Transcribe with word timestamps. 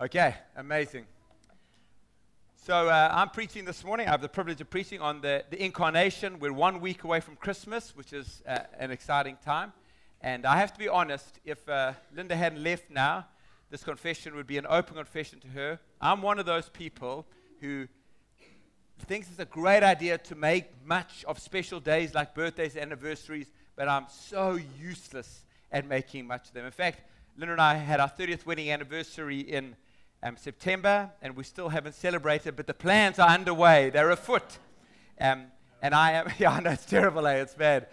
Okay, 0.00 0.32
amazing. 0.54 1.06
So 2.64 2.88
uh, 2.88 3.10
I'm 3.12 3.30
preaching 3.30 3.64
this 3.64 3.82
morning. 3.82 4.06
I 4.06 4.12
have 4.12 4.22
the 4.22 4.28
privilege 4.28 4.60
of 4.60 4.70
preaching 4.70 5.00
on 5.00 5.20
the, 5.22 5.42
the 5.50 5.60
incarnation. 5.60 6.38
We're 6.38 6.52
one 6.52 6.80
week 6.80 7.02
away 7.02 7.18
from 7.18 7.34
Christmas, 7.34 7.96
which 7.96 8.12
is 8.12 8.40
uh, 8.46 8.60
an 8.78 8.92
exciting 8.92 9.38
time. 9.44 9.72
And 10.20 10.46
I 10.46 10.58
have 10.58 10.72
to 10.72 10.78
be 10.78 10.86
honest, 10.86 11.40
if 11.44 11.68
uh, 11.68 11.94
Linda 12.14 12.36
hadn't 12.36 12.62
left 12.62 12.92
now, 12.92 13.26
this 13.70 13.82
confession 13.82 14.36
would 14.36 14.46
be 14.46 14.56
an 14.56 14.66
open 14.68 14.94
confession 14.94 15.40
to 15.40 15.48
her. 15.48 15.80
I'm 16.00 16.22
one 16.22 16.38
of 16.38 16.46
those 16.46 16.68
people 16.68 17.26
who 17.60 17.88
thinks 19.06 19.28
it's 19.28 19.40
a 19.40 19.46
great 19.46 19.82
idea 19.82 20.16
to 20.16 20.36
make 20.36 20.66
much 20.86 21.24
of 21.26 21.40
special 21.40 21.80
days 21.80 22.14
like 22.14 22.36
birthdays, 22.36 22.76
anniversaries, 22.76 23.50
but 23.74 23.88
I'm 23.88 24.06
so 24.08 24.60
useless 24.80 25.42
at 25.72 25.88
making 25.88 26.28
much 26.28 26.46
of 26.46 26.54
them. 26.54 26.66
In 26.66 26.70
fact, 26.70 27.02
Linda 27.36 27.50
and 27.50 27.60
I 27.60 27.74
had 27.74 27.98
our 27.98 28.08
30th 28.08 28.46
wedding 28.46 28.70
anniversary 28.70 29.40
in 29.40 29.74
um, 30.22 30.36
September, 30.36 31.10
and 31.22 31.36
we 31.36 31.44
still 31.44 31.68
haven't 31.68 31.94
celebrated, 31.94 32.56
but 32.56 32.66
the 32.66 32.74
plans 32.74 33.18
are 33.18 33.28
underway. 33.28 33.90
They're 33.90 34.10
afoot. 34.10 34.58
Um, 35.20 35.46
and 35.82 35.94
I 35.94 36.12
am, 36.12 36.28
yeah, 36.38 36.52
I 36.52 36.60
know 36.60 36.70
it's 36.70 36.84
terrible, 36.84 37.26
eh? 37.26 37.34
It's 37.34 37.54
bad. 37.54 37.88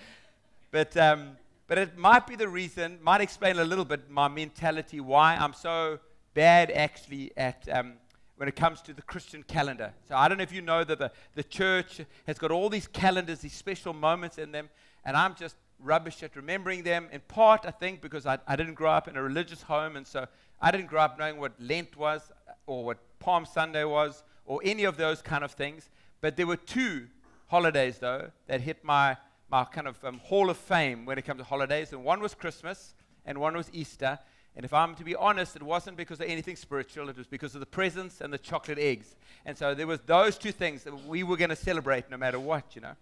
But, 0.71 0.95
um, 0.98 1.38
but 1.67 1.77
it 1.77 1.98
might 1.98 2.27
be 2.27 2.35
the 2.35 2.48
reason, 2.48 2.99
might 3.01 3.21
explain 3.21 3.57
a 3.59 3.63
little 3.63 3.85
bit 3.85 4.09
my 4.09 4.27
mentality, 4.27 4.99
why 4.99 5.35
I'm 5.35 5.53
so 5.53 5.99
bad 6.34 6.71
actually 6.71 7.31
at 7.38 7.67
um, 7.71 7.93
when 8.37 8.49
it 8.49 8.55
comes 8.55 8.81
to 8.81 8.93
the 8.93 9.01
Christian 9.01 9.43
calendar. 9.43 9.93
So 10.07 10.15
I 10.15 10.27
don't 10.27 10.37
know 10.37 10.43
if 10.43 10.51
you 10.51 10.62
know 10.62 10.84
that 10.84 10.99
the, 10.99 11.12
the 11.35 11.43
church 11.43 12.01
has 12.27 12.37
got 12.37 12.51
all 12.51 12.70
these 12.70 12.87
calendars, 12.87 13.40
these 13.40 13.53
special 13.53 13.93
moments 13.93 14.37
in 14.37 14.51
them, 14.51 14.70
and 15.05 15.15
I'm 15.15 15.35
just 15.35 15.55
rubbish 15.79 16.23
at 16.23 16.35
remembering 16.35 16.84
them, 16.84 17.07
in 17.12 17.21
part, 17.21 17.65
I 17.65 17.71
think, 17.71 18.01
because 18.01 18.26
I, 18.26 18.40
I 18.48 18.55
didn't 18.55 18.73
grow 18.73 18.91
up 18.91 19.07
in 19.07 19.15
a 19.15 19.21
religious 19.21 19.62
home, 19.62 19.96
and 19.96 20.05
so 20.05 20.27
I 20.61 20.71
didn't 20.71 20.87
grow 20.87 21.01
up 21.01 21.20
knowing 21.20 21.37
what 21.37 21.53
Lent 21.59 21.95
was 21.98 22.31
or 22.65 22.85
what 22.85 22.98
Palm 23.20 23.45
Sunday 23.45 23.84
was 23.84 24.23
or 24.45 24.62
any 24.63 24.84
of 24.84 24.97
those 24.97 25.21
kind 25.21 25.43
of 25.43 25.51
things. 25.51 25.89
But 26.21 26.37
there 26.37 26.47
were 26.47 26.57
two 26.57 27.07
holidays, 27.47 27.97
though, 27.99 28.31
that 28.47 28.62
hit 28.62 28.84
my, 28.84 29.17
my 29.49 29.65
kind 29.65 29.87
of 29.87 30.03
um, 30.03 30.20
hall 30.20 30.49
of 30.49 30.57
fame 30.57 31.05
when 31.05 31.17
it 31.17 31.23
comes 31.23 31.39
to 31.39 31.43
holidays. 31.43 31.91
And 31.91 32.03
one 32.03 32.21
was 32.21 32.34
Christmas 32.34 32.95
and 33.25 33.37
one 33.37 33.55
was 33.55 33.70
Easter. 33.73 34.20
And 34.55 34.63
if 34.63 34.73
I'm 34.73 34.95
to 34.95 35.03
be 35.03 35.15
honest, 35.15 35.55
it 35.55 35.63
wasn't 35.63 35.97
because 35.97 36.20
of 36.21 36.27
anything 36.27 36.55
spiritual. 36.55 37.09
It 37.09 37.17
was 37.17 37.27
because 37.27 37.55
of 37.55 37.59
the 37.59 37.65
presents 37.65 38.21
and 38.21 38.31
the 38.31 38.37
chocolate 38.37 38.79
eggs. 38.79 39.15
And 39.45 39.57
so 39.57 39.75
there 39.75 39.87
was 39.87 39.99
those 40.05 40.37
two 40.37 40.51
things 40.51 40.84
that 40.84 41.07
we 41.07 41.23
were 41.23 41.37
going 41.37 41.49
to 41.49 41.55
celebrate 41.55 42.09
no 42.09 42.17
matter 42.17 42.40
what, 42.40 42.75
you 42.75 42.81
know. 42.81 42.93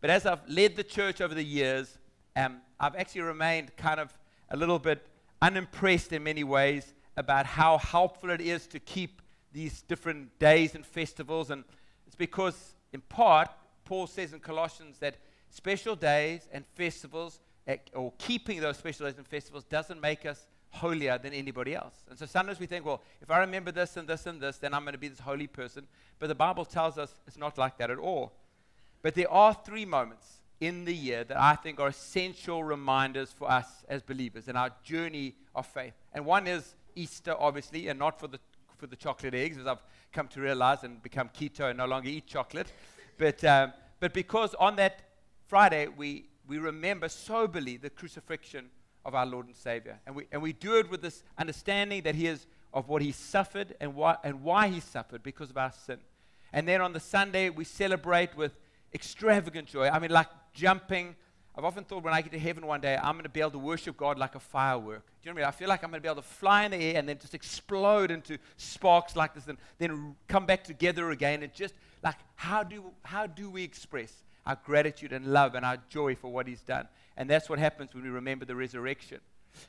But 0.00 0.10
as 0.10 0.26
I've 0.26 0.46
led 0.48 0.76
the 0.76 0.84
church 0.84 1.20
over 1.20 1.34
the 1.34 1.44
years, 1.44 1.98
um, 2.36 2.58
I've 2.78 2.94
actually 2.94 3.22
remained 3.22 3.76
kind 3.76 3.98
of 3.98 4.16
a 4.50 4.56
little 4.56 4.78
bit 4.78 5.04
unimpressed 5.44 6.12
in 6.12 6.22
many 6.22 6.42
ways 6.42 6.94
about 7.18 7.44
how 7.44 7.76
helpful 7.76 8.30
it 8.30 8.40
is 8.40 8.66
to 8.68 8.80
keep 8.80 9.20
these 9.52 9.82
different 9.82 10.38
days 10.38 10.74
and 10.74 10.86
festivals. 10.86 11.50
And 11.50 11.64
it's 12.06 12.16
because, 12.16 12.74
in 12.94 13.02
part, 13.02 13.50
Paul 13.84 14.06
says 14.06 14.32
in 14.32 14.40
Colossians 14.40 14.98
that 15.00 15.16
special 15.50 15.96
days 15.96 16.48
and 16.50 16.64
festivals, 16.74 17.40
eh, 17.66 17.76
or 17.92 18.12
keeping 18.16 18.60
those 18.60 18.78
special 18.78 19.06
days 19.06 19.18
and 19.18 19.26
festivals, 19.26 19.64
doesn't 19.64 20.00
make 20.00 20.24
us 20.24 20.46
holier 20.70 21.18
than 21.18 21.34
anybody 21.34 21.74
else. 21.74 21.94
And 22.08 22.18
so 22.18 22.24
sometimes 22.24 22.58
we 22.58 22.66
think, 22.66 22.86
well, 22.86 23.02
if 23.20 23.30
I 23.30 23.38
remember 23.38 23.70
this 23.70 23.98
and 23.98 24.08
this 24.08 24.24
and 24.26 24.40
this, 24.40 24.56
then 24.56 24.72
I'm 24.72 24.82
going 24.82 24.94
to 24.94 24.98
be 24.98 25.08
this 25.08 25.20
holy 25.20 25.46
person. 25.46 25.86
But 26.18 26.28
the 26.28 26.34
Bible 26.34 26.64
tells 26.64 26.96
us 26.96 27.14
it's 27.26 27.36
not 27.36 27.58
like 27.58 27.76
that 27.78 27.90
at 27.90 27.98
all. 27.98 28.32
But 29.02 29.14
there 29.14 29.30
are 29.30 29.52
three 29.52 29.84
moments 29.84 30.40
in 30.60 30.84
the 30.84 30.94
year 30.94 31.24
that 31.24 31.36
I 31.36 31.56
think 31.56 31.80
are 31.80 31.88
essential 31.88 32.62
reminders 32.64 33.32
for 33.32 33.50
us 33.50 33.66
as 33.88 34.02
believers 34.02 34.48
in 34.48 34.56
our 34.56 34.70
journey 34.82 35.34
of 35.54 35.66
faith. 35.66 35.94
And 36.12 36.24
one 36.24 36.46
is 36.46 36.74
Easter, 36.94 37.34
obviously, 37.38 37.88
and 37.88 37.98
not 37.98 38.18
for 38.18 38.28
the, 38.28 38.38
for 38.76 38.86
the 38.86 38.96
chocolate 38.96 39.34
eggs, 39.34 39.58
as 39.58 39.66
I've 39.66 39.82
come 40.12 40.28
to 40.28 40.40
realize 40.40 40.84
and 40.84 41.02
become 41.02 41.28
keto 41.28 41.68
and 41.70 41.78
no 41.78 41.86
longer 41.86 42.08
eat 42.08 42.26
chocolate. 42.26 42.68
But, 43.18 43.42
um, 43.44 43.72
but 44.00 44.12
because 44.14 44.54
on 44.54 44.76
that 44.76 45.00
Friday, 45.46 45.88
we, 45.88 46.26
we 46.46 46.58
remember 46.58 47.08
soberly 47.08 47.76
the 47.76 47.90
crucifixion 47.90 48.70
of 49.04 49.14
our 49.14 49.26
Lord 49.26 49.46
and 49.46 49.56
Savior. 49.56 49.98
And 50.06 50.16
we, 50.16 50.26
and 50.32 50.40
we 50.40 50.52
do 50.52 50.78
it 50.78 50.90
with 50.90 51.02
this 51.02 51.22
understanding 51.36 52.02
that 52.02 52.14
He 52.14 52.26
is 52.26 52.46
of 52.72 52.88
what 52.88 53.02
He 53.02 53.12
suffered 53.12 53.74
and 53.80 53.94
why, 53.94 54.16
and 54.24 54.42
why 54.42 54.68
He 54.68 54.80
suffered 54.80 55.22
because 55.22 55.50
of 55.50 55.58
our 55.58 55.72
sin. 55.72 55.98
And 56.52 56.66
then 56.66 56.80
on 56.80 56.92
the 56.92 57.00
Sunday, 57.00 57.50
we 57.50 57.64
celebrate 57.64 58.36
with 58.36 58.56
extravagant 58.94 59.66
joy. 59.68 59.88
I 59.88 59.98
mean, 59.98 60.12
like 60.12 60.28
jumping. 60.54 61.16
I've 61.56 61.64
often 61.64 61.84
thought 61.84 62.02
when 62.02 62.14
I 62.14 62.20
get 62.20 62.32
to 62.32 62.38
heaven 62.38 62.66
one 62.66 62.80
day, 62.80 62.96
I'm 62.96 63.12
going 63.12 63.24
to 63.24 63.28
be 63.28 63.40
able 63.40 63.52
to 63.52 63.58
worship 63.58 63.96
God 63.96 64.18
like 64.18 64.34
a 64.34 64.40
firework. 64.40 65.06
Do 65.22 65.28
you 65.28 65.30
know 65.30 65.34
what 65.34 65.42
I 65.42 65.44
mean? 65.44 65.48
I 65.48 65.50
feel 65.52 65.68
like 65.68 65.84
I'm 65.84 65.90
going 65.90 66.00
to 66.00 66.02
be 66.02 66.08
able 66.08 66.22
to 66.22 66.28
fly 66.28 66.64
in 66.64 66.72
the 66.72 66.78
air 66.78 66.98
and 66.98 67.08
then 67.08 67.18
just 67.18 67.34
explode 67.34 68.10
into 68.10 68.38
sparks 68.56 69.14
like 69.14 69.34
this 69.34 69.46
and 69.46 69.58
then 69.78 70.16
come 70.26 70.46
back 70.46 70.64
together 70.64 71.10
again. 71.10 71.42
And 71.42 71.54
just 71.54 71.74
like, 72.02 72.16
how 72.34 72.64
do, 72.64 72.84
how 73.04 73.26
do 73.26 73.50
we 73.50 73.62
express 73.62 74.24
our 74.46 74.58
gratitude 74.64 75.12
and 75.12 75.26
love 75.26 75.54
and 75.54 75.64
our 75.64 75.78
joy 75.88 76.16
for 76.16 76.32
what 76.32 76.48
He's 76.48 76.62
done? 76.62 76.88
And 77.16 77.30
that's 77.30 77.48
what 77.48 77.60
happens 77.60 77.94
when 77.94 78.02
we 78.02 78.10
remember 78.10 78.44
the 78.44 78.56
resurrection. 78.56 79.20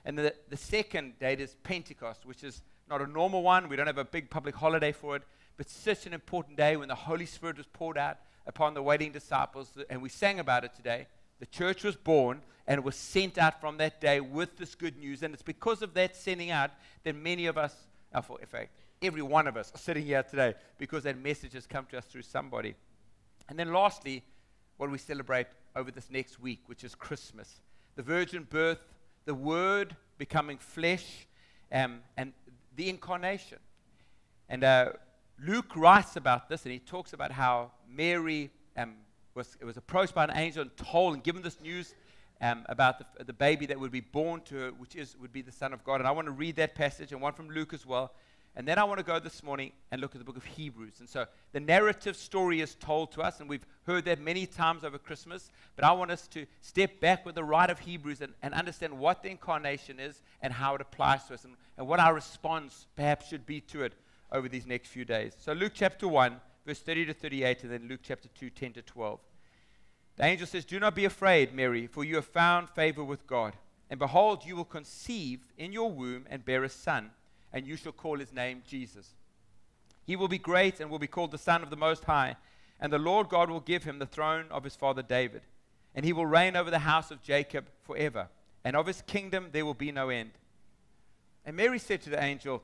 And 0.03 0.17
the, 0.17 0.33
the 0.49 0.57
second 0.57 1.19
date 1.19 1.39
is 1.39 1.55
Pentecost, 1.61 2.25
which 2.25 2.43
is 2.43 2.63
not 2.89 3.01
a 3.01 3.07
normal 3.07 3.43
one. 3.43 3.69
We 3.69 3.75
don't 3.75 3.87
have 3.87 3.99
a 3.99 4.05
big 4.05 4.31
public 4.31 4.55
holiday 4.55 4.91
for 4.91 5.15
it, 5.15 5.21
but 5.57 5.69
such 5.69 6.07
an 6.07 6.13
important 6.13 6.57
day 6.57 6.77
when 6.77 6.87
the 6.87 6.95
Holy 6.95 7.27
Spirit 7.27 7.57
was 7.57 7.67
poured 7.67 7.97
out 7.97 8.17
upon 8.47 8.73
the 8.73 8.81
waiting 8.81 9.11
disciples, 9.11 9.77
and 9.89 10.01
we 10.01 10.09
sang 10.09 10.39
about 10.39 10.63
it 10.63 10.73
today. 10.75 11.07
The 11.39 11.45
church 11.45 11.83
was 11.83 11.95
born 11.95 12.41
and 12.67 12.83
was 12.83 12.95
sent 12.95 13.37
out 13.37 13.59
from 13.61 13.77
that 13.77 14.01
day 14.01 14.19
with 14.19 14.57
this 14.57 14.75
good 14.75 14.97
news. 14.97 15.23
And 15.23 15.33
it's 15.33 15.43
because 15.43 15.81
of 15.81 15.93
that 15.93 16.15
sending 16.15 16.51
out 16.51 16.71
that 17.03 17.15
many 17.15 17.45
of 17.45 17.57
us, 17.57 17.75
uh, 18.13 18.21
in 18.39 18.47
fact, 18.47 18.71
every 19.01 19.21
one 19.21 19.47
of 19.47 19.57
us 19.57 19.71
are 19.73 19.77
sitting 19.77 20.05
here 20.05 20.23
today 20.23 20.53
because 20.77 21.03
that 21.03 21.17
message 21.17 21.53
has 21.53 21.67
come 21.67 21.85
to 21.91 21.97
us 21.97 22.05
through 22.05 22.23
somebody. 22.23 22.75
And 23.49 23.59
then 23.59 23.71
lastly, 23.71 24.23
what 24.77 24.89
we 24.89 24.97
celebrate 24.97 25.47
over 25.75 25.91
this 25.91 26.09
next 26.09 26.39
week, 26.39 26.61
which 26.67 26.83
is 26.83 26.95
Christmas. 26.95 27.61
The 27.95 28.03
virgin 28.03 28.47
birth, 28.49 28.79
the 29.25 29.35
Word 29.35 29.95
becoming 30.17 30.57
flesh, 30.57 31.27
um, 31.71 31.99
and 32.17 32.33
the 32.75 32.89
incarnation. 32.89 33.59
And 34.49 34.63
uh, 34.63 34.93
Luke 35.43 35.75
writes 35.75 36.15
about 36.15 36.49
this, 36.49 36.63
and 36.63 36.71
he 36.71 36.79
talks 36.79 37.13
about 37.13 37.31
how 37.31 37.71
Mary 37.89 38.49
um, 38.77 38.95
was, 39.33 39.57
was 39.63 39.77
approached 39.77 40.15
by 40.15 40.23
an 40.23 40.31
angel 40.33 40.61
and 40.61 40.75
told 40.77 41.13
and 41.13 41.23
given 41.23 41.41
this 41.41 41.59
news 41.59 41.93
um, 42.41 42.65
about 42.67 43.17
the, 43.17 43.23
the 43.23 43.33
baby 43.33 43.65
that 43.65 43.79
would 43.79 43.91
be 43.91 44.01
born 44.01 44.41
to 44.41 44.55
her, 44.55 44.69
which 44.69 44.95
is, 44.95 45.15
would 45.19 45.33
be 45.33 45.41
the 45.41 45.51
Son 45.51 45.73
of 45.73 45.83
God. 45.83 45.99
And 45.99 46.07
I 46.07 46.11
want 46.11 46.25
to 46.27 46.31
read 46.31 46.55
that 46.55 46.75
passage 46.75 47.11
and 47.11 47.21
one 47.21 47.33
from 47.33 47.49
Luke 47.49 47.73
as 47.73 47.85
well. 47.85 48.13
And 48.57 48.65
then 48.65 48.79
I 48.79 48.85
want 48.85 48.99
to 48.99 49.05
go 49.05 49.19
this 49.19 49.43
morning 49.43 49.73
and 49.91 49.99
look 49.99 50.15
at 50.15 50.19
the 50.19 50.23
book 50.23 50.37
of 50.37 50.45
Hebrews. 50.45 51.01
And 51.01 51.09
so 51.09 51.25
the 51.51 51.59
narrative 51.59 52.15
story 52.15 52.61
is 52.61 52.75
told 52.75 53.11
to 53.13 53.21
us, 53.21 53.41
and 53.41 53.49
we've 53.49 53.65
heard 53.85 54.05
that 54.05 54.21
many 54.21 54.45
times 54.45 54.85
over 54.85 54.97
Christmas. 54.97 55.51
But 55.75 55.83
I 55.83 55.91
want 55.91 56.11
us 56.11 56.25
to 56.29 56.45
step 56.61 57.01
back 57.01 57.25
with 57.25 57.35
the 57.35 57.43
writer 57.43 57.73
of 57.73 57.79
Hebrews 57.79 58.21
and, 58.21 58.33
and 58.41 58.53
understand 58.53 58.97
what 58.97 59.23
the 59.23 59.29
incarnation 59.29 59.99
is 59.99 60.21
and 60.41 60.53
how 60.53 60.75
it 60.75 60.81
applies 60.81 61.25
to 61.25 61.33
us 61.33 61.43
and, 61.43 61.55
and 61.77 61.85
what 61.85 61.99
our 61.99 62.13
response 62.13 62.87
perhaps 62.95 63.27
should 63.27 63.45
be 63.45 63.59
to 63.59 63.83
it 63.83 63.93
over 64.35 64.49
these 64.49 64.67
next 64.67 64.89
few 64.89 65.05
days. 65.05 65.33
So, 65.39 65.53
Luke 65.53 65.71
chapter 65.73 66.07
1, 66.07 66.35
verse 66.65 66.79
30 66.79 67.05
to 67.05 67.13
38, 67.13 67.63
and 67.63 67.71
then 67.71 67.87
Luke 67.87 68.01
chapter 68.03 68.27
2, 68.27 68.49
10 68.49 68.73
to 68.73 68.81
12. 68.81 69.19
The 70.17 70.25
angel 70.25 70.47
says, 70.47 70.65
Do 70.65 70.79
not 70.79 70.95
be 70.95 71.05
afraid, 71.05 71.53
Mary, 71.53 71.87
for 71.87 72.03
you 72.03 72.15
have 72.15 72.25
found 72.25 72.69
favor 72.69 73.03
with 73.03 73.25
God. 73.27 73.53
And 73.89 73.99
behold, 73.99 74.45
you 74.45 74.55
will 74.55 74.65
conceive 74.65 75.41
in 75.57 75.71
your 75.71 75.91
womb 75.91 76.25
and 76.29 76.43
bear 76.43 76.63
a 76.63 76.69
son, 76.69 77.11
and 77.53 77.65
you 77.65 77.75
shall 77.75 77.91
call 77.91 78.19
his 78.19 78.33
name 78.33 78.63
Jesus. 78.67 79.13
He 80.05 80.15
will 80.15 80.27
be 80.27 80.37
great 80.37 80.79
and 80.79 80.89
will 80.89 80.99
be 80.99 81.07
called 81.07 81.31
the 81.31 81.37
Son 81.37 81.63
of 81.63 81.69
the 81.69 81.75
Most 81.75 82.03
High, 82.03 82.35
and 82.79 82.91
the 82.91 82.99
Lord 82.99 83.29
God 83.29 83.49
will 83.49 83.59
give 83.59 83.83
him 83.83 83.99
the 83.99 84.05
throne 84.05 84.45
of 84.51 84.63
his 84.63 84.75
father 84.75 85.01
David. 85.01 85.41
And 85.93 86.03
he 86.03 86.13
will 86.13 86.25
reign 86.25 86.55
over 86.55 86.69
the 86.69 86.79
house 86.79 87.09
of 87.09 87.21
Jacob 87.21 87.67
forever, 87.83 88.27
and 88.63 88.75
of 88.75 88.87
his 88.87 89.01
kingdom 89.03 89.49
there 89.51 89.65
will 89.65 89.73
be 89.73 89.91
no 89.91 90.09
end. 90.09 90.31
And 91.45 91.55
Mary 91.55 91.79
said 91.79 92.01
to 92.01 92.09
the 92.09 92.21
angel, 92.21 92.63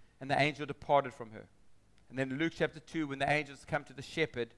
and 0.21 0.29
the 0.29 0.39
angel 0.39 0.65
departed 0.65 1.13
from 1.13 1.31
her. 1.31 1.45
And 2.09 2.17
then 2.17 2.37
Luke 2.37 2.53
chapter 2.55 2.79
2, 2.79 3.07
when 3.07 3.19
the 3.19 3.29
angels 3.29 3.65
come 3.67 3.83
to 3.85 3.93
the 3.93 4.01
shepherd, 4.01 4.49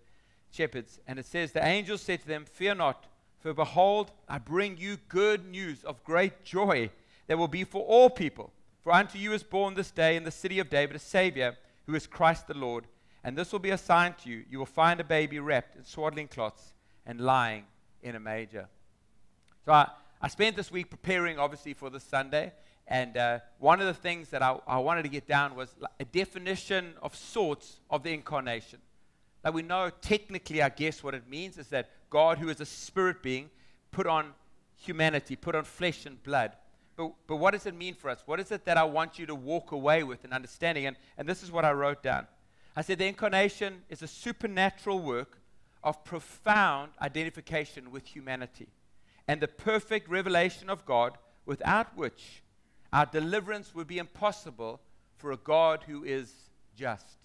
shepherds, 0.51 0.99
and 1.07 1.17
it 1.17 1.25
says, 1.25 1.51
The 1.51 1.65
angel 1.65 1.97
said 1.97 2.21
to 2.21 2.27
them, 2.27 2.45
Fear 2.45 2.75
not, 2.75 3.07
for 3.39 3.53
behold, 3.53 4.11
I 4.27 4.37
bring 4.37 4.77
you 4.77 4.97
good 5.07 5.45
news 5.45 5.83
of 5.83 6.03
great 6.03 6.43
joy 6.43 6.91
that 7.27 7.37
will 7.37 7.47
be 7.47 7.63
for 7.63 7.81
all 7.83 8.09
people. 8.09 8.51
For 8.81 8.91
unto 8.91 9.17
you 9.17 9.31
is 9.33 9.43
born 9.43 9.75
this 9.75 9.91
day 9.91 10.17
in 10.17 10.23
the 10.23 10.31
city 10.31 10.59
of 10.59 10.69
David 10.69 10.97
a 10.97 10.99
Savior, 10.99 11.55
who 11.85 11.95
is 11.95 12.05
Christ 12.05 12.47
the 12.47 12.53
Lord. 12.53 12.85
And 13.23 13.37
this 13.37 13.51
will 13.51 13.59
be 13.59 13.69
a 13.69 13.77
sign 13.77 14.15
to 14.23 14.29
you. 14.29 14.43
You 14.49 14.59
will 14.59 14.65
find 14.65 14.99
a 14.99 15.05
baby 15.05 15.39
wrapped 15.39 15.77
in 15.77 15.85
swaddling 15.85 16.27
cloths 16.27 16.73
and 17.05 17.21
lying 17.21 17.63
in 18.01 18.15
a 18.15 18.19
manger. 18.19 18.67
So 19.65 19.71
I, 19.71 19.89
I 20.21 20.27
spent 20.27 20.57
this 20.57 20.71
week 20.71 20.89
preparing, 20.89 21.39
obviously, 21.39 21.73
for 21.73 21.89
this 21.89 22.03
Sunday. 22.03 22.51
And 22.87 23.15
uh, 23.15 23.39
one 23.59 23.79
of 23.79 23.87
the 23.87 23.93
things 23.93 24.29
that 24.29 24.41
I, 24.41 24.57
I 24.67 24.77
wanted 24.77 25.03
to 25.03 25.09
get 25.09 25.27
down 25.27 25.55
was 25.55 25.75
a 25.99 26.05
definition 26.05 26.93
of 27.01 27.15
sorts 27.15 27.79
of 27.89 28.03
the 28.03 28.13
incarnation. 28.13 28.79
That 29.41 29.53
we 29.53 29.61
know 29.61 29.89
technically, 30.01 30.61
I 30.61 30.69
guess, 30.69 31.03
what 31.03 31.13
it 31.13 31.27
means 31.29 31.57
is 31.57 31.67
that 31.67 31.89
God, 32.09 32.37
who 32.37 32.49
is 32.49 32.59
a 32.59 32.65
spirit 32.65 33.23
being, 33.23 33.49
put 33.91 34.07
on 34.07 34.33
humanity, 34.75 35.35
put 35.35 35.55
on 35.55 35.63
flesh 35.63 36.05
and 36.05 36.21
blood. 36.23 36.53
But, 36.95 37.13
but 37.27 37.37
what 37.37 37.51
does 37.51 37.65
it 37.65 37.75
mean 37.75 37.95
for 37.95 38.09
us? 38.09 38.21
What 38.25 38.39
is 38.39 38.51
it 38.51 38.65
that 38.65 38.77
I 38.77 38.83
want 38.83 39.17
you 39.17 39.25
to 39.25 39.35
walk 39.35 39.71
away 39.71 40.03
with 40.03 40.23
and 40.23 40.33
understanding? 40.33 40.85
And, 40.85 40.95
and 41.17 41.27
this 41.27 41.41
is 41.41 41.51
what 41.51 41.65
I 41.65 41.71
wrote 41.71 42.03
down. 42.03 42.27
I 42.75 42.81
said 42.81 42.99
the 42.99 43.05
incarnation 43.05 43.83
is 43.89 44.01
a 44.01 44.07
supernatural 44.07 44.99
work 44.99 45.39
of 45.83 46.03
profound 46.03 46.91
identification 47.01 47.91
with 47.91 48.05
humanity 48.07 48.67
and 49.27 49.41
the 49.41 49.47
perfect 49.47 50.09
revelation 50.09 50.69
of 50.69 50.85
God, 50.85 51.17
without 51.45 51.95
which 51.97 52.42
our 52.93 53.07
deliverance 53.07 53.73
would 53.73 53.87
be 53.87 53.97
impossible 53.97 54.79
for 55.17 55.31
a 55.31 55.37
God 55.37 55.83
who 55.87 56.03
is 56.03 56.31
just. 56.77 57.17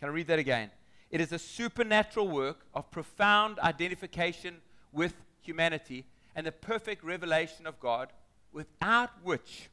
Can 0.00 0.08
I 0.08 0.12
read 0.12 0.26
that 0.28 0.38
again? 0.38 0.70
It 1.10 1.20
is 1.20 1.32
a 1.32 1.38
supernatural 1.38 2.28
work 2.28 2.66
of 2.72 2.90
profound 2.90 3.58
identification 3.58 4.56
with 4.90 5.14
humanity 5.42 6.06
and 6.34 6.46
the 6.46 6.52
perfect 6.52 7.04
revelation 7.04 7.66
of 7.66 7.78
God, 7.78 8.08
without 8.52 9.10
which 9.22 9.68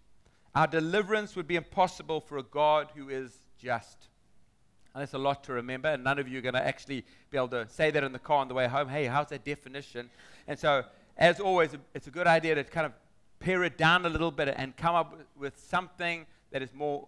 our 0.53 0.67
deliverance 0.67 1.37
would 1.37 1.47
be 1.47 1.55
impossible 1.55 2.19
for 2.19 2.37
a 2.37 2.43
God 2.43 2.89
who 2.93 3.07
is 3.07 3.31
just. 3.57 4.09
And 4.93 5.01
that's 5.01 5.13
a 5.13 5.17
lot 5.17 5.45
to 5.45 5.53
remember, 5.53 5.87
and 5.87 6.03
none 6.03 6.19
of 6.19 6.27
you 6.27 6.39
are 6.39 6.41
going 6.41 6.55
to 6.55 6.67
actually 6.67 7.05
be 7.31 7.37
able 7.37 7.47
to 7.49 7.65
say 7.69 7.91
that 7.91 8.03
in 8.03 8.11
the 8.11 8.19
car 8.19 8.39
on 8.39 8.49
the 8.49 8.53
way 8.53 8.67
home. 8.67 8.89
Hey, 8.89 9.05
how's 9.05 9.29
that 9.29 9.45
definition? 9.45 10.09
And 10.47 10.59
so, 10.59 10.83
as 11.15 11.39
always, 11.39 11.71
it's 11.93 12.07
a 12.07 12.11
good 12.11 12.27
idea 12.27 12.55
to 12.55 12.63
kind 12.65 12.85
of 12.85 12.91
pare 13.39 13.63
it 13.63 13.77
down 13.77 14.05
a 14.05 14.09
little 14.09 14.31
bit 14.31 14.53
and 14.57 14.75
come 14.75 14.95
up 14.95 15.17
with 15.37 15.57
something 15.57 16.25
that 16.51 16.61
is 16.61 16.73
more 16.73 17.07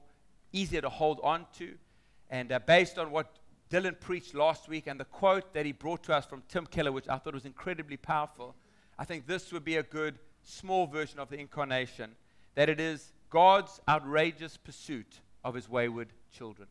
easier 0.53 0.81
to 0.81 0.89
hold 0.89 1.19
on 1.23 1.45
to. 1.57 1.73
And 2.29 2.51
uh, 2.51 2.59
based 2.59 2.97
on 2.97 3.11
what 3.11 3.37
Dylan 3.69 3.99
preached 3.99 4.33
last 4.33 4.67
week 4.67 4.87
and 4.87 4.99
the 4.99 5.05
quote 5.05 5.53
that 5.53 5.65
he 5.65 5.71
brought 5.71 6.03
to 6.03 6.15
us 6.15 6.25
from 6.25 6.43
Tim 6.47 6.65
Keller, 6.65 6.91
which 6.91 7.07
I 7.07 7.17
thought 7.17 7.33
was 7.33 7.45
incredibly 7.45 7.97
powerful, 7.97 8.55
I 8.97 9.05
think 9.05 9.27
this 9.27 9.51
would 9.51 9.63
be 9.63 9.77
a 9.77 9.83
good 9.83 10.19
small 10.43 10.87
version 10.87 11.19
of 11.19 11.29
the 11.29 11.37
incarnation 11.37 12.15
that 12.55 12.69
it 12.69 12.79
is 12.79 13.13
God's 13.29 13.79
outrageous 13.87 14.57
pursuit 14.57 15.19
of 15.43 15.55
his 15.55 15.69
wayward 15.69 16.09
children. 16.31 16.67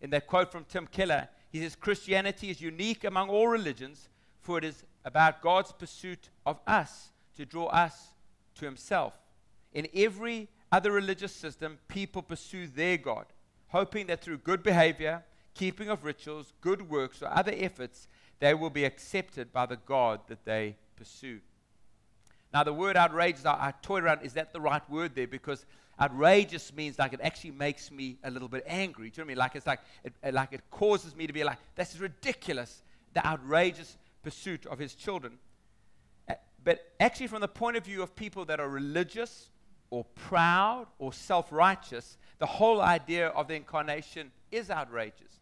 In 0.00 0.10
that 0.10 0.26
quote 0.26 0.50
from 0.50 0.64
Tim 0.64 0.86
Keller, 0.86 1.28
he 1.50 1.60
says 1.60 1.76
Christianity 1.76 2.50
is 2.50 2.60
unique 2.60 3.04
among 3.04 3.28
all 3.28 3.46
religions, 3.46 4.08
for 4.40 4.58
it 4.58 4.64
is 4.64 4.84
about 5.04 5.42
God's 5.42 5.72
pursuit 5.72 6.28
of 6.44 6.58
us 6.66 7.10
to 7.36 7.46
draw 7.46 7.66
us 7.66 8.11
to 8.56 8.64
himself. 8.64 9.14
In 9.72 9.88
every 9.94 10.48
other 10.70 10.92
religious 10.92 11.32
system, 11.32 11.78
people 11.88 12.22
pursue 12.22 12.66
their 12.66 12.96
God, 12.96 13.26
hoping 13.68 14.06
that 14.06 14.22
through 14.22 14.38
good 14.38 14.62
behavior, 14.62 15.22
keeping 15.54 15.88
of 15.88 16.04
rituals, 16.04 16.52
good 16.60 16.88
works, 16.88 17.22
or 17.22 17.28
other 17.28 17.52
efforts, 17.54 18.08
they 18.40 18.54
will 18.54 18.70
be 18.70 18.84
accepted 18.84 19.52
by 19.52 19.66
the 19.66 19.76
God 19.76 20.20
that 20.28 20.44
they 20.44 20.76
pursue. 20.96 21.40
Now, 22.52 22.64
the 22.64 22.72
word 22.72 22.96
outrageous, 22.96 23.46
I, 23.46 23.52
I 23.52 23.74
toyed 23.82 24.04
around, 24.04 24.22
is 24.22 24.34
that 24.34 24.52
the 24.52 24.60
right 24.60 24.88
word 24.90 25.14
there? 25.14 25.26
Because 25.26 25.64
outrageous 26.00 26.72
means 26.74 26.98
like 26.98 27.12
it 27.12 27.20
actually 27.22 27.52
makes 27.52 27.90
me 27.90 28.18
a 28.24 28.30
little 28.30 28.48
bit 28.48 28.64
angry. 28.66 29.10
Do 29.10 29.20
you 29.20 29.24
know 29.24 29.26
what 29.26 29.26
I 29.26 29.28
mean? 29.28 29.38
Like 29.38 29.56
it's 29.56 29.66
like 29.66 29.80
it, 30.04 30.34
like 30.34 30.52
it 30.52 30.62
causes 30.70 31.14
me 31.14 31.26
to 31.26 31.32
be 31.32 31.44
like, 31.44 31.58
this 31.76 31.94
is 31.94 32.00
ridiculous, 32.00 32.82
the 33.14 33.26
outrageous 33.26 33.96
pursuit 34.22 34.66
of 34.66 34.78
his 34.78 34.94
children. 34.94 35.34
But 36.64 36.92
actually, 37.00 37.26
from 37.26 37.40
the 37.40 37.48
point 37.48 37.76
of 37.76 37.84
view 37.84 38.02
of 38.02 38.14
people 38.14 38.44
that 38.46 38.60
are 38.60 38.68
religious 38.68 39.50
or 39.90 40.04
proud 40.14 40.86
or 40.98 41.12
self 41.12 41.50
righteous, 41.50 42.16
the 42.38 42.46
whole 42.46 42.80
idea 42.80 43.28
of 43.28 43.48
the 43.48 43.54
incarnation 43.54 44.30
is 44.50 44.70
outrageous. 44.70 45.40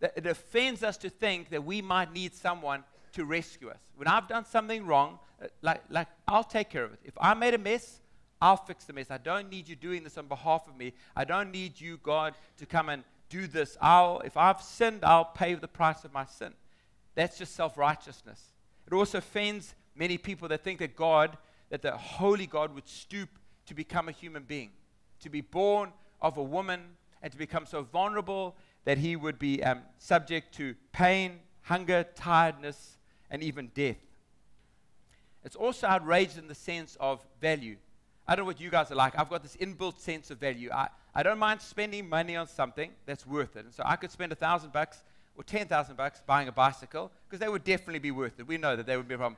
It 0.00 0.26
offends 0.26 0.82
us 0.82 0.96
to 0.98 1.10
think 1.10 1.50
that 1.50 1.64
we 1.64 1.80
might 1.80 2.12
need 2.12 2.34
someone 2.34 2.84
to 3.12 3.24
rescue 3.24 3.68
us. 3.70 3.78
When 3.96 4.08
I've 4.08 4.26
done 4.26 4.44
something 4.44 4.86
wrong, 4.86 5.18
uh, 5.40 5.46
like, 5.60 5.82
like 5.90 6.08
I'll 6.26 6.44
take 6.44 6.70
care 6.70 6.84
of 6.84 6.92
it. 6.92 7.00
If 7.04 7.14
I 7.20 7.34
made 7.34 7.54
a 7.54 7.58
mess, 7.58 8.00
I'll 8.40 8.56
fix 8.56 8.84
the 8.84 8.92
mess. 8.92 9.10
I 9.10 9.18
don't 9.18 9.50
need 9.50 9.68
you 9.68 9.76
doing 9.76 10.02
this 10.02 10.18
on 10.18 10.26
behalf 10.26 10.66
of 10.66 10.76
me. 10.76 10.94
I 11.14 11.24
don't 11.24 11.52
need 11.52 11.80
you, 11.80 11.98
God, 11.98 12.34
to 12.58 12.66
come 12.66 12.88
and 12.88 13.04
do 13.28 13.46
this. 13.46 13.76
I'll, 13.80 14.20
if 14.24 14.36
I've 14.36 14.60
sinned, 14.60 15.04
I'll 15.04 15.24
pay 15.24 15.54
the 15.54 15.68
price 15.68 16.04
of 16.04 16.12
my 16.12 16.24
sin. 16.24 16.52
That's 17.14 17.38
just 17.38 17.54
self 17.54 17.78
righteousness. 17.78 18.40
It 18.86 18.92
also 18.92 19.18
offends 19.18 19.74
many 19.94 20.18
people 20.18 20.48
that 20.48 20.62
think 20.62 20.78
that 20.80 20.96
God, 20.96 21.36
that 21.70 21.82
the 21.82 21.96
holy 21.96 22.46
God 22.46 22.74
would 22.74 22.88
stoop 22.88 23.28
to 23.66 23.74
become 23.74 24.08
a 24.08 24.12
human 24.12 24.42
being, 24.42 24.70
to 25.20 25.30
be 25.30 25.40
born 25.40 25.92
of 26.20 26.36
a 26.36 26.42
woman, 26.42 26.80
and 27.22 27.30
to 27.32 27.38
become 27.38 27.66
so 27.66 27.82
vulnerable 27.82 28.56
that 28.84 28.98
he 28.98 29.14
would 29.16 29.38
be 29.38 29.62
um, 29.62 29.80
subject 29.98 30.54
to 30.56 30.74
pain, 30.92 31.38
hunger, 31.62 32.04
tiredness, 32.14 32.98
and 33.30 33.42
even 33.42 33.70
death. 33.74 33.96
It's 35.44 35.56
also 35.56 35.86
outraged 35.86 36.38
in 36.38 36.48
the 36.48 36.54
sense 36.54 36.96
of 37.00 37.24
value. 37.40 37.76
I 38.26 38.36
don't 38.36 38.44
know 38.44 38.48
what 38.48 38.60
you 38.60 38.70
guys 38.70 38.90
are 38.90 38.94
like. 38.94 39.18
I've 39.18 39.28
got 39.28 39.42
this 39.42 39.56
inbuilt 39.56 39.98
sense 39.98 40.30
of 40.30 40.38
value. 40.38 40.70
I, 40.72 40.88
I 41.14 41.22
don't 41.22 41.38
mind 41.38 41.60
spending 41.60 42.08
money 42.08 42.36
on 42.36 42.46
something 42.46 42.90
that's 43.06 43.26
worth 43.26 43.56
it. 43.56 43.64
And 43.64 43.74
so 43.74 43.82
I 43.84 43.96
could 43.96 44.10
spend 44.10 44.32
a 44.32 44.36
thousand 44.36 44.72
bucks 44.72 45.02
or 45.36 45.42
ten 45.42 45.66
thousand 45.66 45.96
bucks 45.96 46.22
buying 46.26 46.48
a 46.48 46.52
bicycle 46.52 47.10
because 47.28 47.40
they 47.40 47.48
would 47.48 47.64
definitely 47.64 47.98
be 47.98 48.10
worth 48.10 48.38
it. 48.38 48.46
We 48.46 48.58
know 48.58 48.76
that 48.76 48.86
they 48.86 48.96
would 48.96 49.08
be 49.08 49.16
problem. 49.16 49.36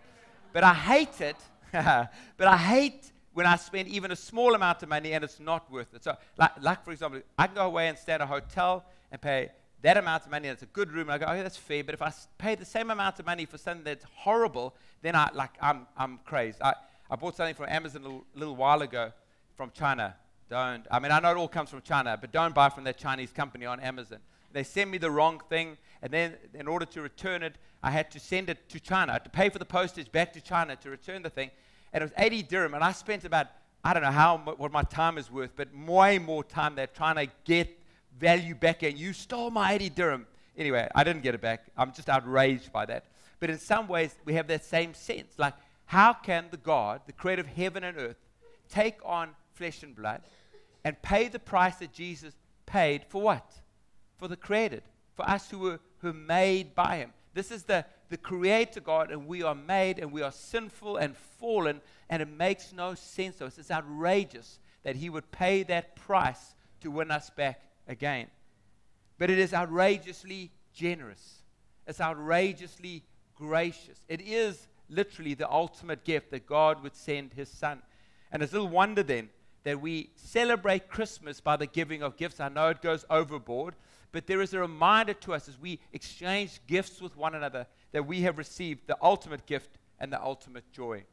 But 0.54 0.62
I 0.62 0.72
hate 0.72 1.20
it. 1.20 1.36
but 1.72 2.46
I 2.46 2.56
hate 2.56 3.10
when 3.32 3.44
I 3.44 3.56
spend 3.56 3.88
even 3.88 4.12
a 4.12 4.16
small 4.16 4.54
amount 4.54 4.84
of 4.84 4.88
money 4.88 5.12
and 5.12 5.24
it's 5.24 5.40
not 5.40 5.70
worth 5.70 5.92
it. 5.92 6.04
So, 6.04 6.16
like, 6.38 6.52
like 6.62 6.84
for 6.84 6.92
example, 6.92 7.20
I 7.36 7.48
can 7.48 7.56
go 7.56 7.66
away 7.66 7.88
and 7.88 7.98
stay 7.98 8.12
at 8.12 8.20
a 8.20 8.26
hotel 8.26 8.84
and 9.10 9.20
pay 9.20 9.50
that 9.82 9.96
amount 9.96 10.24
of 10.24 10.30
money, 10.30 10.48
and 10.48 10.54
it's 10.54 10.62
a 10.62 10.66
good 10.66 10.92
room, 10.92 11.10
and 11.10 11.12
I 11.12 11.18
go, 11.18 11.26
okay, 11.30 11.42
that's 11.42 11.58
fair. 11.58 11.84
But 11.84 11.92
if 11.94 12.00
I 12.00 12.10
pay 12.38 12.54
the 12.54 12.64
same 12.64 12.90
amount 12.90 13.18
of 13.18 13.26
money 13.26 13.44
for 13.44 13.58
something 13.58 13.84
that's 13.84 14.06
horrible, 14.14 14.74
then 15.02 15.14
I 15.14 15.28
like 15.34 15.50
I'm 15.60 15.86
I'm 15.96 16.20
crazed. 16.24 16.62
I, 16.62 16.72
I 17.10 17.16
bought 17.16 17.36
something 17.36 17.54
from 17.54 17.68
Amazon 17.68 18.02
a 18.02 18.04
little, 18.04 18.24
little 18.34 18.56
while 18.56 18.80
ago 18.80 19.12
from 19.56 19.72
China. 19.72 20.14
Don't. 20.48 20.86
I 20.90 21.00
mean, 21.00 21.12
I 21.12 21.18
know 21.20 21.32
it 21.32 21.36
all 21.36 21.48
comes 21.48 21.68
from 21.68 21.82
China, 21.82 22.16
but 22.18 22.32
don't 22.32 22.54
buy 22.54 22.70
from 22.70 22.84
that 22.84 22.96
Chinese 22.96 23.32
company 23.32 23.66
on 23.66 23.78
Amazon. 23.80 24.20
They 24.52 24.62
send 24.62 24.90
me 24.90 24.98
the 24.98 25.10
wrong 25.10 25.40
thing, 25.50 25.76
and 26.00 26.12
then 26.12 26.34
in 26.54 26.68
order 26.68 26.86
to 26.86 27.02
return 27.02 27.42
it, 27.42 27.56
I 27.84 27.90
had 27.90 28.10
to 28.12 28.18
send 28.18 28.48
it 28.48 28.66
to 28.70 28.80
China. 28.80 29.12
I 29.12 29.16
had 29.16 29.24
to 29.24 29.30
pay 29.30 29.50
for 29.50 29.58
the 29.58 29.66
postage 29.66 30.10
back 30.10 30.32
to 30.32 30.40
China 30.40 30.74
to 30.76 30.88
return 30.88 31.22
the 31.22 31.28
thing, 31.28 31.50
and 31.92 32.00
it 32.00 32.04
was 32.06 32.14
80 32.16 32.42
dirham, 32.44 32.72
and 32.72 32.82
I 32.82 32.92
spent 32.92 33.24
about 33.26 33.48
I 33.84 33.92
don't 33.92 34.02
know 34.02 34.10
how 34.10 34.38
what 34.38 34.72
my 34.72 34.82
time 34.82 35.18
is 35.18 35.30
worth, 35.30 35.50
but 35.54 35.68
way 35.76 36.18
more 36.18 36.42
time 36.42 36.74
there 36.74 36.86
trying 36.86 37.16
to 37.16 37.30
get 37.44 37.68
value 38.18 38.54
back, 38.54 38.82
and 38.82 38.96
you 38.96 39.12
stole 39.12 39.50
my 39.50 39.74
80 39.74 39.90
dirham. 39.90 40.26
Anyway, 40.56 40.88
I 40.94 41.04
didn't 41.04 41.22
get 41.22 41.34
it 41.34 41.42
back. 41.42 41.66
I'm 41.76 41.92
just 41.92 42.08
outraged 42.08 42.72
by 42.72 42.86
that. 42.86 43.04
But 43.38 43.50
in 43.50 43.58
some 43.58 43.86
ways, 43.86 44.14
we 44.24 44.32
have 44.34 44.46
that 44.46 44.64
same 44.64 44.94
sense. 44.94 45.34
Like, 45.36 45.52
how 45.84 46.14
can 46.14 46.46
the 46.50 46.56
God, 46.56 47.02
the 47.04 47.12
creator 47.12 47.42
of 47.42 47.48
heaven 47.48 47.84
and 47.84 47.98
earth, 47.98 48.16
take 48.70 48.96
on 49.04 49.30
flesh 49.52 49.82
and 49.82 49.94
blood 49.94 50.22
and 50.84 51.00
pay 51.02 51.28
the 51.28 51.38
price 51.38 51.76
that 51.76 51.92
Jesus 51.92 52.32
paid 52.64 53.04
for 53.10 53.20
what? 53.20 53.52
For 54.16 54.28
the 54.28 54.36
created, 54.36 54.84
for 55.14 55.28
us 55.28 55.50
who 55.50 55.58
were, 55.58 55.80
who 55.98 56.06
were 56.06 56.14
made 56.14 56.74
by 56.74 56.96
him. 56.96 57.12
This 57.34 57.50
is 57.50 57.64
the, 57.64 57.84
the 58.08 58.16
creator 58.16 58.80
God, 58.80 59.10
and 59.10 59.26
we 59.26 59.42
are 59.42 59.54
made 59.54 59.98
and 59.98 60.12
we 60.12 60.22
are 60.22 60.32
sinful 60.32 60.96
and 60.96 61.16
fallen, 61.16 61.80
and 62.08 62.22
it 62.22 62.28
makes 62.28 62.72
no 62.72 62.94
sense 62.94 63.36
to 63.36 63.46
us. 63.46 63.58
It's 63.58 63.70
outrageous 63.70 64.60
that 64.84 64.96
he 64.96 65.10
would 65.10 65.30
pay 65.32 65.64
that 65.64 65.96
price 65.96 66.54
to 66.80 66.90
win 66.90 67.10
us 67.10 67.30
back 67.30 67.60
again. 67.88 68.28
But 69.18 69.30
it 69.30 69.38
is 69.38 69.52
outrageously 69.52 70.52
generous, 70.72 71.42
it's 71.86 72.00
outrageously 72.00 73.02
gracious. 73.34 73.98
It 74.08 74.20
is 74.20 74.68
literally 74.88 75.34
the 75.34 75.50
ultimate 75.50 76.04
gift 76.04 76.30
that 76.30 76.46
God 76.46 76.82
would 76.82 76.94
send 76.94 77.32
his 77.32 77.48
son. 77.48 77.82
And 78.30 78.42
it's 78.42 78.52
little 78.52 78.68
wonder 78.68 79.02
then 79.02 79.28
that 79.64 79.80
we 79.80 80.10
celebrate 80.16 80.88
Christmas 80.88 81.40
by 81.40 81.56
the 81.56 81.66
giving 81.66 82.02
of 82.02 82.16
gifts. 82.16 82.40
I 82.40 82.48
know 82.48 82.68
it 82.68 82.82
goes 82.82 83.04
overboard, 83.10 83.74
but 84.12 84.26
there 84.26 84.40
is 84.40 84.54
a 84.54 84.60
reminder 84.60 85.14
to 85.14 85.34
us 85.34 85.48
as 85.48 85.58
we 85.58 85.80
exchange 85.92 86.60
gifts 86.66 87.00
with 87.00 87.16
one 87.16 87.34
another 87.34 87.66
that 87.92 88.06
we 88.06 88.22
have 88.22 88.38
received 88.38 88.86
the 88.86 88.96
ultimate 89.02 89.46
gift 89.46 89.78
and 89.98 90.12
the 90.12 90.22
ultimate 90.22 90.70
joy. 90.72 91.04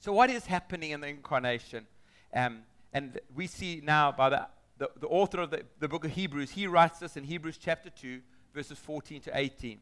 So, 0.00 0.12
what 0.12 0.30
is 0.30 0.46
happening 0.46 0.92
in 0.92 1.00
the 1.00 1.08
incarnation? 1.08 1.86
Um, 2.34 2.60
and 2.92 3.20
we 3.34 3.46
see 3.46 3.80
now 3.84 4.12
by 4.12 4.30
the 4.30 4.46
the, 4.78 4.90
the 5.00 5.08
author 5.08 5.40
of 5.40 5.50
the, 5.50 5.62
the 5.80 5.88
book 5.88 6.04
of 6.04 6.12
Hebrews, 6.12 6.52
he 6.52 6.66
writes 6.66 7.00
this 7.00 7.16
in 7.16 7.24
Hebrews 7.24 7.58
chapter 7.58 7.90
2, 7.90 8.20
verses 8.54 8.78
14 8.78 9.20
to 9.22 9.36
18. 9.36 9.80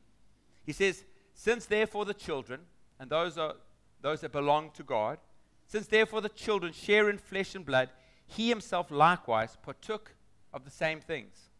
He 0.64 0.72
says, 0.72 1.04
Since 1.34 1.66
therefore 1.66 2.04
the 2.04 2.14
children, 2.14 2.60
and 2.98 3.10
those 3.10 3.38
are 3.38 3.54
those 4.00 4.20
that 4.22 4.32
belong 4.32 4.70
to 4.72 4.82
God, 4.82 5.18
since 5.66 5.86
therefore 5.86 6.20
the 6.20 6.28
children 6.28 6.72
share 6.72 7.10
in 7.10 7.18
flesh 7.18 7.54
and 7.54 7.64
blood, 7.64 7.90
he 8.26 8.48
himself 8.48 8.90
likewise 8.90 9.56
partook 9.62 10.14
of 10.52 10.64
the 10.64 10.70
same 10.70 11.00
things, 11.00 11.50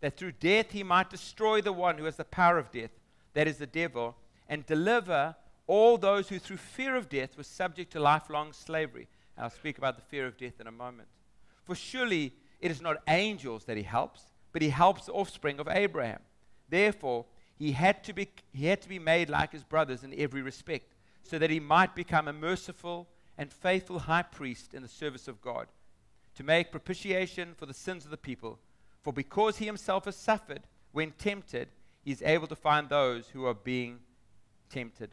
that 0.00 0.16
through 0.16 0.32
death 0.32 0.70
he 0.70 0.82
might 0.82 1.10
destroy 1.10 1.60
the 1.60 1.72
one 1.72 1.98
who 1.98 2.04
has 2.04 2.16
the 2.16 2.24
power 2.24 2.58
of 2.58 2.70
death, 2.70 2.90
that 3.34 3.48
is 3.48 3.58
the 3.58 3.66
devil, 3.66 4.16
and 4.48 4.64
deliver 4.66 5.34
all 5.66 5.98
those 5.98 6.28
who 6.28 6.38
through 6.38 6.56
fear 6.56 6.96
of 6.96 7.08
death 7.08 7.36
were 7.36 7.42
subject 7.42 7.92
to 7.92 8.00
lifelong 8.00 8.52
slavery. 8.52 9.06
And 9.36 9.44
I'll 9.44 9.50
speak 9.50 9.76
about 9.76 9.96
the 9.96 10.02
fear 10.02 10.26
of 10.26 10.38
death 10.38 10.60
in 10.60 10.66
a 10.66 10.72
moment. 10.72 11.08
For 11.64 11.74
surely 11.74 12.32
it 12.60 12.70
is 12.70 12.80
not 12.80 13.02
angels 13.06 13.64
that 13.64 13.76
he 13.76 13.82
helps, 13.82 14.22
but 14.52 14.62
he 14.62 14.70
helps 14.70 15.06
the 15.06 15.12
offspring 15.12 15.60
of 15.60 15.68
Abraham. 15.68 16.20
Therefore, 16.68 17.26
he 17.58 17.72
had 17.72 18.02
to 18.04 18.12
be, 18.12 18.28
he 18.52 18.66
had 18.66 18.80
to 18.82 18.88
be 18.88 18.98
made 18.98 19.28
like 19.28 19.52
his 19.52 19.64
brothers 19.64 20.02
in 20.02 20.14
every 20.18 20.42
respect, 20.42 20.94
so 21.22 21.38
that 21.38 21.50
he 21.50 21.60
might 21.60 21.94
become 21.94 22.28
a 22.28 22.32
merciful 22.32 23.08
and 23.38 23.52
faithful 23.52 24.00
high 24.00 24.22
priest 24.22 24.74
in 24.74 24.82
the 24.82 24.88
service 24.88 25.28
of 25.28 25.40
God, 25.40 25.68
to 26.34 26.42
make 26.42 26.72
propitiation 26.72 27.54
for 27.56 27.66
the 27.66 27.72
sins 27.74 28.04
of 28.04 28.10
the 28.10 28.16
people. 28.16 28.58
For 29.02 29.12
because 29.12 29.58
he 29.58 29.64
himself 29.64 30.04
has 30.04 30.16
suffered 30.16 30.62
when 30.92 31.12
tempted, 31.12 31.68
he 32.04 32.10
is 32.10 32.22
able 32.22 32.48
to 32.48 32.56
find 32.56 32.88
those 32.88 33.28
who 33.28 33.46
are 33.46 33.54
being 33.54 34.00
tempted. 34.68 35.10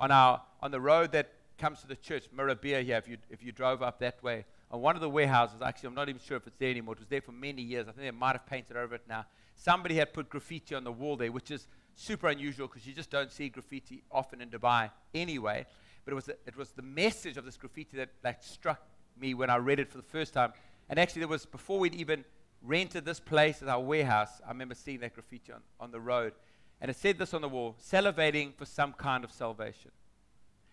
On, 0.00 0.10
our, 0.10 0.42
on 0.60 0.72
the 0.72 0.80
road 0.80 1.12
that 1.12 1.32
comes 1.56 1.80
to 1.80 1.86
the 1.86 1.96
church, 1.96 2.24
Mirabia 2.32 2.82
here, 2.82 2.96
if 2.96 3.08
you, 3.08 3.16
if 3.30 3.42
you 3.42 3.52
drove 3.52 3.82
up 3.82 4.00
that 4.00 4.22
way, 4.22 4.44
on 4.70 4.80
one 4.80 4.96
of 4.96 5.00
the 5.00 5.08
warehouses, 5.08 5.62
actually, 5.62 5.88
I'm 5.88 5.94
not 5.94 6.08
even 6.08 6.20
sure 6.20 6.36
if 6.36 6.46
it's 6.46 6.56
there 6.58 6.70
anymore. 6.70 6.94
It 6.94 7.00
was 7.00 7.08
there 7.08 7.20
for 7.20 7.32
many 7.32 7.62
years. 7.62 7.86
I 7.88 7.92
think 7.92 8.06
they 8.06 8.10
might 8.10 8.32
have 8.32 8.44
painted 8.46 8.76
over 8.76 8.96
it 8.96 9.02
now. 9.08 9.24
Somebody 9.54 9.94
had 9.94 10.12
put 10.12 10.28
graffiti 10.28 10.74
on 10.74 10.82
the 10.82 10.90
wall 10.90 11.16
there, 11.16 11.30
which 11.30 11.52
is 11.52 11.68
super 11.94 12.28
unusual 12.28 12.66
because 12.66 12.86
you 12.86 12.92
just 12.92 13.10
don't 13.10 13.30
see 13.30 13.48
graffiti 13.48 14.02
often 14.10 14.40
in 14.40 14.50
Dubai 14.50 14.90
anyway. 15.14 15.64
But 16.04 16.12
it 16.12 16.14
was, 16.14 16.28
a, 16.28 16.34
it 16.46 16.56
was 16.56 16.70
the 16.70 16.82
message 16.82 17.36
of 17.36 17.44
this 17.44 17.56
graffiti 17.56 17.96
that 17.96 18.10
like, 18.22 18.42
struck 18.42 18.80
me 19.18 19.34
when 19.34 19.50
I 19.50 19.56
read 19.56 19.78
it 19.78 19.90
for 19.90 19.96
the 19.96 20.02
first 20.02 20.34
time. 20.34 20.52
And 20.88 20.98
actually, 20.98 21.20
there 21.20 21.28
was, 21.28 21.46
before 21.46 21.78
we'd 21.78 21.94
even 21.94 22.24
rented 22.62 23.04
this 23.04 23.20
place 23.20 23.62
as 23.62 23.68
our 23.68 23.80
warehouse, 23.80 24.40
I 24.44 24.50
remember 24.50 24.74
seeing 24.74 25.00
that 25.00 25.14
graffiti 25.14 25.52
on, 25.52 25.60
on 25.80 25.90
the 25.90 26.00
road. 26.00 26.32
And 26.80 26.90
it 26.90 26.96
said 26.96 27.18
this 27.18 27.32
on 27.32 27.40
the 27.40 27.48
wall 27.48 27.76
salivating 27.82 28.54
for 28.54 28.64
some 28.64 28.92
kind 28.92 29.24
of 29.24 29.32
salvation. 29.32 29.90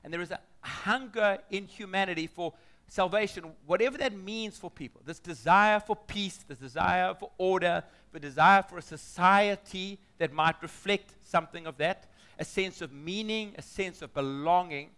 And 0.04 0.14
there 0.14 0.22
is 0.22 0.32
a 0.32 0.40
hunger 0.62 1.38
in 1.50 1.68
humanity 1.68 2.28
for 2.28 2.54
salvation, 2.88 3.46
whatever 3.66 3.98
that 3.98 4.14
means 4.14 4.58
for 4.58 4.70
people, 4.70 5.02
this 5.06 5.20
desire 5.20 5.80
for 5.80 5.96
peace, 5.96 6.44
this 6.46 6.58
desire 6.58 7.14
for 7.14 7.32
order, 7.38 7.84
the 8.12 8.20
desire 8.20 8.62
for 8.62 8.78
a 8.78 8.82
society 8.82 9.98
that 10.18 10.34
might 10.34 10.62
reflect 10.62 11.14
something 11.24 11.66
of 11.66 11.78
that, 11.78 12.08
a 12.38 12.44
sense 12.44 12.82
of 12.82 12.92
meaning, 12.92 13.54
a 13.58 13.62
sense 13.62 14.02
of 14.02 14.14
belonging. 14.14 14.90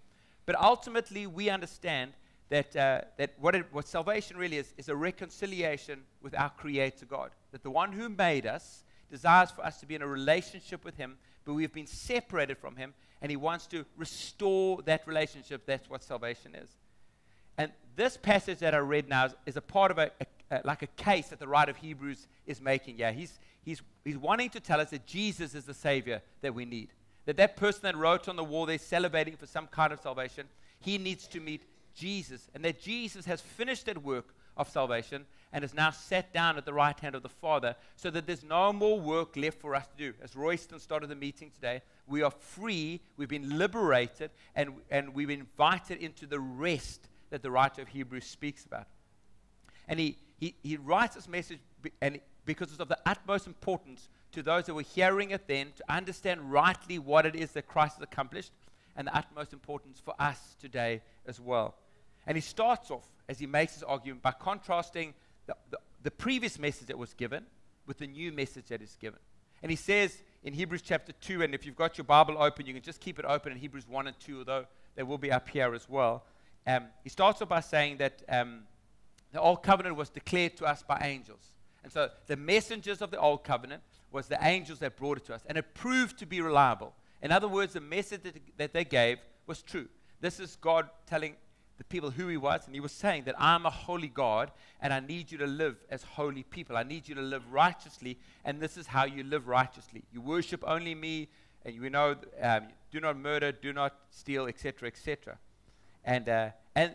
But 0.46 0.60
ultimately, 0.60 1.28
we 1.28 1.50
understand 1.50 2.14
that, 2.50 2.76
uh, 2.76 3.02
that 3.18 3.34
what, 3.40 3.56
it, 3.56 3.66
what 3.72 3.88
salvation 3.88 4.38
really 4.38 4.58
is, 4.58 4.74
is 4.78 4.90
a 4.90 4.96
reconciliation 4.96 6.02
with 6.22 6.38
our 6.38 6.50
Creator 6.50 7.06
God. 7.06 7.32
That 7.52 7.64
the 7.64 7.72
one 7.72 7.94
who 7.94 8.10
made 8.10 8.46
us 8.46 8.84
desires 9.10 9.52
for 9.52 9.66
us 9.66 9.80
to 9.80 9.86
be 9.86 9.96
in 9.96 10.02
a 10.02 10.08
relationship 10.08 10.84
with 10.84 10.98
Him, 10.98 11.18
but 11.46 11.54
we've 11.54 11.74
been 11.74 11.88
separated 11.88 12.58
from 12.58 12.76
Him, 12.76 12.94
and 13.22 13.30
He 13.30 13.38
wants 13.38 13.68
to 13.68 13.86
restore 13.98 14.82
that 14.84 15.08
relationship. 15.08 15.66
That's 15.66 15.90
what 15.90 16.04
salvation 16.04 16.56
is. 16.56 16.70
And 17.58 17.72
this 17.96 18.18
passage 18.18 18.60
that 18.60 18.74
I 18.74 18.80
read 18.80 19.08
now 19.08 19.26
is, 19.26 19.36
is 19.46 19.58
a 19.58 19.62
part 19.62 19.92
of 19.92 19.98
a, 19.98 20.12
a, 20.20 20.58
a, 20.58 20.62
like 20.66 20.82
a 20.82 20.88
case 20.88 21.28
that 21.30 21.40
the 21.40 21.48
writer 21.48 21.72
of 21.72 21.78
Hebrews 21.78 22.28
is 22.46 22.60
making. 22.60 22.98
Yeah, 22.98 23.12
he's, 23.12 23.40
he's, 23.64 23.82
he's 24.04 24.18
wanting 24.18 24.50
to 24.52 24.60
tell 24.60 24.82
us 24.82 24.90
that 24.90 25.06
Jesus 25.06 25.56
is 25.56 25.66
the 25.66 25.74
Savior 25.74 26.22
that 26.42 26.54
we 26.54 26.66
need. 26.66 26.90
That 27.26 27.38
that 27.38 27.56
person 27.56 27.82
that 27.84 27.96
wrote 27.96 28.28
on 28.28 28.36
the 28.36 28.44
wall, 28.44 28.66
they're 28.66 28.78
celebrating 28.78 29.36
for 29.36 29.48
some 29.48 29.68
kind 29.68 29.94
of 29.94 30.02
salvation, 30.02 30.48
he 30.80 30.98
needs 30.98 31.28
to 31.30 31.40
meet 31.40 31.64
Jesus. 31.96 32.50
And 32.54 32.64
that 32.66 32.82
Jesus 32.82 33.26
has 33.26 33.42
finished 33.42 33.86
that 33.86 34.04
work 34.04 34.34
of 34.58 34.70
salvation 34.70 35.26
and 35.52 35.64
is 35.64 35.74
now 35.74 35.92
sat 35.92 36.34
down 36.34 36.58
at 36.58 36.66
the 36.66 36.74
right 36.74 37.00
hand 37.00 37.16
of 37.16 37.24
the 37.24 37.30
Father 37.30 37.76
so 37.96 38.10
that 38.10 38.28
there's 38.28 38.44
no 38.44 38.74
more 38.74 39.00
work 39.00 39.36
left 39.38 39.60
for 39.60 39.76
us 39.76 39.88
to 39.88 40.12
do. 40.12 40.14
As 40.24 40.36
Royston 40.36 40.80
started 40.80 41.08
the 41.08 41.16
meeting 41.16 41.52
today, 41.52 41.82
we 42.08 42.22
are 42.22 42.32
free, 42.32 43.02
we've 43.18 43.30
been 43.30 43.58
liberated, 43.58 44.32
and, 44.56 44.74
and 44.92 45.14
we've 45.14 45.28
been 45.28 45.42
invited 45.42 46.00
into 46.00 46.26
the 46.26 46.40
rest 46.40 47.08
that 47.30 47.42
the 47.42 47.52
writer 47.52 47.82
of 47.82 47.88
Hebrews 47.88 48.26
speaks 48.26 48.66
about. 48.66 48.88
And 49.88 50.00
he, 50.00 50.18
he, 50.38 50.56
he 50.64 50.78
writes 50.78 51.16
this 51.16 51.28
message 51.28 51.60
and 52.02 52.20
because 52.46 52.72
it's 52.72 52.80
of 52.80 52.90
the 52.90 53.00
utmost 53.06 53.48
importance 53.48 54.10
to 54.34 54.44
those 54.44 54.68
who 54.68 54.76
were 54.76 54.82
hearing 54.82 55.32
it 55.32 55.48
then 55.48 55.68
to 55.76 55.84
understand 55.88 56.52
rightly 56.52 57.00
what 57.00 57.26
it 57.26 57.36
is 57.36 57.52
that 57.52 57.68
Christ 57.68 57.96
has 57.98 58.04
accomplished 58.04 58.52
and 58.96 59.08
the 59.08 59.16
utmost 59.16 59.54
importance 59.54 60.02
for 60.04 60.14
us 60.20 60.56
today 60.60 61.02
as 61.26 61.40
well. 61.40 61.76
And 62.26 62.38
he 62.38 62.42
starts 62.42 62.92
off, 62.92 63.06
as 63.28 63.40
he 63.40 63.46
makes 63.46 63.74
his 63.74 63.84
argument, 63.84 64.22
by 64.22 64.32
contrasting 64.32 65.14
the, 65.46 65.56
the, 65.72 65.78
the 66.04 66.12
previous 66.12 66.60
message 66.60 66.88
that 66.88 66.98
was 66.98 67.14
given 67.14 67.46
with 67.86 67.98
the 67.98 68.08
new 68.08 68.32
message 68.32 68.68
that 68.68 68.82
is 68.82 68.96
given. 69.00 69.20
And 69.62 69.70
he 69.70 69.76
says 69.76 70.22
in 70.44 70.54
Hebrews 70.54 70.82
chapter 70.82 71.14
2, 71.22 71.42
and 71.42 71.54
if 71.54 71.66
you've 71.66 71.76
got 71.76 71.98
your 71.98 72.06
Bible 72.06 72.36
open, 72.38 72.66
you 72.66 72.74
can 72.74 72.84
just 72.84 73.00
keep 73.00 73.20
it 73.20 73.26
open 73.26 73.52
in 73.52 73.58
Hebrews 73.58 73.88
1 73.88 74.08
and 74.08 74.20
2, 74.20 74.40
although 74.40 74.66
they 74.96 75.04
will 75.04 75.18
be 75.18 75.32
up 75.32 75.50
here 75.50 75.74
as 75.74 75.90
well. 75.90 76.24
Um, 76.66 76.86
he 77.04 77.10
starts 77.10 77.42
off 77.42 77.50
by 77.50 77.62
saying 77.62 77.98
that 77.98 78.22
um, 78.30 78.62
the 79.32 79.40
old 79.40 79.64
covenant 79.64 79.96
was 79.96 80.10
declared 80.10 80.58
to 80.58 80.66
us 80.66 80.84
by 80.84 81.00
angels. 81.04 81.53
And 81.84 81.92
so 81.92 82.10
the 82.28 82.38
messengers 82.38 83.02
of 83.02 83.12
the 83.12 83.20
old 83.20 83.44
covenant 83.44 83.84
was 84.12 84.28
the 84.28 84.38
angels 84.42 84.80
that 84.80 84.96
brought 84.96 85.18
it 85.18 85.26
to 85.26 85.36
us. 85.36 85.42
And 85.48 85.58
it 85.58 85.74
proved 85.74 86.18
to 86.20 86.26
be 86.26 86.40
reliable. 86.40 86.94
In 87.22 87.32
other 87.32 87.48
words, 87.48 87.74
the 87.74 87.82
message 87.82 88.22
that, 88.58 88.74
they 88.74 88.86
gave 88.86 89.18
was 89.48 89.62
true. 89.62 89.88
This 90.22 90.40
is 90.40 90.56
God 90.56 90.90
telling 91.08 91.36
the 91.78 91.84
people 91.84 92.12
who 92.12 92.28
he 92.28 92.38
was. 92.38 92.66
And 92.66 92.76
he 92.76 92.82
was 92.82 92.92
saying 92.92 93.24
that 93.26 93.36
I'm 93.38 93.66
a 93.66 93.70
holy 93.70 94.08
God 94.08 94.52
and 94.82 94.94
I 94.94 95.00
need 95.00 95.32
you 95.32 95.38
to 95.40 95.48
live 95.48 95.78
as 95.90 96.04
holy 96.04 96.44
people. 96.44 96.78
I 96.78 96.84
need 96.84 97.08
you 97.08 97.16
to 97.16 97.22
live 97.22 97.44
righteously. 97.52 98.20
And 98.46 98.62
this 98.62 98.78
is 98.78 98.88
how 98.88 99.06
you 99.06 99.24
live 99.24 99.48
righteously. 99.48 100.04
You 100.12 100.22
worship 100.22 100.64
only 100.66 100.96
me. 100.96 101.30
And 101.66 101.76
you 101.76 101.90
know, 101.90 102.16
um, 102.42 102.68
do 102.92 103.00
not 103.00 103.18
murder, 103.18 103.52
do 103.52 103.74
not 103.74 103.96
steal, 104.10 104.48
etc., 104.48 104.88
etc. 104.88 105.38
And, 106.04 106.30
uh, 106.30 106.50
and, 106.76 106.94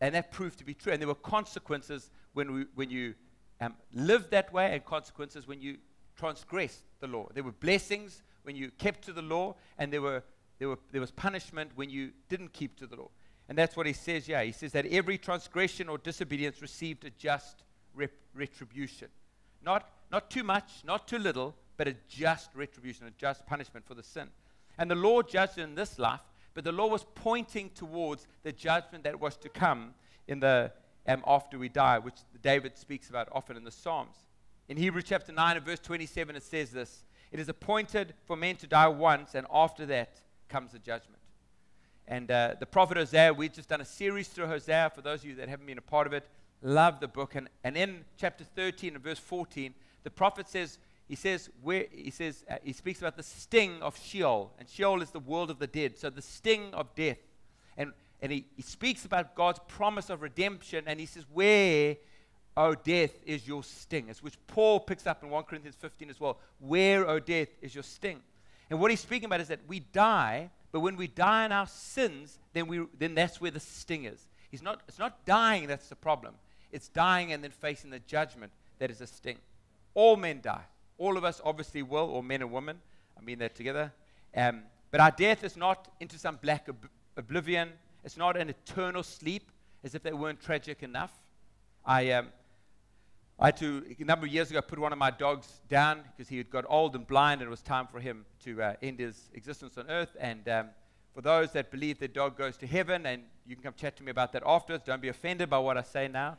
and 0.00 0.14
that 0.14 0.30
proved 0.30 0.58
to 0.58 0.64
be 0.64 0.74
true. 0.74 0.92
And 0.92 1.02
there 1.02 1.08
were 1.08 1.14
consequences 1.16 2.10
when, 2.32 2.52
we, 2.52 2.66
when 2.74 2.90
you 2.90 3.14
um, 3.60 3.74
lived 3.92 4.30
that 4.30 4.52
way 4.52 4.72
and 4.72 4.84
consequences 4.84 5.46
when 5.46 5.60
you 5.60 5.78
transgressed 6.16 6.82
the 7.00 7.06
law. 7.06 7.28
There 7.34 7.42
were 7.42 7.52
blessings 7.52 8.22
when 8.42 8.56
you 8.56 8.70
kept 8.72 9.02
to 9.06 9.12
the 9.12 9.22
law, 9.22 9.56
and 9.78 9.92
there, 9.92 10.02
were, 10.02 10.22
there, 10.58 10.68
were, 10.68 10.78
there 10.92 11.00
was 11.00 11.10
punishment 11.10 11.70
when 11.74 11.90
you 11.90 12.10
didn't 12.28 12.52
keep 12.52 12.76
to 12.78 12.86
the 12.86 12.96
law. 12.96 13.08
And 13.48 13.56
that's 13.58 13.76
what 13.76 13.86
he 13.86 13.92
says, 13.92 14.28
yeah. 14.28 14.42
He 14.42 14.52
says 14.52 14.72
that 14.72 14.86
every 14.86 15.18
transgression 15.18 15.88
or 15.88 15.98
disobedience 15.98 16.62
received 16.62 17.04
a 17.04 17.10
just 17.10 17.62
rep- 17.94 18.12
retribution. 18.34 19.08
Not, 19.62 19.88
not 20.10 20.30
too 20.30 20.44
much, 20.44 20.82
not 20.84 21.08
too 21.08 21.18
little, 21.18 21.54
but 21.76 21.88
a 21.88 21.96
just 22.08 22.50
retribution, 22.54 23.06
a 23.06 23.10
just 23.10 23.46
punishment 23.46 23.86
for 23.86 23.94
the 23.94 24.02
sin. 24.02 24.28
And 24.78 24.90
the 24.90 24.94
law 24.94 25.22
judged 25.22 25.58
in 25.58 25.74
this 25.74 25.98
life 25.98 26.20
but 26.54 26.62
the 26.62 26.72
law 26.72 26.86
was 26.86 27.04
pointing 27.14 27.70
towards 27.70 28.26
the 28.44 28.52
judgment 28.52 29.04
that 29.04 29.20
was 29.20 29.36
to 29.38 29.48
come 29.48 29.92
in 30.28 30.40
the 30.40 30.72
um, 31.06 31.22
after 31.26 31.58
we 31.58 31.68
die, 31.68 31.98
which 31.98 32.16
David 32.42 32.76
speaks 32.76 33.10
about 33.10 33.28
often 33.32 33.56
in 33.56 33.64
the 33.64 33.70
Psalms. 33.70 34.16
In 34.68 34.76
Hebrews 34.76 35.04
chapter 35.06 35.32
9 35.32 35.56
and 35.56 35.66
verse 35.66 35.80
27, 35.80 36.36
it 36.36 36.42
says 36.42 36.70
this 36.70 37.04
It 37.30 37.40
is 37.40 37.48
appointed 37.48 38.14
for 38.24 38.36
men 38.36 38.56
to 38.56 38.66
die 38.66 38.88
once, 38.88 39.34
and 39.34 39.46
after 39.52 39.84
that 39.86 40.20
comes 40.48 40.72
the 40.72 40.78
judgment. 40.78 41.20
And 42.06 42.30
uh, 42.30 42.54
the 42.58 42.66
prophet 42.66 42.96
Hosea, 42.96 43.32
we've 43.32 43.52
just 43.52 43.68
done 43.68 43.80
a 43.80 43.86
series 43.86 44.28
through 44.28 44.46
Hosea. 44.46 44.92
For 44.94 45.00
those 45.00 45.20
of 45.20 45.26
you 45.26 45.34
that 45.36 45.48
haven't 45.48 45.66
been 45.66 45.78
a 45.78 45.82
part 45.82 46.06
of 46.06 46.12
it, 46.12 46.26
love 46.62 47.00
the 47.00 47.08
book. 47.08 47.34
And, 47.34 47.48
and 47.62 47.76
in 47.76 48.04
chapter 48.16 48.44
13 48.44 48.94
and 48.94 49.02
verse 49.02 49.18
14, 49.18 49.74
the 50.02 50.10
prophet 50.10 50.48
says, 50.48 50.78
he 51.08 51.16
says, 51.16 51.50
where, 51.62 51.86
he, 51.90 52.10
says 52.10 52.44
uh, 52.50 52.56
he 52.62 52.72
speaks 52.72 53.00
about 53.00 53.16
the 53.16 53.22
sting 53.22 53.82
of 53.82 53.98
Sheol, 53.98 54.52
and 54.58 54.68
Sheol 54.68 55.02
is 55.02 55.10
the 55.10 55.20
world 55.20 55.50
of 55.50 55.58
the 55.58 55.66
dead. 55.66 55.98
So 55.98 56.10
the 56.10 56.22
sting 56.22 56.72
of 56.72 56.94
death. 56.94 57.18
And, 57.76 57.92
and 58.24 58.32
he, 58.32 58.46
he 58.56 58.62
speaks 58.62 59.04
about 59.04 59.34
God's 59.34 59.60
promise 59.68 60.08
of 60.08 60.22
redemption, 60.22 60.84
and 60.86 60.98
he 60.98 61.04
says, 61.04 61.26
Where, 61.30 61.96
O 62.56 62.74
death, 62.74 63.10
is 63.26 63.46
your 63.46 63.62
sting? 63.62 64.08
As 64.08 64.22
which 64.22 64.38
Paul 64.46 64.80
picks 64.80 65.06
up 65.06 65.22
in 65.22 65.28
1 65.28 65.44
Corinthians 65.44 65.76
15 65.78 66.08
as 66.08 66.18
well. 66.18 66.38
Where, 66.58 67.06
O 67.06 67.20
death, 67.20 67.48
is 67.60 67.74
your 67.74 67.84
sting? 67.84 68.22
And 68.70 68.80
what 68.80 68.90
he's 68.90 69.00
speaking 69.00 69.26
about 69.26 69.42
is 69.42 69.48
that 69.48 69.60
we 69.68 69.80
die, 69.80 70.48
but 70.72 70.80
when 70.80 70.96
we 70.96 71.06
die 71.06 71.44
in 71.44 71.52
our 71.52 71.66
sins, 71.66 72.38
then, 72.54 72.66
we, 72.66 72.86
then 72.98 73.14
that's 73.14 73.42
where 73.42 73.50
the 73.50 73.60
sting 73.60 74.06
is. 74.06 74.26
He's 74.50 74.62
not, 74.62 74.80
it's 74.88 74.98
not 74.98 75.26
dying 75.26 75.66
that's 75.66 75.90
the 75.90 75.94
problem. 75.94 76.32
It's 76.72 76.88
dying 76.88 77.30
and 77.30 77.44
then 77.44 77.50
facing 77.50 77.90
the 77.90 77.98
judgment 77.98 78.52
that 78.78 78.90
is 78.90 79.02
a 79.02 79.06
sting. 79.06 79.36
All 79.92 80.16
men 80.16 80.40
die. 80.40 80.64
All 80.96 81.18
of 81.18 81.24
us 81.24 81.42
obviously 81.44 81.82
will, 81.82 82.06
or 82.06 82.22
men 82.22 82.40
and 82.40 82.50
women. 82.50 82.80
I 83.18 83.20
mean 83.20 83.38
that 83.40 83.54
together. 83.54 83.92
Um, 84.34 84.62
but 84.90 85.02
our 85.02 85.10
death 85.10 85.44
is 85.44 85.58
not 85.58 85.88
into 86.00 86.18
some 86.18 86.38
black 86.40 86.70
ob- 86.70 86.88
oblivion. 87.18 87.72
It's 88.04 88.18
not 88.18 88.36
an 88.36 88.50
eternal 88.50 89.02
sleep, 89.02 89.50
as 89.82 89.94
if 89.94 90.02
they 90.02 90.12
weren't 90.12 90.40
tragic 90.40 90.82
enough. 90.82 91.12
I, 91.86 92.10
um, 92.12 92.28
I 93.38 93.46
had 93.46 93.56
to, 93.58 93.82
a 93.98 94.04
number 94.04 94.26
of 94.26 94.32
years 94.32 94.50
ago, 94.50 94.60
put 94.60 94.78
one 94.78 94.92
of 94.92 94.98
my 94.98 95.10
dogs 95.10 95.48
down 95.70 96.02
because 96.12 96.28
he 96.28 96.36
had 96.36 96.50
got 96.50 96.66
old 96.68 96.94
and 96.94 97.06
blind, 97.06 97.40
and 97.40 97.48
it 97.48 97.50
was 97.50 97.62
time 97.62 97.86
for 97.86 98.00
him 98.00 98.26
to 98.44 98.62
uh, 98.62 98.74
end 98.82 98.98
his 98.98 99.30
existence 99.32 99.78
on 99.78 99.88
earth. 99.88 100.14
And 100.20 100.46
um, 100.50 100.68
for 101.14 101.22
those 101.22 101.52
that 101.52 101.70
believe 101.70 101.98
their 101.98 102.08
dog 102.08 102.36
goes 102.36 102.58
to 102.58 102.66
heaven, 102.66 103.06
and 103.06 103.22
you 103.46 103.56
can 103.56 103.62
come 103.62 103.74
chat 103.74 103.96
to 103.96 104.02
me 104.02 104.10
about 104.10 104.32
that 104.32 104.42
afterwards, 104.44 104.84
don't 104.84 105.00
be 105.00 105.08
offended 105.08 105.48
by 105.48 105.58
what 105.58 105.78
I 105.78 105.82
say 105.82 106.06
now. 106.06 106.36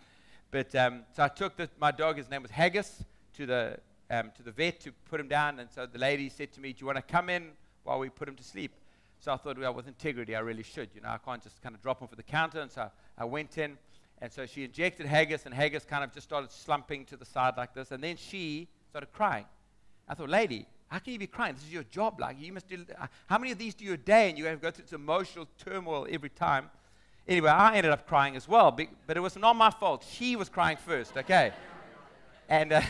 But 0.52 0.74
um, 0.76 1.04
so 1.16 1.24
I 1.24 1.30
took 1.30 1.58
the, 1.58 1.68
my 1.80 1.90
dog, 1.90 2.18
his 2.18 2.30
name 2.30 2.44
was 2.44 2.52
Haggis, 2.52 3.04
to 3.38 3.46
the, 3.48 3.80
um, 4.12 4.32
to 4.38 4.44
the 4.44 4.52
vet 4.52 4.80
to 4.82 4.92
put 5.10 5.20
him 5.20 5.28
down. 5.28 5.60
And 5.60 5.70
so 5.72 5.88
the 5.88 6.00
lady 6.00 6.30
said 6.30 6.54
to 6.54 6.62
me, 6.62 6.74
Do 6.74 6.82
you 6.82 6.86
want 6.86 6.98
to 6.98 7.02
come 7.02 7.30
in 7.30 7.54
while 7.84 7.98
we 7.98 8.10
put 8.10 8.30
him 8.30 8.36
to 8.36 8.44
sleep? 8.44 8.72
So 9.20 9.34
I 9.34 9.38
thought, 9.38 9.58
well, 9.58 9.74
with 9.74 9.88
integrity, 9.88 10.36
I 10.36 10.40
really 10.40 10.64
should. 10.64 10.90
You 10.94 11.02
know, 11.02 11.10
I 11.10 11.18
can't 11.18 11.42
just 11.42 11.62
kind 11.62 11.74
of 11.74 11.82
drop 11.82 12.02
him 12.02 12.08
for 12.08 12.16
the 12.16 12.24
counter. 12.24 12.62
And 12.62 12.72
so 12.72 12.90
I 13.18 13.26
went 13.26 13.58
in. 13.58 13.78
And 14.22 14.32
so 14.32 14.46
she 14.46 14.64
injected 14.64 15.06
Haggis, 15.08 15.46
and 15.46 15.54
Haggis 15.54 15.84
kind 15.84 16.04
of 16.04 16.14
just 16.14 16.28
started 16.28 16.50
slumping 16.50 17.04
to 17.06 17.18
the 17.18 17.26
side 17.26 17.56
like 17.58 17.74
this. 17.74 17.92
And 17.92 18.04
then 18.04 18.16
she 18.16 18.68
started 18.90 19.12
crying. 19.12 19.46
I 20.08 20.14
thought, 20.14 20.30
lady, 20.30 20.68
how 20.88 21.00
can 21.00 21.14
you 21.14 21.20
be 21.20 21.28
crying? 21.28 21.56
This 21.56 21.64
is 21.64 21.74
your 21.74 21.84
job. 21.84 22.20
Like, 22.20 22.40
you 22.40 22.54
must 22.54 22.68
do, 22.68 22.86
uh, 23.00 23.08
how 23.28 23.38
many 23.38 23.52
of 23.52 23.58
these 23.58 23.74
do 23.74 23.84
you 23.84 23.94
a 23.94 23.98
day? 23.98 24.30
And 24.30 24.38
you 24.38 24.46
have 24.46 24.60
to 24.60 24.62
go 24.62 24.72
through 24.72 24.86
this 24.86 24.94
emotional 24.94 25.48
turmoil 25.58 26.08
every 26.10 26.30
time. 26.30 26.70
Anyway, 27.28 27.50
I 27.50 27.76
ended 27.76 27.92
up 27.92 28.08
crying 28.08 28.36
as 28.36 28.48
well, 28.48 28.72
but 28.72 29.18
it 29.18 29.20
was 29.20 29.36
not 29.36 29.56
my 29.56 29.72
fault. 29.72 30.06
She 30.10 30.36
was 30.36 30.48
crying 30.48 30.78
first, 30.78 31.18
okay? 31.18 31.52
And, 32.48 32.72
uh, 32.72 32.82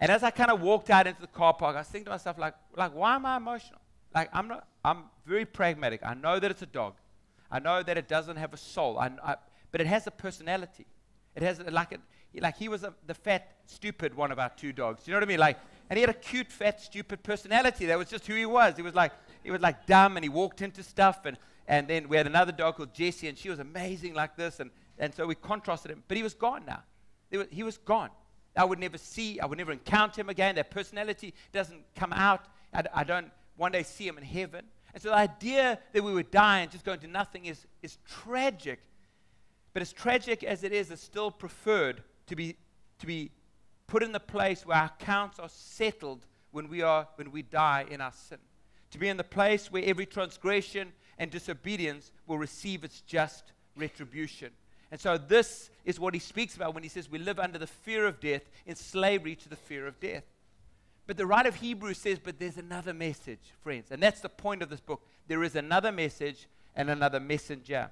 and 0.00 0.12
as 0.12 0.22
I 0.22 0.30
kind 0.30 0.52
of 0.52 0.60
walked 0.60 0.88
out 0.88 1.08
into 1.08 1.20
the 1.20 1.26
car 1.26 1.54
park, 1.54 1.74
I 1.74 1.80
was 1.80 1.88
thinking 1.88 2.04
to 2.04 2.10
myself, 2.12 2.38
like, 2.38 2.54
like 2.76 2.94
why 2.94 3.16
am 3.16 3.26
I 3.26 3.36
emotional? 3.36 3.80
Like, 4.14 4.30
I'm, 4.32 4.48
not, 4.48 4.66
I'm 4.84 5.04
very 5.26 5.44
pragmatic. 5.44 6.00
I 6.04 6.14
know 6.14 6.38
that 6.38 6.50
it's 6.50 6.62
a 6.62 6.66
dog. 6.66 6.94
I 7.50 7.58
know 7.58 7.82
that 7.82 7.96
it 7.96 8.08
doesn't 8.08 8.36
have 8.36 8.52
a 8.52 8.56
soul, 8.56 8.98
I, 8.98 9.10
I, 9.24 9.36
but 9.70 9.80
it 9.80 9.86
has 9.86 10.06
a 10.06 10.10
personality. 10.10 10.86
It 11.34 11.42
has, 11.42 11.60
like, 11.60 11.92
it, 11.92 12.00
like 12.40 12.56
he 12.56 12.68
was 12.68 12.84
a, 12.84 12.94
the 13.06 13.14
fat, 13.14 13.56
stupid 13.66 14.14
one 14.14 14.32
of 14.32 14.38
our 14.38 14.50
two 14.56 14.72
dogs. 14.72 15.06
You 15.06 15.12
know 15.12 15.18
what 15.18 15.24
I 15.24 15.28
mean? 15.28 15.38
Like, 15.38 15.58
and 15.88 15.96
he 15.96 16.02
had 16.02 16.10
a 16.10 16.18
cute, 16.18 16.50
fat, 16.52 16.80
stupid 16.80 17.22
personality. 17.22 17.86
That 17.86 17.98
was 17.98 18.08
just 18.08 18.26
who 18.26 18.34
he 18.34 18.46
was. 18.46 18.76
He 18.76 18.82
was 18.82 18.94
like, 18.94 19.12
he 19.42 19.50
was 19.50 19.60
like 19.60 19.86
dumb, 19.86 20.16
and 20.16 20.24
he 20.24 20.28
walked 20.28 20.60
into 20.60 20.82
stuff. 20.82 21.24
And, 21.24 21.38
and 21.66 21.88
then 21.88 22.08
we 22.08 22.16
had 22.16 22.26
another 22.26 22.52
dog 22.52 22.76
called 22.76 22.92
Jessie, 22.92 23.28
and 23.28 23.38
she 23.38 23.48
was 23.48 23.58
amazing 23.58 24.14
like 24.14 24.36
this. 24.36 24.60
And, 24.60 24.70
and 24.98 25.14
so 25.14 25.26
we 25.26 25.34
contrasted 25.34 25.90
him. 25.90 26.02
But 26.06 26.16
he 26.16 26.22
was 26.22 26.34
gone 26.34 26.64
now. 26.66 26.82
Was, 27.32 27.46
he 27.50 27.62
was 27.62 27.78
gone. 27.78 28.10
I 28.56 28.64
would 28.64 28.78
never 28.78 28.98
see, 28.98 29.40
I 29.40 29.46
would 29.46 29.58
never 29.58 29.72
encounter 29.72 30.20
him 30.20 30.28
again. 30.28 30.56
That 30.56 30.70
personality 30.70 31.32
doesn't 31.52 31.82
come 31.94 32.12
out. 32.12 32.46
I, 32.74 32.82
I 32.92 33.04
don't 33.04 33.30
one 33.58 33.72
day 33.72 33.82
see 33.82 34.06
him 34.08 34.16
in 34.16 34.24
heaven. 34.24 34.64
And 34.94 35.02
so 35.02 35.10
the 35.10 35.16
idea 35.16 35.78
that 35.92 36.02
we 36.02 36.14
would 36.14 36.30
die 36.30 36.60
and 36.60 36.70
just 36.70 36.84
go 36.84 36.94
into 36.94 37.06
nothing 37.06 37.44
is, 37.44 37.66
is 37.82 37.98
tragic. 38.08 38.80
But 39.74 39.82
as 39.82 39.92
tragic 39.92 40.42
as 40.42 40.64
it 40.64 40.72
is, 40.72 40.90
it's 40.90 41.02
still 41.02 41.30
preferred 41.30 42.02
to 42.28 42.36
be, 42.36 42.56
to 43.00 43.06
be 43.06 43.30
put 43.86 44.02
in 44.02 44.12
the 44.12 44.20
place 44.20 44.64
where 44.64 44.78
our 44.78 44.86
accounts 44.86 45.38
are 45.38 45.48
settled 45.50 46.24
when 46.52 46.68
we, 46.68 46.82
are, 46.82 47.06
when 47.16 47.30
we 47.30 47.42
die 47.42 47.84
in 47.90 48.00
our 48.00 48.12
sin. 48.12 48.38
To 48.92 48.98
be 48.98 49.08
in 49.08 49.18
the 49.18 49.24
place 49.24 49.70
where 49.70 49.84
every 49.84 50.06
transgression 50.06 50.92
and 51.18 51.30
disobedience 51.30 52.10
will 52.26 52.38
receive 52.38 52.84
its 52.84 53.02
just 53.02 53.52
retribution. 53.76 54.50
And 54.90 54.98
so, 54.98 55.18
this 55.18 55.68
is 55.84 56.00
what 56.00 56.14
he 56.14 56.20
speaks 56.20 56.56
about 56.56 56.72
when 56.72 56.82
he 56.82 56.88
says 56.88 57.10
we 57.10 57.18
live 57.18 57.38
under 57.38 57.58
the 57.58 57.66
fear 57.66 58.06
of 58.06 58.20
death, 58.20 58.48
in 58.64 58.74
slavery 58.74 59.36
to 59.36 59.48
the 59.48 59.56
fear 59.56 59.86
of 59.86 60.00
death. 60.00 60.24
But 61.08 61.16
the 61.16 61.26
writer 61.26 61.48
of 61.48 61.54
Hebrews 61.54 61.96
says, 61.96 62.18
but 62.22 62.38
there's 62.38 62.58
another 62.58 62.92
message, 62.92 63.40
friends. 63.62 63.90
And 63.90 64.02
that's 64.02 64.20
the 64.20 64.28
point 64.28 64.62
of 64.62 64.68
this 64.68 64.80
book. 64.80 65.00
There 65.26 65.42
is 65.42 65.56
another 65.56 65.90
message 65.90 66.46
and 66.76 66.90
another 66.90 67.18
messenger. 67.18 67.90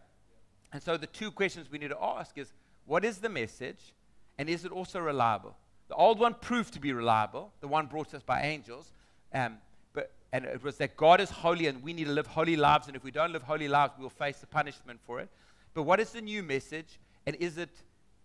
And 0.71 0.83
so, 0.83 0.99
the 0.99 1.07
two 1.07 1.31
questions 1.31 1.71
we 1.71 1.79
need 1.79 1.89
to 1.89 1.99
ask 2.01 2.37
is 2.37 2.53
what 2.85 3.07
is 3.07 3.17
the 3.19 3.31
message, 3.31 3.95
and 4.37 4.51
is 4.51 4.67
it 4.67 4.71
also 4.71 5.01
reliable? 5.01 5.57
The 5.89 5.95
old 5.95 6.19
one 6.19 6.35
proved 6.35 6.75
to 6.75 6.79
be 6.79 6.93
reliable, 6.93 7.53
the 7.61 7.69
one 7.69 7.87
brought 7.87 8.11
to 8.11 8.19
us 8.19 8.23
by 8.23 8.43
angels. 8.43 8.93
Um, 9.33 9.57
but, 9.95 10.13
and 10.31 10.45
it 10.45 10.63
was 10.63 10.77
that 10.77 10.95
God 10.95 11.19
is 11.23 11.31
holy 11.31 11.69
and 11.69 11.83
we 11.83 11.95
need 11.95 12.05
to 12.05 12.13
live 12.13 12.27
holy 12.27 12.57
lives. 12.57 12.87
And 12.87 12.97
if 12.97 13.03
we 13.03 13.11
don't 13.11 13.33
live 13.33 13.45
holy 13.45 13.67
lives, 13.67 13.95
we'll 13.99 14.11
face 14.11 14.41
the 14.41 14.47
punishment 14.47 15.01
for 15.07 15.21
it. 15.21 15.31
But 15.73 15.85
what 15.85 16.01
is 16.01 16.11
the 16.11 16.21
new 16.21 16.43
message? 16.43 16.99
And 17.25 17.35
is 17.37 17.57
it, 17.57 17.71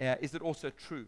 uh, 0.02 0.16
is 0.20 0.36
it 0.36 0.42
also 0.42 0.70
true? 0.70 1.06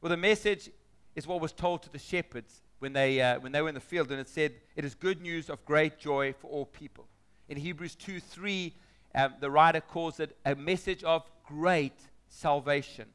Well, 0.00 0.08
the 0.08 0.16
message 0.16 0.70
is 1.14 1.26
what 1.26 1.42
was 1.42 1.52
told 1.52 1.82
to 1.82 1.92
the 1.92 1.98
shepherds 1.98 2.62
when 2.78 2.92
they, 2.92 3.20
uh, 3.20 3.40
when 3.40 3.52
they 3.52 3.62
were 3.62 3.68
in 3.68 3.74
the 3.74 3.80
field. 3.80 4.10
And 4.10 4.20
it 4.20 4.28
said, 4.28 4.52
It 4.76 4.84
is 4.84 4.94
good 4.94 5.20
news 5.20 5.48
of 5.50 5.64
great 5.64 5.98
joy 5.98 6.32
for 6.32 6.48
all 6.48 6.66
people. 6.66 7.06
In 7.48 7.56
Hebrews 7.56 7.94
2 7.96 8.20
3, 8.20 8.74
um, 9.14 9.34
the 9.40 9.50
writer 9.50 9.80
calls 9.80 10.20
it 10.20 10.36
a 10.44 10.54
message 10.54 11.04
of 11.04 11.22
great 11.46 11.98
salvation. 12.28 13.06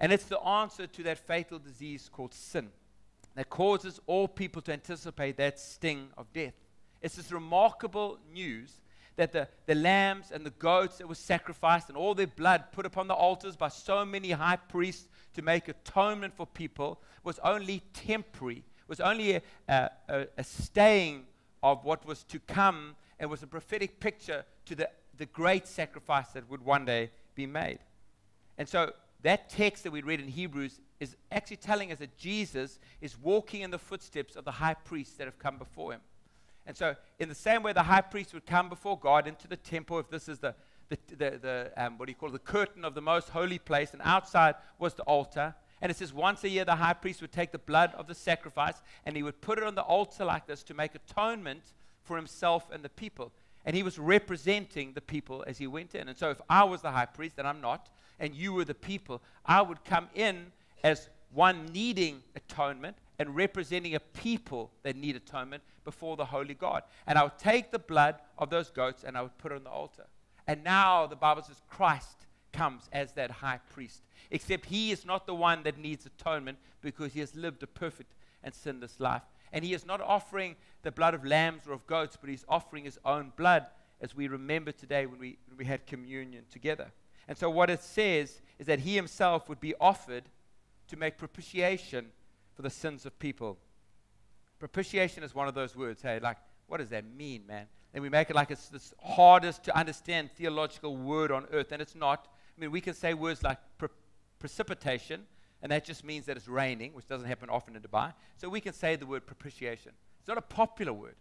And 0.00 0.12
it's 0.12 0.24
the 0.24 0.40
answer 0.40 0.86
to 0.86 1.02
that 1.04 1.18
fatal 1.18 1.58
disease 1.58 2.08
called 2.10 2.34
sin 2.34 2.70
that 3.34 3.48
causes 3.50 4.00
all 4.06 4.26
people 4.26 4.62
to 4.62 4.72
anticipate 4.72 5.36
that 5.36 5.60
sting 5.60 6.08
of 6.16 6.32
death. 6.32 6.54
It's 7.02 7.16
this 7.16 7.30
remarkable 7.30 8.18
news 8.32 8.80
that 9.16 9.32
the, 9.32 9.48
the 9.66 9.74
lambs 9.74 10.30
and 10.32 10.44
the 10.44 10.50
goats 10.50 10.98
that 10.98 11.08
were 11.08 11.14
sacrificed 11.14 11.88
and 11.88 11.96
all 11.96 12.14
their 12.14 12.26
blood 12.26 12.64
put 12.72 12.86
upon 12.86 13.06
the 13.06 13.14
altars 13.14 13.56
by 13.56 13.68
so 13.68 14.04
many 14.04 14.30
high 14.30 14.56
priests 14.56 15.08
to 15.34 15.42
make 15.42 15.68
atonement 15.68 16.34
for 16.34 16.46
people 16.46 17.00
was 17.22 17.38
only 17.44 17.82
temporary, 17.92 18.64
was 18.90 19.00
only 19.00 19.36
a, 19.36 19.42
a, 19.68 20.26
a 20.36 20.44
staying 20.44 21.22
of 21.62 21.84
what 21.84 22.04
was 22.04 22.24
to 22.24 22.40
come 22.40 22.96
and 23.20 23.30
was 23.30 23.42
a 23.42 23.46
prophetic 23.46 24.00
picture 24.00 24.44
to 24.66 24.74
the, 24.74 24.90
the 25.16 25.26
great 25.26 25.68
sacrifice 25.68 26.28
that 26.30 26.50
would 26.50 26.64
one 26.64 26.84
day 26.84 27.10
be 27.36 27.46
made. 27.46 27.78
And 28.58 28.68
so 28.68 28.92
that 29.22 29.48
text 29.48 29.84
that 29.84 29.92
we 29.92 30.02
read 30.02 30.20
in 30.20 30.26
Hebrews 30.26 30.80
is 30.98 31.16
actually 31.30 31.58
telling 31.58 31.92
us 31.92 31.98
that 31.98 32.18
Jesus 32.18 32.80
is 33.00 33.16
walking 33.16 33.60
in 33.60 33.70
the 33.70 33.78
footsteps 33.78 34.34
of 34.34 34.44
the 34.44 34.50
high 34.50 34.74
priests 34.74 35.16
that 35.18 35.26
have 35.26 35.38
come 35.38 35.56
before 35.56 35.92
him. 35.92 36.00
And 36.66 36.76
so, 36.76 36.94
in 37.18 37.28
the 37.28 37.34
same 37.34 37.62
way 37.62 37.72
the 37.72 37.84
high 37.84 38.00
priest 38.00 38.34
would 38.34 38.44
come 38.44 38.68
before 38.68 38.98
God 38.98 39.26
into 39.26 39.48
the 39.48 39.56
temple, 39.56 39.98
if 39.98 40.10
this 40.10 40.28
is 40.28 40.40
the, 40.40 40.54
the, 40.88 40.98
the, 41.16 41.38
the 41.40 41.72
um, 41.76 41.96
what 41.96 42.06
do 42.06 42.10
you 42.10 42.16
call 42.16 42.28
it, 42.28 42.32
the 42.32 42.38
curtain 42.40 42.84
of 42.84 42.94
the 42.94 43.00
most 43.00 43.28
holy 43.30 43.58
place, 43.58 43.92
and 43.92 44.02
outside 44.04 44.56
was 44.78 44.94
the 44.94 45.02
altar. 45.04 45.54
And 45.82 45.90
it 45.90 45.96
says 45.96 46.12
once 46.12 46.44
a 46.44 46.48
year 46.48 46.64
the 46.64 46.76
high 46.76 46.92
priest 46.92 47.20
would 47.20 47.32
take 47.32 47.52
the 47.52 47.58
blood 47.58 47.94
of 47.96 48.06
the 48.06 48.14
sacrifice 48.14 48.82
and 49.06 49.16
he 49.16 49.22
would 49.22 49.40
put 49.40 49.58
it 49.58 49.64
on 49.64 49.74
the 49.74 49.82
altar 49.82 50.24
like 50.24 50.46
this 50.46 50.62
to 50.64 50.74
make 50.74 50.94
atonement 50.94 51.62
for 52.02 52.16
himself 52.16 52.70
and 52.70 52.82
the 52.82 52.88
people. 52.88 53.32
And 53.64 53.76
he 53.76 53.82
was 53.82 53.98
representing 53.98 54.92
the 54.92 55.00
people 55.00 55.44
as 55.46 55.58
he 55.58 55.66
went 55.66 55.94
in. 55.94 56.08
And 56.08 56.16
so, 56.16 56.30
if 56.30 56.40
I 56.48 56.64
was 56.64 56.80
the 56.80 56.90
high 56.90 57.06
priest, 57.06 57.36
and 57.38 57.46
I'm 57.46 57.60
not, 57.60 57.90
and 58.18 58.34
you 58.34 58.52
were 58.52 58.64
the 58.64 58.74
people, 58.74 59.22
I 59.44 59.60
would 59.60 59.84
come 59.84 60.08
in 60.14 60.52
as 60.82 61.08
one 61.32 61.66
needing 61.66 62.22
atonement 62.34 62.96
and 63.18 63.36
representing 63.36 63.94
a 63.94 64.00
people 64.00 64.70
that 64.82 64.96
need 64.96 65.14
atonement 65.14 65.62
before 65.84 66.16
the 66.16 66.24
holy 66.24 66.54
God. 66.54 66.82
And 67.06 67.18
I 67.18 67.22
would 67.22 67.38
take 67.38 67.70
the 67.70 67.78
blood 67.78 68.16
of 68.38 68.50
those 68.50 68.70
goats 68.70 69.04
and 69.04 69.16
I 69.16 69.22
would 69.22 69.36
put 69.38 69.52
it 69.52 69.56
on 69.56 69.64
the 69.64 69.70
altar. 69.70 70.06
And 70.46 70.64
now 70.64 71.06
the 71.06 71.16
Bible 71.16 71.42
says 71.42 71.60
Christ 71.68 72.26
comes 72.52 72.88
as 72.92 73.12
that 73.12 73.30
high 73.30 73.60
priest. 73.72 74.02
Except 74.30 74.66
he 74.66 74.90
is 74.90 75.04
not 75.04 75.26
the 75.26 75.34
one 75.34 75.62
that 75.64 75.78
needs 75.78 76.06
atonement 76.06 76.58
because 76.80 77.12
he 77.12 77.20
has 77.20 77.34
lived 77.34 77.62
a 77.62 77.66
perfect 77.66 78.14
and 78.42 78.54
sinless 78.54 79.00
life. 79.00 79.22
And 79.52 79.64
he 79.64 79.74
is 79.74 79.84
not 79.84 80.00
offering 80.00 80.56
the 80.82 80.92
blood 80.92 81.14
of 81.14 81.24
lambs 81.24 81.66
or 81.66 81.72
of 81.72 81.86
goats, 81.86 82.16
but 82.20 82.30
he's 82.30 82.44
offering 82.48 82.84
his 82.84 82.98
own 83.04 83.32
blood 83.36 83.66
as 84.00 84.14
we 84.14 84.28
remember 84.28 84.72
today 84.72 85.06
when 85.06 85.18
we, 85.18 85.38
when 85.48 85.58
we 85.58 85.64
had 85.64 85.86
communion 85.86 86.44
together. 86.50 86.92
And 87.28 87.36
so, 87.36 87.50
what 87.50 87.70
it 87.70 87.82
says 87.82 88.40
is 88.58 88.66
that 88.66 88.80
he 88.80 88.96
himself 88.96 89.48
would 89.48 89.60
be 89.60 89.74
offered 89.80 90.24
to 90.88 90.96
make 90.96 91.18
propitiation 91.18 92.06
for 92.54 92.62
the 92.62 92.70
sins 92.70 93.06
of 93.06 93.18
people. 93.18 93.58
Propitiation 94.58 95.22
is 95.22 95.34
one 95.34 95.48
of 95.48 95.54
those 95.54 95.76
words. 95.76 96.02
Hey, 96.02 96.18
like, 96.18 96.36
what 96.66 96.78
does 96.78 96.90
that 96.90 97.04
mean, 97.04 97.46
man? 97.46 97.66
And 97.94 98.02
we 98.02 98.08
make 98.08 98.30
it 98.30 98.36
like 98.36 98.50
it's 98.50 98.68
the 98.68 98.82
hardest 99.02 99.64
to 99.64 99.76
understand 99.76 100.30
theological 100.32 100.96
word 100.96 101.32
on 101.32 101.46
earth, 101.52 101.72
and 101.72 101.82
it's 101.82 101.94
not. 101.94 102.28
I 102.60 102.64
mean, 102.64 102.72
we 102.72 102.82
can 102.82 102.92
say 102.92 103.14
words 103.14 103.42
like 103.42 103.56
pre- 103.78 103.88
precipitation, 104.38 105.22
and 105.62 105.72
that 105.72 105.82
just 105.82 106.04
means 106.04 106.26
that 106.26 106.36
it's 106.36 106.46
raining, 106.46 106.92
which 106.92 107.06
doesn't 107.06 107.26
happen 107.26 107.48
often 107.48 107.74
in 107.74 107.80
Dubai. 107.80 108.12
So 108.36 108.50
we 108.50 108.60
can 108.60 108.74
say 108.74 108.96
the 108.96 109.06
word 109.06 109.26
propitiation. 109.26 109.92
It's 110.18 110.28
not 110.28 110.36
a 110.36 110.42
popular 110.42 110.92
word. 110.92 111.14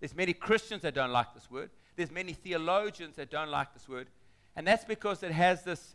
There's 0.00 0.16
many 0.16 0.32
Christians 0.32 0.82
that 0.82 0.94
don't 0.94 1.12
like 1.12 1.34
this 1.34 1.48
word. 1.48 1.70
There's 1.94 2.10
many 2.10 2.32
theologians 2.32 3.14
that 3.14 3.30
don't 3.30 3.48
like 3.48 3.72
this 3.72 3.88
word. 3.88 4.08
And 4.56 4.66
that's 4.66 4.84
because 4.84 5.22
it 5.22 5.30
has 5.30 5.62
this, 5.62 5.94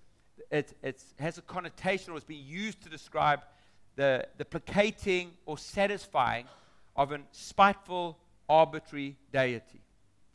it 0.50 0.74
it's, 0.82 1.14
has 1.20 1.38
a 1.38 1.42
connotation 1.42 2.14
or 2.14 2.16
it's 2.16 2.26
been 2.26 2.46
used 2.46 2.82
to 2.84 2.90
describe 2.90 3.42
the, 3.98 4.26
the 4.38 4.46
placating 4.46 5.32
or 5.46 5.58
satisfying 5.58 6.46
of 6.96 7.12
an 7.12 7.26
spiteful, 7.34 8.18
arbitrary 8.48 9.18
deity. 9.34 9.82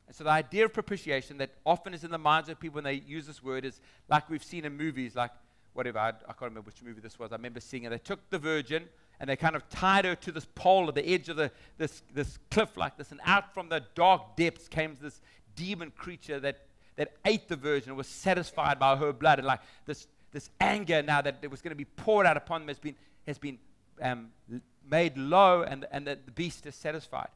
And 0.07 0.17
so 0.17 0.25
the 0.25 0.31
idea 0.31 0.65
of 0.65 0.73
propitiation 0.73 1.39
that 1.39 1.51
often 1.65 1.95
is 1.95 2.05
in 2.05 2.11
the 2.11 2.19
minds 2.19 2.49
of 2.49 2.59
people 2.59 2.77
when 2.77 2.85
they 2.85 2.95
use 3.07 3.27
this 3.27 3.43
word 3.43 3.65
is 3.65 3.81
like 4.09 4.29
we've 4.29 4.45
seen 4.45 4.65
in 4.65 4.77
movies, 4.77 5.17
like 5.17 5.31
whatever, 5.73 5.99
I, 5.99 6.09
I 6.09 6.33
can't 6.33 6.43
remember 6.43 6.67
which 6.67 6.83
movie 6.83 7.01
this 7.01 7.19
was. 7.19 7.33
I 7.33 7.37
remember 7.37 7.61
seeing 7.61 7.85
it. 7.85 7.91
They 7.91 7.99
took 7.99 8.29
the 8.31 8.39
virgin 8.39 8.85
and 9.21 9.31
they 9.31 9.37
kind 9.37 9.57
of 9.57 9.69
tied 9.69 10.05
her 10.05 10.15
to 10.17 10.33
this 10.33 10.47
pole 10.55 10.89
at 10.89 10.95
the 10.95 11.07
edge 11.07 11.29
of 11.29 11.37
the, 11.37 11.51
this, 11.79 12.03
this 12.13 12.39
cliff 12.51 12.77
like 12.77 12.97
this, 12.97 13.13
and 13.13 13.21
out 13.25 13.55
from 13.55 13.69
the 13.69 13.83
dark 13.95 14.37
depths 14.37 14.69
came 14.69 14.97
this 15.01 15.21
demon 15.55 15.93
creature 15.97 16.41
that 16.41 16.67
that 16.97 17.13
ate 17.25 17.49
the 17.49 17.57
virgin 17.57 17.91
and 17.91 17.97
was 17.97 18.07
satisfied 18.07 18.79
by 18.79 18.97
her 18.97 19.13
blood. 19.13 19.39
And 19.39 19.47
like 19.47 19.61
this, 19.87 20.07
this 20.33 20.51
anger 20.61 21.03
now 21.03 21.23
that 21.23 21.39
it 21.43 21.51
was 21.51 21.63
going 21.63 21.71
to 21.71 21.77
be 21.77 21.85
poured 21.85 22.27
out 22.27 22.37
upon 22.37 22.63
them 22.63 22.69
has 22.69 22.79
been, 22.79 22.95
has 23.27 23.39
been 23.39 23.59
um, 24.01 24.29
made 24.89 25.17
low 25.17 25.63
and, 25.63 25.87
and 25.91 26.07
the, 26.07 26.19
the 26.25 26.33
beast 26.33 26.67
is 26.67 26.75
satisfied. 26.75 27.29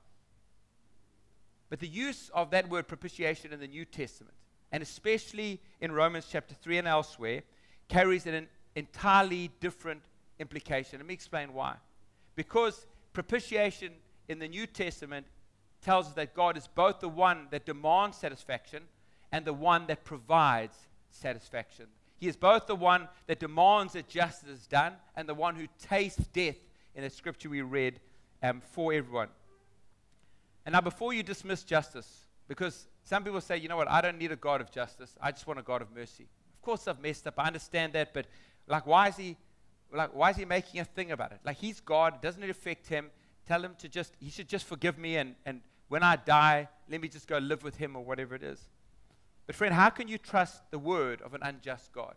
But 1.68 1.80
the 1.80 1.88
use 1.88 2.30
of 2.34 2.50
that 2.50 2.68
word 2.68 2.86
propitiation 2.86 3.52
in 3.52 3.60
the 3.60 3.66
New 3.66 3.84
Testament, 3.84 4.34
and 4.72 4.82
especially 4.82 5.60
in 5.80 5.92
Romans 5.92 6.26
chapter 6.30 6.54
3 6.54 6.78
and 6.78 6.88
elsewhere, 6.88 7.42
carries 7.88 8.26
an 8.26 8.48
entirely 8.74 9.50
different 9.60 10.02
implication. 10.38 10.98
Let 10.98 11.06
me 11.06 11.14
explain 11.14 11.52
why. 11.52 11.76
Because 12.34 12.86
propitiation 13.12 13.92
in 14.28 14.38
the 14.38 14.48
New 14.48 14.66
Testament 14.66 15.26
tells 15.82 16.08
us 16.08 16.12
that 16.14 16.34
God 16.34 16.56
is 16.56 16.68
both 16.68 17.00
the 17.00 17.08
one 17.08 17.46
that 17.50 17.64
demands 17.64 18.16
satisfaction 18.16 18.82
and 19.32 19.44
the 19.44 19.52
one 19.52 19.86
that 19.86 20.04
provides 20.04 20.76
satisfaction. 21.10 21.86
He 22.16 22.28
is 22.28 22.36
both 22.36 22.66
the 22.66 22.76
one 22.76 23.08
that 23.26 23.40
demands 23.40 23.92
that 23.92 24.08
justice 24.08 24.48
is 24.48 24.66
done 24.66 24.94
and 25.16 25.28
the 25.28 25.34
one 25.34 25.54
who 25.54 25.66
tastes 25.80 26.26
death 26.32 26.56
in 26.94 27.02
the 27.02 27.10
scripture 27.10 27.50
we 27.50 27.62
read 27.62 28.00
um, 28.42 28.62
for 28.72 28.92
everyone. 28.92 29.28
And 30.66 30.72
now, 30.72 30.80
before 30.80 31.14
you 31.14 31.22
dismiss 31.22 31.62
justice, 31.62 32.26
because 32.48 32.88
some 33.04 33.22
people 33.22 33.40
say, 33.40 33.56
you 33.56 33.68
know 33.68 33.76
what, 33.76 33.88
I 33.88 34.00
don't 34.00 34.18
need 34.18 34.32
a 34.32 34.36
God 34.36 34.60
of 34.60 34.70
justice, 34.70 35.16
I 35.22 35.30
just 35.30 35.46
want 35.46 35.60
a 35.60 35.62
God 35.62 35.80
of 35.80 35.94
mercy. 35.94 36.26
Of 36.54 36.62
course, 36.62 36.88
I've 36.88 37.00
messed 37.00 37.26
up, 37.28 37.34
I 37.38 37.46
understand 37.46 37.92
that, 37.92 38.12
but 38.12 38.26
like, 38.66 38.84
why 38.84 39.08
is 39.08 39.16
he, 39.16 39.36
like, 39.94 40.12
why 40.12 40.30
is 40.30 40.36
he 40.36 40.44
making 40.44 40.80
a 40.80 40.84
thing 40.84 41.12
about 41.12 41.30
it? 41.30 41.38
Like, 41.44 41.56
he's 41.58 41.80
God, 41.80 42.20
doesn't 42.20 42.42
it 42.42 42.50
affect 42.50 42.88
him? 42.88 43.10
Tell 43.46 43.64
him 43.64 43.76
to 43.78 43.88
just, 43.88 44.14
he 44.18 44.28
should 44.28 44.48
just 44.48 44.66
forgive 44.66 44.98
me, 44.98 45.16
and, 45.16 45.36
and 45.46 45.60
when 45.86 46.02
I 46.02 46.16
die, 46.16 46.68
let 46.90 47.00
me 47.00 47.06
just 47.06 47.28
go 47.28 47.38
live 47.38 47.62
with 47.62 47.76
him 47.76 47.94
or 47.94 48.04
whatever 48.04 48.34
it 48.34 48.42
is. 48.42 48.58
But, 49.46 49.54
friend, 49.54 49.72
how 49.72 49.90
can 49.90 50.08
you 50.08 50.18
trust 50.18 50.68
the 50.72 50.80
word 50.80 51.22
of 51.22 51.32
an 51.34 51.42
unjust 51.44 51.92
God? 51.92 52.16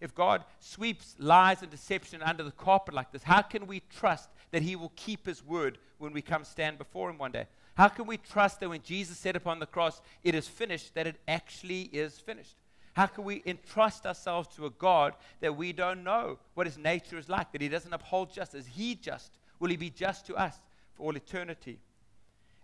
If 0.00 0.12
God 0.16 0.44
sweeps 0.58 1.14
lies 1.20 1.62
and 1.62 1.70
deception 1.70 2.20
under 2.22 2.42
the 2.42 2.50
carpet 2.50 2.92
like 2.92 3.12
this, 3.12 3.22
how 3.22 3.42
can 3.42 3.68
we 3.68 3.82
trust 3.88 4.28
that 4.50 4.62
He 4.62 4.74
will 4.74 4.92
keep 4.96 5.26
His 5.26 5.44
word 5.44 5.78
when 5.98 6.12
we 6.12 6.20
come 6.20 6.42
stand 6.42 6.76
before 6.76 7.08
Him 7.08 7.18
one 7.18 7.30
day? 7.30 7.46
How 7.74 7.88
can 7.88 8.06
we 8.06 8.16
trust 8.16 8.60
that 8.60 8.68
when 8.68 8.82
Jesus 8.82 9.18
said 9.18 9.36
upon 9.36 9.58
the 9.58 9.66
cross, 9.66 10.00
it 10.22 10.34
is 10.34 10.46
finished, 10.46 10.94
that 10.94 11.06
it 11.06 11.16
actually 11.26 11.82
is 11.92 12.18
finished? 12.18 12.56
How 12.94 13.06
can 13.06 13.24
we 13.24 13.42
entrust 13.44 14.06
ourselves 14.06 14.54
to 14.54 14.66
a 14.66 14.70
God 14.70 15.14
that 15.40 15.56
we 15.56 15.72
don't 15.72 16.04
know 16.04 16.38
what 16.54 16.66
His 16.66 16.78
nature 16.78 17.18
is 17.18 17.28
like, 17.28 17.50
that 17.52 17.60
He 17.60 17.68
doesn't 17.68 17.92
uphold 17.92 18.32
justice? 18.32 18.66
He 18.66 18.94
just? 18.94 19.32
Will 19.58 19.70
He 19.70 19.76
be 19.76 19.90
just 19.90 20.26
to 20.26 20.36
us 20.36 20.56
for 20.94 21.02
all 21.04 21.16
eternity? 21.16 21.80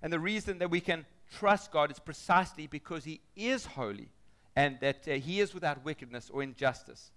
And 0.02 0.12
the 0.12 0.20
reason 0.20 0.58
that 0.58 0.70
we 0.70 0.80
can 0.80 1.04
trust 1.34 1.72
God 1.72 1.90
is 1.90 1.98
precisely 1.98 2.68
because 2.68 3.04
He 3.04 3.20
is 3.34 3.66
holy 3.66 4.10
and 4.54 4.78
that 4.80 5.08
uh, 5.08 5.12
He 5.14 5.40
is 5.40 5.52
without 5.52 5.84
wickedness 5.84 6.30
or 6.30 6.44
injustice. 6.44 7.10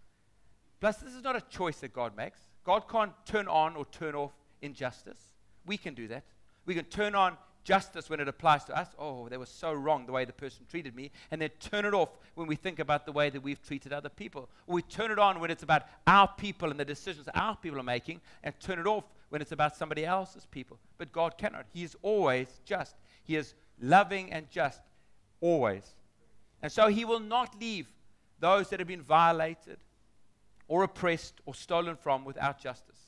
Plus, 0.79 0.97
this 0.97 1.13
is 1.13 1.23
not 1.23 1.35
a 1.35 1.41
choice 1.41 1.77
that 1.77 1.93
God 1.93 2.17
makes. 2.17 2.39
God 2.63 2.89
can't 2.89 3.13
turn 3.25 3.47
on 3.47 3.75
or 3.75 3.85
turn 3.85 4.15
off 4.15 4.31
injustice. 4.63 5.19
We 5.65 5.77
can 5.77 5.93
do 5.93 6.07
that. 6.07 6.23
We 6.65 6.73
can 6.73 6.85
turn 6.85 7.13
on 7.13 7.37
justice 7.63 8.09
when 8.09 8.19
it 8.19 8.27
applies 8.27 8.65
to 8.65 8.77
us. 8.77 8.89
Oh, 8.99 9.29
they 9.29 9.37
were 9.37 9.45
so 9.45 9.73
wrong 9.73 10.05
the 10.05 10.11
way 10.11 10.25
the 10.25 10.33
person 10.33 10.65
treated 10.69 10.95
me. 10.95 11.11
And 11.31 11.41
then 11.41 11.49
turn 11.59 11.85
it 11.85 11.93
off 11.93 12.09
when 12.35 12.47
we 12.47 12.55
think 12.55 12.79
about 12.79 13.05
the 13.05 13.11
way 13.11 13.29
that 13.29 13.41
we've 13.41 13.61
treated 13.61 13.93
other 13.93 14.09
people. 14.09 14.49
Or 14.67 14.75
we 14.75 14.81
turn 14.81 15.11
it 15.11 15.19
on 15.19 15.39
when 15.39 15.51
it's 15.51 15.63
about 15.63 15.83
our 16.05 16.27
people 16.27 16.71
and 16.71 16.79
the 16.79 16.85
decisions 16.85 17.27
our 17.33 17.55
people 17.55 17.79
are 17.79 17.83
making, 17.83 18.21
and 18.43 18.53
turn 18.59 18.79
it 18.79 18.87
off 18.87 19.05
when 19.29 19.41
it's 19.41 19.51
about 19.51 19.75
somebody 19.75 20.05
else's 20.05 20.45
people. 20.45 20.77
But 20.97 21.11
God 21.11 21.37
cannot. 21.37 21.65
He 21.73 21.83
is 21.83 21.95
always 22.01 22.47
just. 22.65 22.95
He 23.23 23.35
is 23.35 23.53
loving 23.81 24.31
and 24.31 24.49
just, 24.49 24.81
always. 25.41 25.95
And 26.61 26.71
so 26.71 26.87
He 26.87 27.05
will 27.05 27.19
not 27.19 27.59
leave 27.59 27.87
those 28.39 28.69
that 28.69 28.79
have 28.79 28.87
been 28.87 29.01
violated 29.01 29.77
or 30.67 30.83
oppressed 30.83 31.35
or 31.45 31.55
stolen 31.55 31.95
from 31.95 32.25
without 32.25 32.59
justice. 32.59 32.99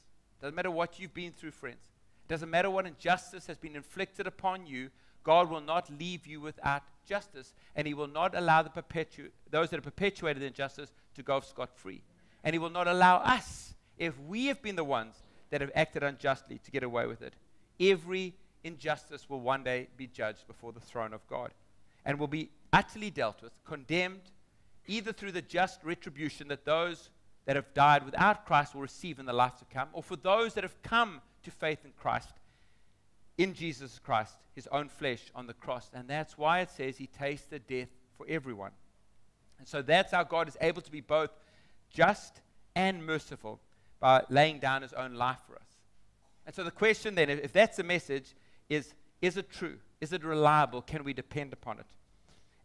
Doesn't 0.41 0.55
matter 0.55 0.71
what 0.71 0.99
you've 0.99 1.13
been 1.13 1.31
through, 1.31 1.51
friends. 1.51 1.94
Doesn't 2.27 2.49
matter 2.49 2.69
what 2.69 2.85
injustice 2.85 3.47
has 3.47 3.57
been 3.57 3.75
inflicted 3.75 4.27
upon 4.27 4.65
you, 4.65 4.89
God 5.23 5.49
will 5.49 5.61
not 5.61 5.89
leave 5.89 6.25
you 6.27 6.41
without 6.41 6.83
justice, 7.05 7.53
and 7.75 7.87
He 7.87 7.93
will 7.93 8.07
not 8.07 8.35
allow 8.35 8.61
the 8.61 8.69
perpetu- 8.69 9.31
those 9.49 9.69
that 9.69 9.77
have 9.77 9.83
perpetuated 9.83 10.43
injustice 10.43 10.91
to 11.15 11.23
go 11.23 11.39
scot 11.39 11.69
free. 11.75 12.01
And 12.43 12.53
He 12.53 12.59
will 12.59 12.69
not 12.69 12.87
allow 12.87 13.17
us, 13.17 13.73
if 13.97 14.19
we 14.21 14.47
have 14.47 14.61
been 14.61 14.75
the 14.75 14.83
ones 14.83 15.15
that 15.49 15.61
have 15.61 15.71
acted 15.75 16.03
unjustly, 16.03 16.59
to 16.63 16.71
get 16.71 16.83
away 16.83 17.05
with 17.07 17.21
it. 17.21 17.33
Every 17.79 18.33
injustice 18.63 19.29
will 19.29 19.41
one 19.41 19.63
day 19.63 19.87
be 19.97 20.07
judged 20.07 20.47
before 20.47 20.71
the 20.71 20.79
throne 20.79 21.13
of 21.13 21.25
God 21.27 21.51
and 22.03 22.19
will 22.19 22.27
be 22.27 22.49
utterly 22.73 23.09
dealt 23.09 23.41
with, 23.41 23.53
condemned, 23.63 24.31
either 24.87 25.11
through 25.11 25.31
the 25.31 25.41
just 25.41 25.83
retribution 25.83 26.47
that 26.47 26.65
those 26.65 27.09
that 27.45 27.55
have 27.55 27.73
died 27.73 28.03
without 28.03 28.45
Christ 28.45 28.73
will 28.73 28.81
receive 28.81 29.19
in 29.19 29.25
the 29.25 29.33
life 29.33 29.57
to 29.57 29.65
come, 29.65 29.89
or 29.93 30.03
for 30.03 30.15
those 30.15 30.53
that 30.55 30.63
have 30.63 30.81
come 30.81 31.21
to 31.45 31.51
faith 31.51 31.79
in 31.85 31.91
Christ, 31.97 32.29
in 33.37 33.53
Jesus 33.53 33.99
Christ, 33.99 34.35
his 34.53 34.67
own 34.67 34.89
flesh 34.89 35.31
on 35.33 35.47
the 35.47 35.53
cross. 35.53 35.89
And 35.93 36.07
that's 36.07 36.37
why 36.37 36.59
it 36.59 36.69
says 36.69 36.97
he 36.97 37.07
tasted 37.07 37.67
death 37.67 37.89
for 38.17 38.25
everyone. 38.29 38.71
And 39.59 39.67
so 39.67 39.81
that's 39.81 40.11
how 40.11 40.23
God 40.23 40.47
is 40.47 40.57
able 40.61 40.81
to 40.81 40.91
be 40.91 41.01
both 41.01 41.31
just 41.89 42.41
and 42.75 43.05
merciful 43.05 43.59
by 43.99 44.23
laying 44.29 44.59
down 44.59 44.81
his 44.81 44.93
own 44.93 45.15
life 45.15 45.39
for 45.47 45.55
us. 45.55 45.67
And 46.45 46.53
so 46.53 46.63
the 46.63 46.71
question 46.71 47.15
then, 47.15 47.29
if 47.29 47.51
that's 47.51 47.77
the 47.77 47.83
message, 47.83 48.35
is 48.69 48.93
is 49.21 49.37
it 49.37 49.49
true? 49.49 49.77
Is 50.01 50.13
it 50.13 50.23
reliable? 50.23 50.81
Can 50.81 51.03
we 51.03 51.13
depend 51.13 51.53
upon 51.53 51.79
it? 51.79 51.85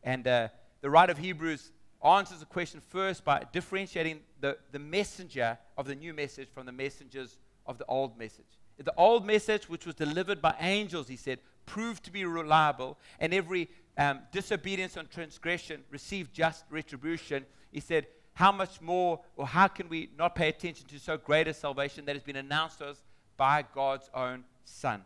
And 0.02 0.26
uh, 0.26 0.48
the 0.80 0.90
writer 0.90 1.12
of 1.12 1.18
Hebrews 1.18 1.72
answers 2.04 2.40
the 2.40 2.46
question 2.46 2.80
first 2.88 3.24
by 3.24 3.44
differentiating 3.52 4.20
the, 4.40 4.58
the 4.72 4.78
messenger 4.78 5.58
of 5.78 5.86
the 5.86 5.94
new 5.94 6.12
message 6.12 6.48
from 6.52 6.66
the 6.66 6.72
messengers 6.72 7.38
of 7.66 7.78
the 7.78 7.86
old 7.86 8.18
message. 8.18 8.58
The 8.82 8.94
old 8.96 9.26
message, 9.26 9.68
which 9.68 9.86
was 9.86 9.94
delivered 9.94 10.40
by 10.40 10.54
angels, 10.58 11.08
he 11.08 11.16
said, 11.16 11.38
proved 11.66 12.04
to 12.04 12.10
be 12.10 12.24
reliable, 12.24 12.98
and 13.18 13.34
every 13.34 13.68
um, 13.98 14.20
disobedience 14.32 14.96
and 14.96 15.10
transgression 15.10 15.82
received 15.90 16.32
just 16.32 16.64
retribution. 16.70 17.44
He 17.70 17.80
said, 17.80 18.06
How 18.34 18.50
much 18.50 18.80
more, 18.80 19.20
or 19.36 19.46
how 19.46 19.68
can 19.68 19.88
we 19.88 20.10
not 20.16 20.34
pay 20.34 20.48
attention 20.48 20.86
to 20.88 20.98
so 20.98 21.18
great 21.18 21.46
a 21.46 21.54
salvation 21.54 22.06
that 22.06 22.16
has 22.16 22.22
been 22.22 22.36
announced 22.36 22.78
to 22.78 22.86
us 22.86 23.02
by 23.36 23.64
God's 23.74 24.08
own 24.14 24.44
Son? 24.64 25.02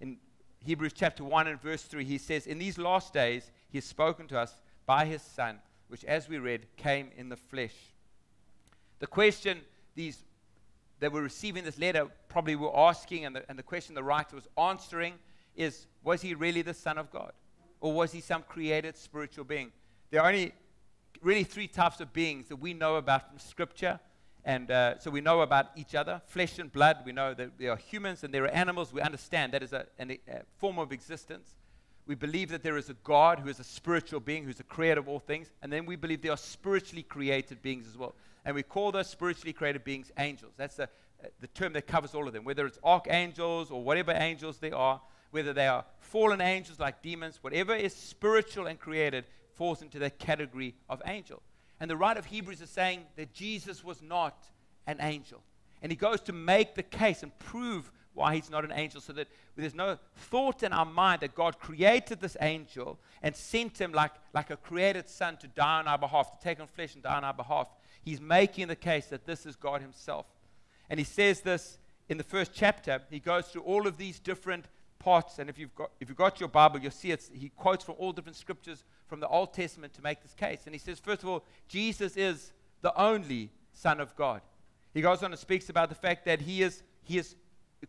In 0.00 0.18
Hebrews 0.60 0.92
chapter 0.94 1.24
1 1.24 1.48
and 1.48 1.60
verse 1.60 1.82
3, 1.82 2.04
he 2.04 2.18
says, 2.18 2.46
In 2.46 2.58
these 2.58 2.78
last 2.78 3.12
days, 3.12 3.50
he 3.68 3.78
has 3.78 3.84
spoken 3.84 4.28
to 4.28 4.38
us 4.38 4.60
by 4.86 5.04
his 5.04 5.22
Son 5.22 5.58
which, 5.88 6.04
as 6.04 6.28
we 6.28 6.38
read, 6.38 6.66
came 6.76 7.10
in 7.16 7.28
the 7.28 7.36
flesh. 7.36 7.74
The 9.00 9.06
question 9.06 9.60
these 9.94 10.22
that 11.00 11.12
were 11.12 11.22
receiving 11.22 11.64
this 11.64 11.78
letter 11.78 12.06
probably 12.28 12.56
were 12.56 12.76
asking, 12.76 13.24
and 13.24 13.36
the, 13.36 13.44
and 13.48 13.58
the 13.58 13.62
question 13.62 13.94
the 13.94 14.02
writer 14.02 14.36
was 14.36 14.48
answering 14.58 15.14
is 15.56 15.86
Was 16.02 16.22
he 16.22 16.34
really 16.34 16.62
the 16.62 16.74
Son 16.74 16.98
of 16.98 17.10
God? 17.10 17.32
Or 17.80 17.92
was 17.92 18.12
he 18.12 18.20
some 18.20 18.42
created 18.42 18.96
spiritual 18.96 19.44
being? 19.44 19.70
There 20.10 20.20
are 20.20 20.28
only 20.28 20.52
really 21.22 21.44
three 21.44 21.68
types 21.68 22.00
of 22.00 22.12
beings 22.12 22.48
that 22.48 22.56
we 22.56 22.74
know 22.74 22.96
about 22.96 23.28
from 23.28 23.38
Scripture. 23.38 24.00
And 24.44 24.70
uh, 24.70 24.98
so 24.98 25.10
we 25.10 25.20
know 25.20 25.42
about 25.42 25.66
each 25.76 25.94
other 25.94 26.22
flesh 26.26 26.58
and 26.58 26.72
blood. 26.72 26.98
We 27.04 27.12
know 27.12 27.34
that 27.34 27.58
there 27.58 27.72
are 27.72 27.76
humans 27.76 28.24
and 28.24 28.32
there 28.32 28.44
are 28.44 28.48
animals. 28.48 28.92
We 28.92 29.00
understand 29.00 29.52
that 29.52 29.62
is 29.62 29.72
a, 29.72 29.86
a 30.00 30.16
form 30.56 30.78
of 30.78 30.92
existence. 30.92 31.54
We 32.06 32.14
believe 32.14 32.48
that 32.50 32.62
there 32.62 32.78
is 32.78 32.88
a 32.88 32.94
God 33.04 33.40
who 33.40 33.50
is 33.50 33.60
a 33.60 33.64
spiritual 33.64 34.20
being, 34.20 34.44
who's 34.44 34.60
a 34.60 34.64
creator 34.64 35.00
of 35.00 35.08
all 35.08 35.18
things. 35.18 35.50
And 35.60 35.70
then 35.70 35.84
we 35.84 35.96
believe 35.96 36.22
there 36.22 36.32
are 36.32 36.38
spiritually 36.38 37.02
created 37.02 37.60
beings 37.60 37.86
as 37.86 37.98
well. 37.98 38.14
And 38.48 38.54
we 38.54 38.62
call 38.62 38.92
those 38.92 39.10
spiritually 39.10 39.52
created 39.52 39.84
beings 39.84 40.10
angels. 40.18 40.54
That's 40.56 40.76
the, 40.76 40.88
the 41.42 41.48
term 41.48 41.74
that 41.74 41.86
covers 41.86 42.14
all 42.14 42.26
of 42.26 42.32
them, 42.32 42.44
whether 42.44 42.64
it's 42.64 42.78
archangels 42.82 43.70
or 43.70 43.82
whatever 43.82 44.12
angels 44.12 44.56
they 44.56 44.70
are, 44.70 45.02
whether 45.32 45.52
they 45.52 45.66
are 45.66 45.84
fallen 46.00 46.40
angels 46.40 46.80
like 46.80 47.02
demons, 47.02 47.40
whatever 47.42 47.74
is 47.74 47.94
spiritual 47.94 48.66
and 48.66 48.80
created 48.80 49.26
falls 49.52 49.82
into 49.82 49.98
that 49.98 50.18
category 50.18 50.74
of 50.88 51.02
angel. 51.04 51.42
And 51.78 51.90
the 51.90 51.96
writer 51.98 52.20
of 52.20 52.24
Hebrews 52.24 52.62
is 52.62 52.70
saying 52.70 53.02
that 53.16 53.34
Jesus 53.34 53.84
was 53.84 54.00
not 54.00 54.46
an 54.86 54.96
angel. 55.02 55.42
And 55.82 55.92
he 55.92 55.96
goes 55.96 56.22
to 56.22 56.32
make 56.32 56.74
the 56.74 56.82
case 56.82 57.22
and 57.22 57.38
prove 57.38 57.92
why 58.14 58.34
he's 58.34 58.50
not 58.50 58.64
an 58.64 58.72
angel, 58.72 59.02
so 59.02 59.12
that 59.12 59.28
there's 59.56 59.74
no 59.74 59.98
thought 60.16 60.62
in 60.62 60.72
our 60.72 60.86
mind 60.86 61.20
that 61.20 61.34
God 61.34 61.58
created 61.58 62.18
this 62.18 62.36
angel 62.40 62.98
and 63.22 63.36
sent 63.36 63.78
him 63.78 63.92
like, 63.92 64.12
like 64.32 64.48
a 64.48 64.56
created 64.56 65.06
son 65.06 65.36
to 65.36 65.46
die 65.48 65.80
on 65.80 65.86
our 65.86 65.98
behalf, 65.98 66.32
to 66.32 66.42
take 66.42 66.58
on 66.58 66.66
flesh 66.66 66.94
and 66.94 67.02
die 67.02 67.14
on 67.14 67.24
our 67.24 67.34
behalf. 67.34 67.68
He's 68.08 68.22
making 68.22 68.68
the 68.68 68.76
case 68.76 69.04
that 69.08 69.26
this 69.26 69.44
is 69.44 69.54
God 69.54 69.82
himself. 69.82 70.24
And 70.88 70.98
he 70.98 71.04
says 71.04 71.42
this 71.42 71.78
in 72.08 72.16
the 72.16 72.24
first 72.24 72.52
chapter. 72.54 73.02
He 73.10 73.20
goes 73.20 73.48
through 73.48 73.60
all 73.62 73.86
of 73.86 73.98
these 73.98 74.18
different 74.18 74.64
parts. 74.98 75.38
And 75.38 75.50
if 75.50 75.58
you've 75.58 75.74
got, 75.74 75.90
if 76.00 76.08
you've 76.08 76.16
got 76.16 76.40
your 76.40 76.48
Bible, 76.48 76.80
you'll 76.80 76.90
see 76.90 77.10
it's, 77.10 77.30
he 77.34 77.50
quotes 77.50 77.84
from 77.84 77.96
all 77.98 78.12
different 78.12 78.36
scriptures 78.36 78.82
from 79.08 79.20
the 79.20 79.28
Old 79.28 79.52
Testament 79.52 79.92
to 79.92 80.02
make 80.02 80.22
this 80.22 80.32
case. 80.32 80.60
And 80.64 80.74
he 80.74 80.78
says, 80.78 80.98
first 80.98 81.22
of 81.22 81.28
all, 81.28 81.44
Jesus 81.68 82.16
is 82.16 82.52
the 82.80 82.98
only 82.98 83.50
Son 83.74 84.00
of 84.00 84.16
God. 84.16 84.40
He 84.94 85.02
goes 85.02 85.22
on 85.22 85.30
and 85.30 85.38
speaks 85.38 85.68
about 85.68 85.90
the 85.90 85.94
fact 85.94 86.24
that 86.24 86.40
he 86.40 86.62
is, 86.62 86.82
he 87.02 87.18
is 87.18 87.36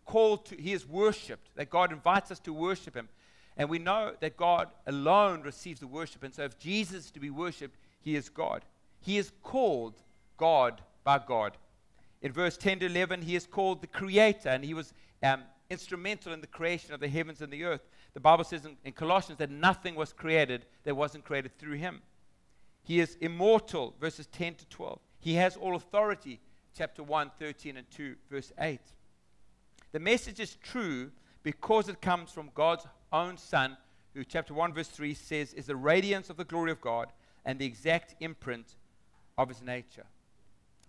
called 0.03 0.47
to, 0.47 0.57
he 0.57 0.73
is 0.73 0.85
worshipped, 0.85 1.55
that 1.55 1.69
God 1.69 1.93
invites 1.93 2.29
us 2.29 2.39
to 2.41 2.51
worship 2.51 2.93
him. 2.93 3.07
And 3.55 3.69
we 3.69 3.79
know 3.79 4.15
that 4.19 4.35
God 4.35 4.67
alone 4.85 5.43
receives 5.43 5.79
the 5.79 5.87
worship. 5.87 6.23
And 6.23 6.35
so 6.35 6.43
if 6.43 6.59
Jesus 6.59 7.05
is 7.05 7.11
to 7.11 7.21
be 7.21 7.29
worshiped, 7.29 7.77
he 8.01 8.17
is 8.17 8.27
God. 8.27 8.65
He 8.99 9.17
is 9.17 9.31
called 9.43 9.95
God 10.39 10.81
by 11.03 11.19
God. 11.19 11.57
In 12.21 12.31
verse 12.31 12.57
10 12.57 12.79
to 12.79 12.85
11, 12.87 13.21
he 13.21 13.35
is 13.35 13.45
called 13.45 13.81
the 13.81 13.87
creator, 13.87 14.49
and 14.49 14.63
he 14.63 14.73
was 14.73 14.93
um, 15.21 15.43
instrumental 15.69 16.33
in 16.33 16.41
the 16.41 16.47
creation 16.47 16.93
of 16.93 16.99
the 16.99 17.07
heavens 17.07 17.41
and 17.41 17.53
the 17.53 17.63
earth. 17.63 17.81
The 18.13 18.19
Bible 18.19 18.43
says 18.43 18.65
in, 18.65 18.75
in 18.83 18.93
Colossians 18.93 19.37
that 19.39 19.51
nothing 19.51 19.95
was 19.95 20.11
created 20.11 20.65
that 20.83 20.95
wasn't 20.95 21.23
created 21.23 21.57
through 21.57 21.75
him. 21.75 22.01
He 22.83 22.99
is 22.99 23.17
immortal, 23.21 23.93
verses 23.99 24.27
10 24.27 24.55
to 24.55 24.65
12. 24.67 24.99
He 25.19 25.35
has 25.35 25.55
all 25.55 25.75
authority, 25.75 26.39
chapter 26.75 27.03
1, 27.03 27.31
13 27.37 27.77
and 27.77 27.89
2, 27.91 28.15
verse 28.31 28.51
8. 28.59 28.79
The 29.91 29.99
message 29.99 30.39
is 30.39 30.55
true 30.55 31.11
because 31.43 31.89
it 31.89 32.01
comes 32.01 32.31
from 32.31 32.51
God's 32.55 32.85
own 33.11 33.37
Son, 33.37 33.77
who, 34.13 34.23
chapter 34.23 34.53
1, 34.53 34.73
verse 34.73 34.87
3 34.87 35.13
says, 35.13 35.53
is 35.53 35.67
the 35.67 35.75
radiance 35.75 36.29
of 36.29 36.37
the 36.37 36.45
glory 36.45 36.71
of 36.71 36.81
God 36.81 37.11
and 37.45 37.59
the 37.59 37.65
exact 37.65 38.15
imprint 38.19 38.75
of 39.37 39.49
his 39.49 39.61
nature. 39.61 40.05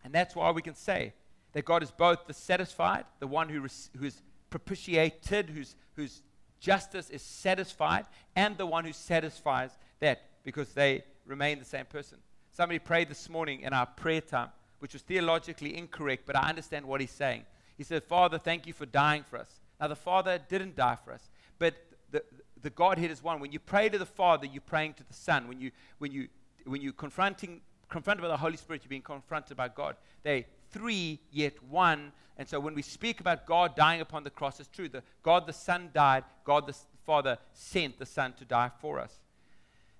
And 0.05 0.15
that's 0.15 0.35
why 0.35 0.51
we 0.51 0.63
can 0.63 0.75
say 0.75 1.13
that 1.53 1.65
God 1.65 1.83
is 1.83 1.91
both 1.91 2.27
the 2.27 2.35
satisfied, 2.35 3.05
the 3.19 3.27
one 3.27 3.49
who, 3.49 3.67
who 3.99 4.05
is 4.07 4.23
propitiated, 4.51 5.51
whose, 5.51 5.77
whose 5.97 6.23
justice 6.61 7.11
is 7.11 7.23
satisfied, 7.23 8.07
and 8.37 8.57
the 8.57 8.67
one 8.67 8.85
who 8.85 8.93
satisfies 8.93 9.71
that 10.01 10.23
because 10.43 10.73
they 10.73 11.05
remain 11.27 11.59
the 11.59 11.65
same 11.65 11.87
person. 11.87 12.19
Somebody 12.53 12.79
prayed 12.79 13.09
this 13.09 13.29
morning 13.29 13.61
in 13.61 13.73
our 13.73 13.87
prayer 13.87 14.21
time, 14.21 14.49
which 14.81 14.93
was 14.93 15.03
theologically 15.03 15.77
incorrect, 15.77 16.25
but 16.27 16.37
I 16.37 16.49
understand 16.49 16.87
what 16.87 17.01
he's 17.01 17.11
saying. 17.11 17.45
He 17.77 17.85
said, 17.85 18.05
Father, 18.05 18.39
thank 18.39 18.67
you 18.67 18.73
for 18.73 18.87
dying 18.87 19.25
for 19.29 19.39
us. 19.39 19.61
Now, 19.81 19.89
the 19.89 19.97
Father 19.97 20.39
didn't 20.49 20.77
die 20.77 20.99
for 21.03 21.13
us, 21.13 21.31
but 21.59 21.75
the, 22.11 22.23
the 22.61 22.71
Godhead 22.71 23.11
is 23.11 23.23
one. 23.23 23.41
When 23.41 23.53
you 23.53 23.59
pray 23.59 23.89
to 23.89 23.99
the 23.99 24.07
Father, 24.07 24.47
you're 24.47 24.61
praying 24.61 24.95
to 24.95 25.05
the 25.05 25.15
Son. 25.15 25.49
When, 25.49 25.61
you, 25.61 25.71
when, 25.99 26.13
you, 26.13 26.29
when 26.67 26.83
you're 26.83 26.93
confronting, 26.93 27.63
confronted 27.91 28.23
by 28.23 28.29
the 28.29 28.37
Holy 28.37 28.57
Spirit, 28.57 28.83
you're 28.85 28.91
being 28.91 29.03
confronted 29.03 29.57
by 29.57 29.69
God. 29.69 29.97
They 30.23 30.47
three, 30.71 31.21
yet 31.31 31.63
one. 31.65 32.13
And 32.37 32.49
so 32.49 32.59
when 32.59 32.75
we 32.75 32.83
speak 32.83 33.21
about 33.21 33.45
God 33.45 33.77
dying 33.77 34.01
upon 34.01 34.25
the 34.25 34.31
cross, 34.31 34.61
it's 34.61 34.69
true. 34.69 34.89
The, 34.89 35.03
God 35.23 35.47
the 35.47 35.53
Son 35.53 35.91
died, 35.93 36.25
God 36.45 36.67
the 36.67 36.75
Father 37.05 37.37
sent 37.53 37.99
the 37.99 38.07
Son 38.07 38.33
to 38.35 38.45
die 38.45 38.71
for 38.81 38.99
us. 38.99 39.21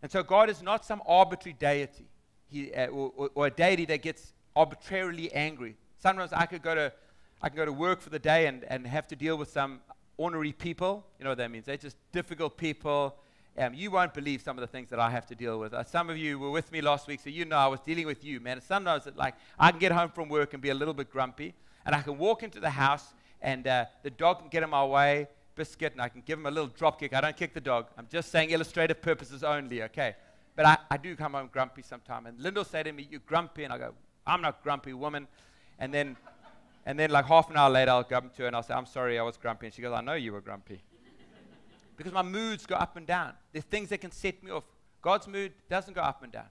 And 0.03 0.11
so 0.11 0.23
God 0.23 0.49
is 0.49 0.63
not 0.63 0.85
some 0.85 1.03
arbitrary 1.07 1.57
deity 1.59 2.07
he, 2.51 2.73
uh, 2.73 2.87
or, 2.89 3.31
or, 3.35 3.47
a 3.47 3.51
deity 3.51 3.85
that 3.87 4.03
gets 4.03 4.33
arbitrarily 4.57 5.33
angry. 5.33 5.77
Sometimes 5.99 6.33
I 6.33 6.47
could 6.47 6.63
go 6.63 6.75
to, 6.75 6.93
I 7.43 7.49
could 7.49 7.57
go 7.57 7.65
to 7.65 7.73
work 7.73 8.01
for 8.01 8.11
the 8.11 8.19
day 8.19 8.47
and, 8.47 8.65
and 8.65 8.87
have 8.87 9.07
to 9.09 9.17
deal 9.17 9.37
with 9.37 9.51
some 9.51 9.81
ornery 10.17 10.53
people. 10.53 11.07
You 11.19 11.25
know 11.25 11.31
what 11.31 11.39
that 11.39 11.51
means? 11.51 11.67
They're 11.67 11.77
just 11.77 11.97
difficult 12.13 12.57
people. 12.57 13.15
Um, 13.61 13.75
you 13.75 13.91
won't 13.91 14.15
believe 14.15 14.41
some 14.41 14.57
of 14.57 14.63
the 14.63 14.67
things 14.67 14.89
that 14.89 14.99
I 14.99 15.11
have 15.11 15.27
to 15.27 15.35
deal 15.35 15.61
with. 15.61 15.75
Uh, 15.75 15.85
some 15.85 16.09
of 16.09 16.17
you 16.17 16.39
were 16.39 16.51
with 16.51 16.73
me 16.73 16.81
last 16.81 17.07
week, 17.07 17.21
so 17.21 17.29
you 17.29 17.45
know 17.45 17.59
I 17.59 17.67
was 17.67 17.79
dealing 17.81 18.07
with 18.07 18.25
you, 18.25 18.41
man. 18.41 18.59
sometimes 18.63 19.07
it, 19.07 19.19
like 19.19 19.35
I 19.59 19.71
can 19.71 19.79
get 19.79 19.93
home 19.93 20.09
from 20.09 20.31
work 20.31 20.55
and 20.55 20.63
be 20.63 20.71
a 20.71 20.75
little 20.75 20.95
bit 20.95 21.11
grumpy, 21.11 21.53
and 21.85 21.95
I 21.95 22.01
can 22.01 22.17
walk 22.17 22.43
into 22.43 22.59
the 22.59 22.71
house 22.71 23.13
and 23.43 23.67
uh, 23.67 23.85
the 24.03 24.09
dog 24.09 24.39
can 24.39 24.49
get 24.49 24.63
in 24.63 24.71
my 24.71 24.83
way, 24.83 25.29
biscuit, 25.57 25.93
and 25.93 26.01
I 26.01 26.09
can 26.09 26.23
give 26.25 26.39
him 26.39 26.47
a 26.47 26.51
little 26.51 26.69
drop 26.69 26.99
kick. 26.99 27.13
I 27.13 27.21
don't 27.21 27.37
kick 27.37 27.53
the 27.53 27.61
dog. 27.61 27.89
I'm 27.99 28.07
just 28.11 28.31
saying 28.31 28.49
illustrative 28.49 29.03
purposes 29.03 29.45
only, 29.45 29.83
okay? 29.83 30.17
But 30.57 30.65
I, 30.65 30.79
I 30.93 30.97
do 30.97 31.15
come 31.15 31.35
home 31.35 31.51
grumpy 31.53 31.83
sometimes. 31.83 32.29
And 32.29 32.41
Linda 32.41 32.61
will 32.61 32.65
say 32.65 32.83
to 32.83 32.93
me, 32.93 33.09
"You're 33.11 33.21
grumpy," 33.27 33.65
and 33.65 33.75
I 33.75 33.77
go, 33.79 33.93
"I'm 34.27 34.41
not 34.41 34.63
grumpy, 34.63 34.95
woman." 34.95 35.29
And 35.79 35.93
then, 35.93 36.17
and 36.87 36.99
then 36.99 37.11
like 37.11 37.27
half 37.27 37.51
an 37.51 37.59
hour 37.59 37.69
later, 37.69 37.91
I'll 37.91 38.05
come 38.05 38.31
to 38.37 38.43
her 38.43 38.47
and 38.47 38.57
I'll 38.57 38.63
say, 38.63 38.73
"I'm 38.73 38.87
sorry, 38.87 39.19
I 39.19 39.23
was 39.23 39.37
grumpy," 39.37 39.67
and 39.67 39.75
she 39.75 39.83
goes, 39.83 39.93
"I 39.93 40.01
know 40.01 40.15
you 40.15 40.33
were 40.33 40.41
grumpy." 40.41 40.81
Because 42.01 42.15
my 42.15 42.23
moods 42.23 42.65
go 42.65 42.77
up 42.77 42.97
and 42.97 43.07
down. 43.07 43.35
There's 43.53 43.67
things 43.67 43.91
that 43.91 43.99
can 44.01 44.11
set 44.11 44.43
me 44.43 44.51
off. 44.51 44.65
God's 45.03 45.29
mood 45.29 45.53
doesn't 45.69 45.93
go 45.93 46.01
up 46.01 46.23
and 46.23 46.33
down. 46.33 46.47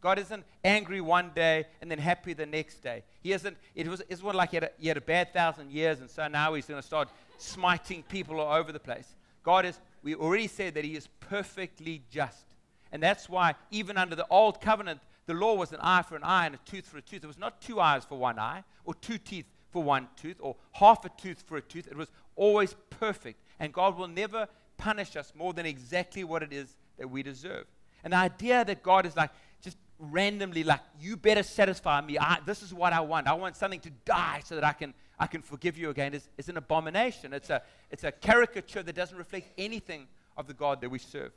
God 0.00 0.20
isn't 0.20 0.44
angry 0.62 1.00
one 1.00 1.32
day 1.34 1.64
and 1.80 1.90
then 1.90 1.98
happy 1.98 2.34
the 2.34 2.46
next 2.46 2.84
day. 2.84 3.02
He 3.20 3.32
isn't, 3.32 3.56
it 3.74 3.88
was, 3.88 4.00
it's 4.08 4.22
not 4.22 4.36
like 4.36 4.50
he 4.50 4.56
had, 4.56 4.64
a, 4.64 4.70
he 4.78 4.86
had 4.86 4.96
a 4.96 5.00
bad 5.00 5.32
thousand 5.32 5.72
years 5.72 6.00
and 6.00 6.08
so 6.08 6.28
now 6.28 6.54
he's 6.54 6.66
going 6.66 6.80
to 6.80 6.86
start 6.86 7.08
smiting 7.38 8.04
people 8.04 8.38
all 8.38 8.54
over 8.54 8.70
the 8.70 8.78
place. 8.78 9.16
God 9.42 9.64
is, 9.64 9.80
we 10.04 10.14
already 10.14 10.46
said 10.46 10.74
that 10.74 10.84
he 10.84 10.94
is 10.94 11.08
perfectly 11.18 12.02
just. 12.08 12.44
And 12.92 13.02
that's 13.02 13.28
why 13.28 13.56
even 13.72 13.98
under 13.98 14.14
the 14.14 14.26
old 14.30 14.60
covenant, 14.60 15.00
the 15.26 15.34
law 15.34 15.54
was 15.54 15.72
an 15.72 15.80
eye 15.80 16.02
for 16.02 16.14
an 16.14 16.22
eye 16.22 16.46
and 16.46 16.54
a 16.54 16.58
tooth 16.64 16.86
for 16.86 16.98
a 16.98 17.02
tooth. 17.02 17.24
It 17.24 17.26
was 17.26 17.38
not 17.38 17.60
two 17.60 17.80
eyes 17.80 18.04
for 18.04 18.16
one 18.16 18.38
eye 18.38 18.62
or 18.84 18.94
two 18.94 19.18
teeth 19.18 19.46
for 19.70 19.82
one 19.82 20.06
tooth 20.16 20.36
or 20.38 20.54
half 20.72 21.04
a 21.04 21.08
tooth 21.10 21.42
for 21.44 21.56
a 21.56 21.62
tooth. 21.62 21.88
It 21.88 21.96
was 21.96 22.10
always 22.36 22.76
perfect. 22.90 23.40
And 23.58 23.72
God 23.72 23.96
will 23.96 24.08
never 24.08 24.48
punish 24.82 25.14
us 25.16 25.32
more 25.36 25.52
than 25.52 25.64
exactly 25.64 26.24
what 26.24 26.42
it 26.42 26.52
is 26.52 26.76
that 26.98 27.08
we 27.08 27.22
deserve. 27.22 27.66
And 28.02 28.12
the 28.12 28.16
idea 28.16 28.64
that 28.64 28.82
God 28.82 29.06
is 29.06 29.16
like, 29.16 29.30
just 29.62 29.76
randomly 29.98 30.64
like, 30.64 30.80
you 31.00 31.16
better 31.16 31.44
satisfy 31.44 32.00
me. 32.00 32.18
I, 32.18 32.38
this 32.44 32.62
is 32.62 32.74
what 32.74 32.92
I 32.92 33.00
want. 33.00 33.28
I 33.28 33.34
want 33.34 33.56
something 33.56 33.78
to 33.80 33.90
die 34.04 34.40
so 34.44 34.56
that 34.56 34.64
I 34.64 34.72
can, 34.72 34.92
I 35.20 35.28
can 35.28 35.40
forgive 35.40 35.78
you 35.78 35.90
again 35.90 36.14
is, 36.14 36.28
is 36.36 36.48
an 36.48 36.56
abomination. 36.56 37.32
It's 37.32 37.48
a, 37.48 37.62
it's 37.92 38.02
a 38.02 38.10
caricature 38.10 38.82
that 38.82 38.96
doesn't 38.96 39.16
reflect 39.16 39.50
anything 39.56 40.08
of 40.36 40.48
the 40.48 40.54
God 40.54 40.80
that 40.80 40.90
we 40.90 40.98
serve. 40.98 41.30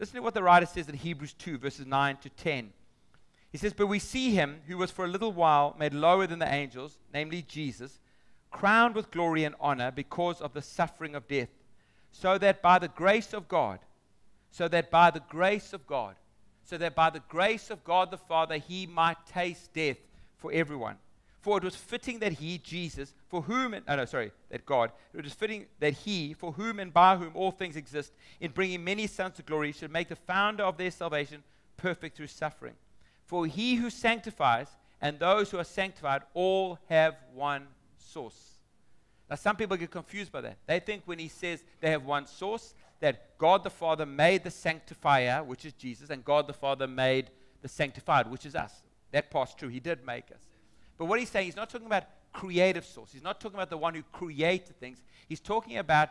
Listen 0.00 0.16
to 0.16 0.22
what 0.22 0.34
the 0.34 0.42
writer 0.42 0.66
says 0.66 0.88
in 0.88 0.96
Hebrews 0.96 1.34
2, 1.34 1.58
verses 1.58 1.86
9 1.86 2.16
to 2.16 2.30
10. 2.30 2.72
He 3.52 3.58
says, 3.58 3.72
But 3.72 3.86
we 3.86 4.00
see 4.00 4.30
him 4.34 4.62
who 4.66 4.76
was 4.76 4.90
for 4.90 5.04
a 5.04 5.08
little 5.08 5.32
while 5.32 5.76
made 5.78 5.94
lower 5.94 6.26
than 6.26 6.40
the 6.40 6.52
angels, 6.52 6.98
namely 7.14 7.42
Jesus, 7.42 8.00
crowned 8.50 8.96
with 8.96 9.12
glory 9.12 9.44
and 9.44 9.54
honor 9.60 9.92
because 9.92 10.40
of 10.40 10.52
the 10.52 10.62
suffering 10.62 11.14
of 11.14 11.28
death 11.28 11.50
so 12.12 12.38
that 12.38 12.62
by 12.62 12.78
the 12.78 12.88
grace 12.88 13.32
of 13.32 13.48
God, 13.48 13.80
so 14.50 14.68
that 14.68 14.90
by 14.90 15.10
the 15.10 15.22
grace 15.28 15.72
of 15.72 15.86
God, 15.86 16.14
so 16.62 16.78
that 16.78 16.94
by 16.94 17.10
the 17.10 17.22
grace 17.28 17.70
of 17.70 17.82
God 17.82 18.10
the 18.10 18.18
Father, 18.18 18.58
he 18.58 18.86
might 18.86 19.26
taste 19.26 19.72
death 19.72 19.96
for 20.36 20.52
everyone. 20.52 20.96
For 21.40 21.58
it 21.58 21.64
was 21.64 21.74
fitting 21.74 22.20
that 22.20 22.34
he, 22.34 22.58
Jesus, 22.58 23.14
for 23.28 23.42
whom, 23.42 23.74
and, 23.74 23.84
oh 23.88 23.96
no, 23.96 24.04
sorry, 24.04 24.30
that 24.50 24.64
God, 24.64 24.92
it 25.12 25.24
was 25.24 25.32
fitting 25.32 25.66
that 25.80 25.94
he, 25.94 26.34
for 26.34 26.52
whom 26.52 26.78
and 26.78 26.92
by 26.92 27.16
whom 27.16 27.32
all 27.34 27.50
things 27.50 27.74
exist, 27.74 28.12
in 28.40 28.52
bringing 28.52 28.84
many 28.84 29.08
sons 29.08 29.36
to 29.36 29.42
glory, 29.42 29.72
should 29.72 29.90
make 29.90 30.08
the 30.08 30.14
founder 30.14 30.62
of 30.62 30.76
their 30.76 30.92
salvation 30.92 31.42
perfect 31.76 32.16
through 32.16 32.28
suffering. 32.28 32.74
For 33.24 33.46
he 33.46 33.74
who 33.74 33.90
sanctifies 33.90 34.68
and 35.00 35.18
those 35.18 35.50
who 35.50 35.58
are 35.58 35.64
sanctified 35.64 36.22
all 36.32 36.78
have 36.88 37.16
one 37.34 37.66
source. 37.98 38.51
Now, 39.32 39.36
some 39.36 39.56
people 39.56 39.78
get 39.78 39.90
confused 39.90 40.30
by 40.30 40.42
that. 40.42 40.58
They 40.66 40.78
think 40.78 41.04
when 41.06 41.18
he 41.18 41.28
says 41.28 41.64
they 41.80 41.90
have 41.90 42.04
one 42.04 42.26
source, 42.26 42.74
that 43.00 43.38
God 43.38 43.64
the 43.64 43.70
Father 43.70 44.04
made 44.04 44.44
the 44.44 44.50
sanctifier, 44.50 45.42
which 45.42 45.64
is 45.64 45.72
Jesus, 45.72 46.10
and 46.10 46.22
God 46.22 46.46
the 46.46 46.52
Father 46.52 46.86
made 46.86 47.30
the 47.62 47.68
sanctified, 47.68 48.30
which 48.30 48.44
is 48.44 48.54
us. 48.54 48.82
That 49.10 49.30
part's 49.30 49.54
true. 49.54 49.70
He 49.70 49.80
did 49.80 50.04
make 50.04 50.30
us. 50.32 50.42
But 50.98 51.06
what 51.06 51.18
he's 51.18 51.30
saying, 51.30 51.46
he's 51.46 51.56
not 51.56 51.70
talking 51.70 51.86
about 51.86 52.04
creative 52.34 52.84
source. 52.84 53.10
He's 53.10 53.22
not 53.22 53.40
talking 53.40 53.56
about 53.56 53.70
the 53.70 53.78
one 53.78 53.94
who 53.94 54.02
created 54.12 54.78
things. 54.78 55.02
He's 55.30 55.40
talking 55.40 55.78
about 55.78 56.10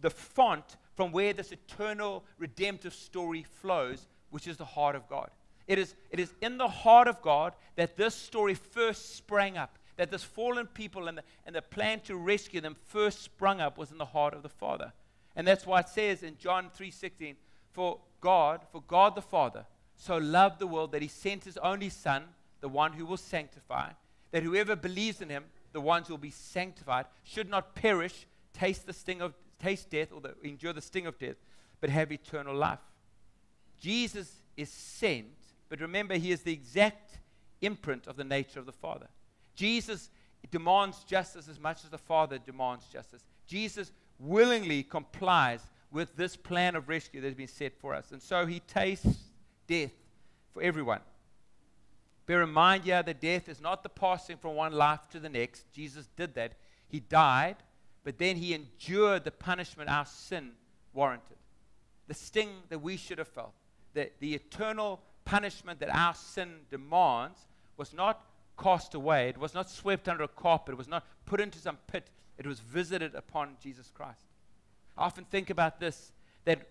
the 0.00 0.08
font 0.08 0.78
from 0.94 1.12
where 1.12 1.34
this 1.34 1.52
eternal 1.52 2.24
redemptive 2.38 2.94
story 2.94 3.44
flows, 3.60 4.06
which 4.30 4.48
is 4.48 4.56
the 4.56 4.64
heart 4.64 4.96
of 4.96 5.06
God. 5.10 5.28
It 5.66 5.78
is, 5.78 5.94
it 6.10 6.18
is 6.18 6.32
in 6.40 6.56
the 6.56 6.68
heart 6.68 7.08
of 7.08 7.20
God 7.20 7.52
that 7.76 7.98
this 7.98 8.14
story 8.14 8.54
first 8.54 9.16
sprang 9.16 9.58
up 9.58 9.78
that 9.96 10.10
this 10.10 10.24
fallen 10.24 10.66
people 10.66 11.08
and 11.08 11.18
the, 11.18 11.22
and 11.46 11.54
the 11.54 11.62
plan 11.62 12.00
to 12.00 12.16
rescue 12.16 12.60
them 12.60 12.76
first 12.86 13.22
sprung 13.22 13.60
up 13.60 13.78
was 13.78 13.90
in 13.90 13.98
the 13.98 14.04
heart 14.04 14.34
of 14.34 14.42
the 14.42 14.48
Father. 14.48 14.92
And 15.36 15.46
that's 15.46 15.66
why 15.66 15.80
it 15.80 15.88
says 15.88 16.22
in 16.22 16.36
John 16.38 16.70
3:16, 16.76 17.36
for 17.72 18.00
God, 18.20 18.62
for 18.70 18.82
God 18.82 19.14
the 19.14 19.22
Father, 19.22 19.66
so 19.96 20.16
loved 20.16 20.58
the 20.58 20.66
world 20.66 20.92
that 20.92 21.02
he 21.02 21.08
sent 21.08 21.44
his 21.44 21.56
only 21.58 21.88
Son, 21.88 22.24
the 22.60 22.68
one 22.68 22.92
who 22.92 23.06
will 23.06 23.16
sanctify, 23.16 23.90
that 24.30 24.42
whoever 24.42 24.76
believes 24.76 25.20
in 25.20 25.28
him, 25.28 25.44
the 25.72 25.80
ones 25.80 26.06
who 26.06 26.14
will 26.14 26.18
be 26.18 26.30
sanctified, 26.30 27.06
should 27.24 27.48
not 27.48 27.74
perish, 27.74 28.26
taste 28.52 28.86
the 28.86 28.92
sting 28.92 29.20
of 29.20 29.34
taste 29.58 29.90
death 29.90 30.12
or 30.12 30.20
the, 30.20 30.34
endure 30.42 30.72
the 30.72 30.80
sting 30.80 31.06
of 31.06 31.18
death, 31.18 31.36
but 31.80 31.90
have 31.90 32.12
eternal 32.12 32.54
life. 32.54 32.80
Jesus 33.80 34.42
is 34.56 34.70
sent, 34.70 35.34
but 35.68 35.80
remember, 35.80 36.14
he 36.14 36.32
is 36.32 36.42
the 36.42 36.52
exact 36.52 37.18
imprint 37.60 38.06
of 38.06 38.16
the 38.16 38.24
nature 38.24 38.60
of 38.60 38.66
the 38.66 38.72
Father. 38.72 39.08
Jesus 39.54 40.10
demands 40.50 41.04
justice 41.04 41.48
as 41.48 41.58
much 41.58 41.84
as 41.84 41.90
the 41.90 41.98
Father 41.98 42.38
demands 42.38 42.86
justice. 42.86 43.24
Jesus 43.46 43.92
willingly 44.18 44.82
complies 44.82 45.60
with 45.90 46.16
this 46.16 46.36
plan 46.36 46.74
of 46.74 46.88
rescue 46.88 47.20
that 47.20 47.28
has 47.28 47.36
been 47.36 47.46
set 47.46 47.78
for 47.78 47.94
us. 47.94 48.10
And 48.12 48.20
so 48.20 48.46
he 48.46 48.60
tastes 48.60 49.18
death 49.66 49.92
for 50.52 50.62
everyone. 50.62 51.00
Bear 52.26 52.42
in 52.42 52.50
mind 52.50 52.84
here 52.84 53.02
that 53.02 53.20
death 53.20 53.48
is 53.48 53.60
not 53.60 53.82
the 53.82 53.88
passing 53.88 54.36
from 54.36 54.54
one 54.54 54.72
life 54.72 55.08
to 55.10 55.20
the 55.20 55.28
next. 55.28 55.70
Jesus 55.72 56.08
did 56.16 56.34
that. 56.34 56.54
He 56.88 57.00
died, 57.00 57.56
but 58.02 58.18
then 58.18 58.36
he 58.36 58.54
endured 58.54 59.24
the 59.24 59.30
punishment 59.30 59.90
our 59.90 60.06
sin 60.06 60.52
warranted. 60.92 61.36
The 62.06 62.14
sting 62.14 62.50
that 62.70 62.80
we 62.80 62.96
should 62.96 63.18
have 63.18 63.28
felt, 63.28 63.52
the, 63.92 64.10
the 64.20 64.34
eternal 64.34 65.00
punishment 65.24 65.80
that 65.80 65.94
our 65.94 66.14
sin 66.14 66.60
demands, 66.70 67.38
was 67.76 67.92
not 67.92 68.24
cast 68.56 68.94
away. 68.94 69.28
It 69.28 69.38
was 69.38 69.54
not 69.54 69.70
swept 69.70 70.08
under 70.08 70.24
a 70.24 70.28
carpet. 70.28 70.74
It 70.74 70.78
was 70.78 70.88
not 70.88 71.04
put 71.26 71.40
into 71.40 71.58
some 71.58 71.78
pit. 71.86 72.10
It 72.38 72.46
was 72.46 72.60
visited 72.60 73.14
upon 73.14 73.56
Jesus 73.62 73.90
Christ. 73.94 74.26
I 74.96 75.04
often 75.04 75.24
think 75.24 75.50
about 75.50 75.80
this 75.80 76.12
that 76.44 76.68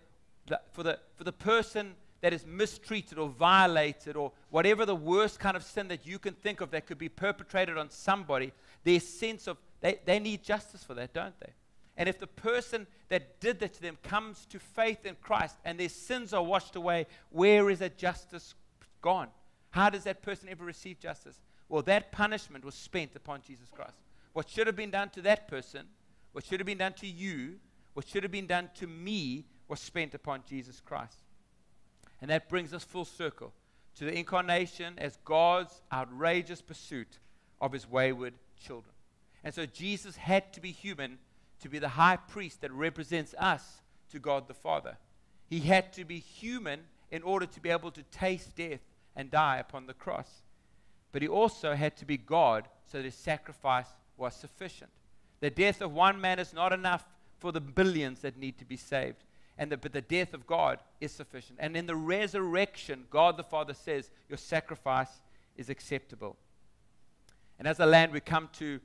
for 0.72 0.82
the, 0.82 0.98
for 1.16 1.24
the 1.24 1.32
person 1.32 1.94
that 2.20 2.32
is 2.32 2.46
mistreated 2.46 3.18
or 3.18 3.28
violated 3.28 4.16
or 4.16 4.32
whatever 4.50 4.86
the 4.86 4.96
worst 4.96 5.38
kind 5.38 5.56
of 5.56 5.62
sin 5.62 5.88
that 5.88 6.06
you 6.06 6.18
can 6.18 6.32
think 6.34 6.60
of 6.60 6.70
that 6.70 6.86
could 6.86 6.98
be 6.98 7.08
perpetrated 7.08 7.76
on 7.76 7.90
somebody, 7.90 8.52
their 8.84 9.00
sense 9.00 9.46
of 9.46 9.58
they, 9.80 10.00
they 10.06 10.18
need 10.18 10.42
justice 10.42 10.82
for 10.82 10.94
that, 10.94 11.12
don't 11.12 11.38
they? 11.40 11.52
And 11.96 12.08
if 12.08 12.18
the 12.18 12.26
person 12.26 12.86
that 13.08 13.40
did 13.40 13.60
that 13.60 13.74
to 13.74 13.82
them 13.82 13.98
comes 14.02 14.46
to 14.46 14.58
faith 14.58 15.04
in 15.04 15.16
Christ 15.20 15.56
and 15.64 15.78
their 15.78 15.88
sins 15.88 16.32
are 16.32 16.42
washed 16.42 16.76
away, 16.76 17.06
where 17.30 17.70
is 17.70 17.80
that 17.80 17.98
justice 17.98 18.54
gone? 19.02 19.28
How 19.70 19.90
does 19.90 20.04
that 20.04 20.22
person 20.22 20.48
ever 20.48 20.64
receive 20.64 20.98
justice? 20.98 21.40
Well, 21.74 21.82
that 21.82 22.12
punishment 22.12 22.64
was 22.64 22.76
spent 22.76 23.16
upon 23.16 23.42
Jesus 23.44 23.68
Christ. 23.68 23.98
What 24.32 24.48
should 24.48 24.68
have 24.68 24.76
been 24.76 24.92
done 24.92 25.10
to 25.10 25.22
that 25.22 25.48
person, 25.48 25.86
what 26.30 26.44
should 26.44 26.60
have 26.60 26.68
been 26.68 26.78
done 26.78 26.92
to 26.92 27.06
you, 27.08 27.56
what 27.94 28.06
should 28.06 28.22
have 28.22 28.30
been 28.30 28.46
done 28.46 28.70
to 28.76 28.86
me 28.86 29.46
was 29.66 29.80
spent 29.80 30.14
upon 30.14 30.44
Jesus 30.48 30.80
Christ. 30.80 31.18
And 32.20 32.30
that 32.30 32.48
brings 32.48 32.72
us 32.72 32.84
full 32.84 33.04
circle 33.04 33.52
to 33.96 34.04
the 34.04 34.16
incarnation 34.16 34.94
as 34.98 35.18
God's 35.24 35.82
outrageous 35.92 36.62
pursuit 36.62 37.18
of 37.60 37.72
his 37.72 37.90
wayward 37.90 38.34
children. 38.56 38.94
And 39.42 39.52
so 39.52 39.66
Jesus 39.66 40.14
had 40.14 40.52
to 40.52 40.60
be 40.60 40.70
human 40.70 41.18
to 41.58 41.68
be 41.68 41.80
the 41.80 41.88
high 41.88 42.18
priest 42.18 42.60
that 42.60 42.70
represents 42.70 43.34
us 43.36 43.82
to 44.12 44.20
God 44.20 44.46
the 44.46 44.54
Father. 44.54 44.96
He 45.48 45.58
had 45.58 45.92
to 45.94 46.04
be 46.04 46.20
human 46.20 46.82
in 47.10 47.24
order 47.24 47.46
to 47.46 47.60
be 47.60 47.70
able 47.70 47.90
to 47.90 48.04
taste 48.04 48.54
death 48.54 48.82
and 49.16 49.28
die 49.28 49.56
upon 49.56 49.88
the 49.88 49.94
cross. 49.94 50.44
But 51.14 51.22
he 51.22 51.28
also 51.28 51.76
had 51.76 51.96
to 51.98 52.04
be 52.04 52.16
God 52.16 52.66
so 52.86 52.98
that 52.98 53.04
his 53.04 53.14
sacrifice 53.14 53.86
was 54.16 54.34
sufficient. 54.34 54.90
The 55.38 55.48
death 55.48 55.80
of 55.80 55.92
one 55.92 56.20
man 56.20 56.40
is 56.40 56.52
not 56.52 56.72
enough 56.72 57.04
for 57.38 57.52
the 57.52 57.60
billions 57.60 58.22
that 58.22 58.36
need 58.36 58.58
to 58.58 58.64
be 58.64 58.76
saved. 58.76 59.22
And 59.56 59.70
the, 59.70 59.76
but 59.76 59.92
the 59.92 60.00
death 60.00 60.34
of 60.34 60.44
God 60.44 60.80
is 61.00 61.12
sufficient. 61.12 61.60
And 61.62 61.76
in 61.76 61.86
the 61.86 61.94
resurrection, 61.94 63.04
God 63.10 63.36
the 63.36 63.44
Father 63.44 63.74
says, 63.74 64.10
Your 64.28 64.38
sacrifice 64.38 65.20
is 65.56 65.70
acceptable. 65.70 66.36
And 67.60 67.68
as 67.68 67.78
a 67.78 67.86
land, 67.86 68.10
we 68.10 68.18
come 68.18 68.48
to 68.54 68.80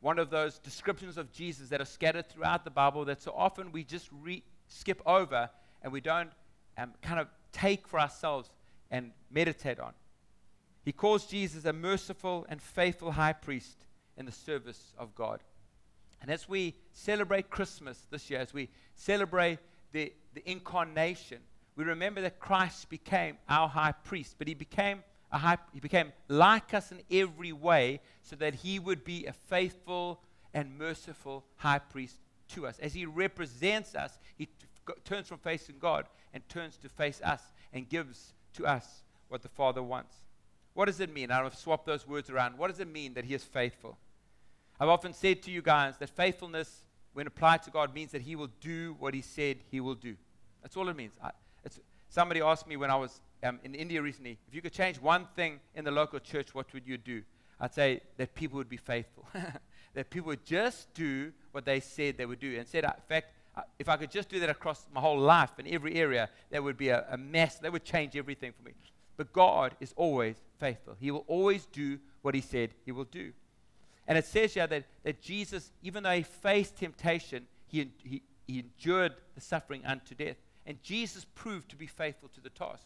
one 0.00 0.20
of 0.20 0.30
those 0.30 0.60
descriptions 0.60 1.18
of 1.18 1.32
Jesus 1.32 1.68
that 1.70 1.80
are 1.80 1.84
scattered 1.84 2.28
throughout 2.28 2.62
the 2.62 2.70
Bible 2.70 3.04
that 3.06 3.20
so 3.20 3.34
often 3.36 3.72
we 3.72 3.82
just 3.82 4.08
re- 4.22 4.44
skip 4.68 5.02
over 5.04 5.50
and 5.82 5.92
we 5.92 6.00
don't 6.00 6.30
um, 6.78 6.92
kind 7.02 7.18
of 7.18 7.26
take 7.50 7.88
for 7.88 7.98
ourselves 7.98 8.50
and 8.88 9.10
meditate 9.32 9.80
on. 9.80 9.94
He 10.84 10.92
calls 10.92 11.26
Jesus 11.26 11.64
a 11.64 11.72
merciful 11.72 12.46
and 12.48 12.60
faithful 12.60 13.12
high 13.12 13.32
priest 13.32 13.86
in 14.16 14.26
the 14.26 14.32
service 14.32 14.92
of 14.98 15.14
God. 15.14 15.40
And 16.20 16.30
as 16.30 16.48
we 16.48 16.74
celebrate 16.92 17.50
Christmas 17.50 17.98
this 18.10 18.30
year, 18.30 18.40
as 18.40 18.54
we 18.54 18.68
celebrate 18.94 19.58
the, 19.92 20.12
the 20.34 20.48
incarnation, 20.50 21.38
we 21.76 21.84
remember 21.84 22.20
that 22.20 22.38
Christ 22.38 22.88
became 22.88 23.38
our 23.48 23.68
high 23.68 23.92
priest, 23.92 24.36
but 24.38 24.46
he 24.46 24.54
became 24.54 25.02
a 25.30 25.38
high, 25.38 25.58
he 25.72 25.80
became 25.80 26.12
like 26.28 26.74
us 26.74 26.92
in 26.92 27.00
every 27.10 27.52
way 27.52 28.00
so 28.22 28.36
that 28.36 28.54
he 28.54 28.78
would 28.78 29.04
be 29.04 29.26
a 29.26 29.32
faithful 29.32 30.20
and 30.54 30.78
merciful 30.78 31.44
high 31.56 31.78
priest 31.78 32.16
to 32.48 32.66
us. 32.66 32.78
As 32.78 32.92
he 32.92 33.06
represents 33.06 33.94
us, 33.94 34.18
he 34.36 34.46
t- 34.46 34.52
turns 35.04 35.28
from 35.28 35.38
facing 35.38 35.76
God 35.78 36.06
and 36.34 36.46
turns 36.48 36.76
to 36.78 36.88
face 36.88 37.20
us 37.24 37.40
and 37.72 37.88
gives 37.88 38.34
to 38.54 38.66
us 38.66 39.02
what 39.28 39.42
the 39.42 39.48
Father 39.48 39.82
wants. 39.82 40.16
What 40.74 40.86
does 40.86 41.00
it 41.00 41.12
mean? 41.12 41.30
I've 41.30 41.54
swapped 41.56 41.86
those 41.86 42.06
words 42.06 42.30
around. 42.30 42.56
What 42.56 42.68
does 42.68 42.80
it 42.80 42.88
mean 42.88 43.14
that 43.14 43.24
he 43.24 43.34
is 43.34 43.44
faithful? 43.44 43.98
I've 44.80 44.88
often 44.88 45.12
said 45.12 45.42
to 45.42 45.50
you 45.50 45.62
guys 45.62 45.98
that 45.98 46.10
faithfulness, 46.10 46.82
when 47.12 47.26
applied 47.26 47.62
to 47.64 47.70
God, 47.70 47.94
means 47.94 48.12
that 48.12 48.22
he 48.22 48.36
will 48.36 48.48
do 48.60 48.96
what 48.98 49.14
he 49.14 49.20
said 49.20 49.58
he 49.70 49.80
will 49.80 49.94
do. 49.94 50.16
That's 50.62 50.76
all 50.76 50.88
it 50.88 50.96
means. 50.96 51.12
I, 51.22 51.30
somebody 52.08 52.40
asked 52.40 52.66
me 52.66 52.76
when 52.76 52.90
I 52.90 52.96
was 52.96 53.20
um, 53.42 53.58
in 53.64 53.74
India 53.74 54.00
recently, 54.00 54.38
if 54.48 54.54
you 54.54 54.62
could 54.62 54.72
change 54.72 55.00
one 55.00 55.26
thing 55.34 55.60
in 55.74 55.84
the 55.84 55.90
local 55.90 56.18
church, 56.20 56.54
what 56.54 56.72
would 56.72 56.86
you 56.86 56.96
do? 56.96 57.22
I'd 57.60 57.74
say 57.74 58.00
that 58.16 58.34
people 58.34 58.56
would 58.56 58.68
be 58.68 58.76
faithful. 58.76 59.26
that 59.94 60.10
people 60.10 60.28
would 60.28 60.44
just 60.44 60.92
do 60.94 61.32
what 61.52 61.64
they 61.64 61.80
said 61.80 62.16
they 62.16 62.26
would 62.26 62.40
do. 62.40 62.56
And 62.58 62.66
said, 62.66 62.84
in 62.84 62.90
fact, 63.08 63.32
if 63.78 63.88
I 63.88 63.96
could 63.96 64.10
just 64.10 64.28
do 64.28 64.40
that 64.40 64.48
across 64.48 64.86
my 64.92 65.00
whole 65.00 65.18
life 65.18 65.50
in 65.58 65.66
every 65.66 65.94
area, 65.94 66.30
that 66.50 66.62
would 66.62 66.76
be 66.76 66.88
a, 66.88 67.04
a 67.10 67.16
mess. 67.16 67.58
That 67.58 67.72
would 67.72 67.84
change 67.84 68.16
everything 68.16 68.52
for 68.52 68.62
me. 68.62 68.72
But 69.22 69.32
God 69.32 69.76
is 69.78 69.94
always 69.96 70.34
faithful. 70.58 70.96
He 70.98 71.12
will 71.12 71.24
always 71.28 71.66
do 71.66 72.00
what 72.22 72.34
He 72.34 72.40
said 72.40 72.70
He 72.84 72.90
will 72.90 73.04
do. 73.04 73.32
And 74.08 74.18
it 74.18 74.24
says 74.24 74.54
here 74.54 74.66
that, 74.66 74.82
that 75.04 75.22
Jesus, 75.22 75.70
even 75.80 76.02
though 76.02 76.10
He 76.10 76.24
faced 76.24 76.74
temptation, 76.74 77.46
he, 77.68 77.92
he, 78.02 78.22
he 78.48 78.58
endured 78.58 79.12
the 79.36 79.40
suffering 79.40 79.86
unto 79.86 80.16
death. 80.16 80.38
And 80.66 80.82
Jesus 80.82 81.24
proved 81.36 81.68
to 81.68 81.76
be 81.76 81.86
faithful 81.86 82.30
to 82.30 82.40
the 82.40 82.50
task. 82.50 82.82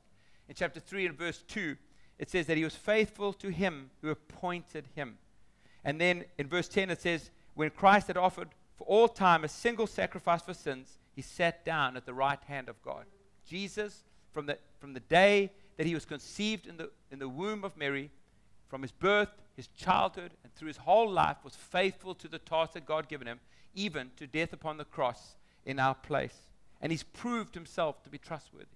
In 0.46 0.54
chapter 0.54 0.78
3 0.78 1.06
and 1.06 1.16
verse 1.16 1.42
2, 1.48 1.74
it 2.18 2.28
says 2.28 2.46
that 2.48 2.58
He 2.58 2.64
was 2.64 2.76
faithful 2.76 3.32
to 3.32 3.48
Him 3.48 3.88
who 4.02 4.10
appointed 4.10 4.88
Him. 4.94 5.16
And 5.84 5.98
then 5.98 6.26
in 6.36 6.48
verse 6.48 6.68
10, 6.68 6.90
it 6.90 7.00
says, 7.00 7.30
When 7.54 7.70
Christ 7.70 8.08
had 8.08 8.18
offered 8.18 8.50
for 8.76 8.84
all 8.84 9.08
time 9.08 9.42
a 9.42 9.48
single 9.48 9.86
sacrifice 9.86 10.42
for 10.42 10.52
sins, 10.52 10.98
He 11.14 11.22
sat 11.22 11.64
down 11.64 11.96
at 11.96 12.04
the 12.04 12.12
right 12.12 12.44
hand 12.44 12.68
of 12.68 12.82
God. 12.82 13.06
Jesus, 13.48 14.04
from 14.32 14.44
the, 14.44 14.58
from 14.78 14.92
the 14.92 15.00
day 15.00 15.50
that 15.76 15.86
he 15.86 15.94
was 15.94 16.04
conceived 16.04 16.66
in 16.66 16.76
the, 16.76 16.90
in 17.10 17.18
the 17.18 17.28
womb 17.28 17.64
of 17.64 17.76
Mary, 17.76 18.10
from 18.68 18.82
his 18.82 18.92
birth, 18.92 19.30
his 19.54 19.68
childhood, 19.68 20.32
and 20.42 20.54
through 20.54 20.68
his 20.68 20.76
whole 20.76 21.10
life, 21.10 21.36
was 21.44 21.54
faithful 21.54 22.14
to 22.14 22.28
the 22.28 22.38
task 22.38 22.72
that 22.72 22.86
God 22.86 23.08
given 23.08 23.26
him, 23.26 23.40
even 23.74 24.10
to 24.16 24.26
death 24.26 24.52
upon 24.52 24.76
the 24.76 24.84
cross 24.84 25.36
in 25.64 25.78
our 25.78 25.94
place. 25.94 26.36
And 26.80 26.90
he's 26.90 27.02
proved 27.02 27.54
himself 27.54 28.02
to 28.04 28.10
be 28.10 28.18
trustworthy. 28.18 28.66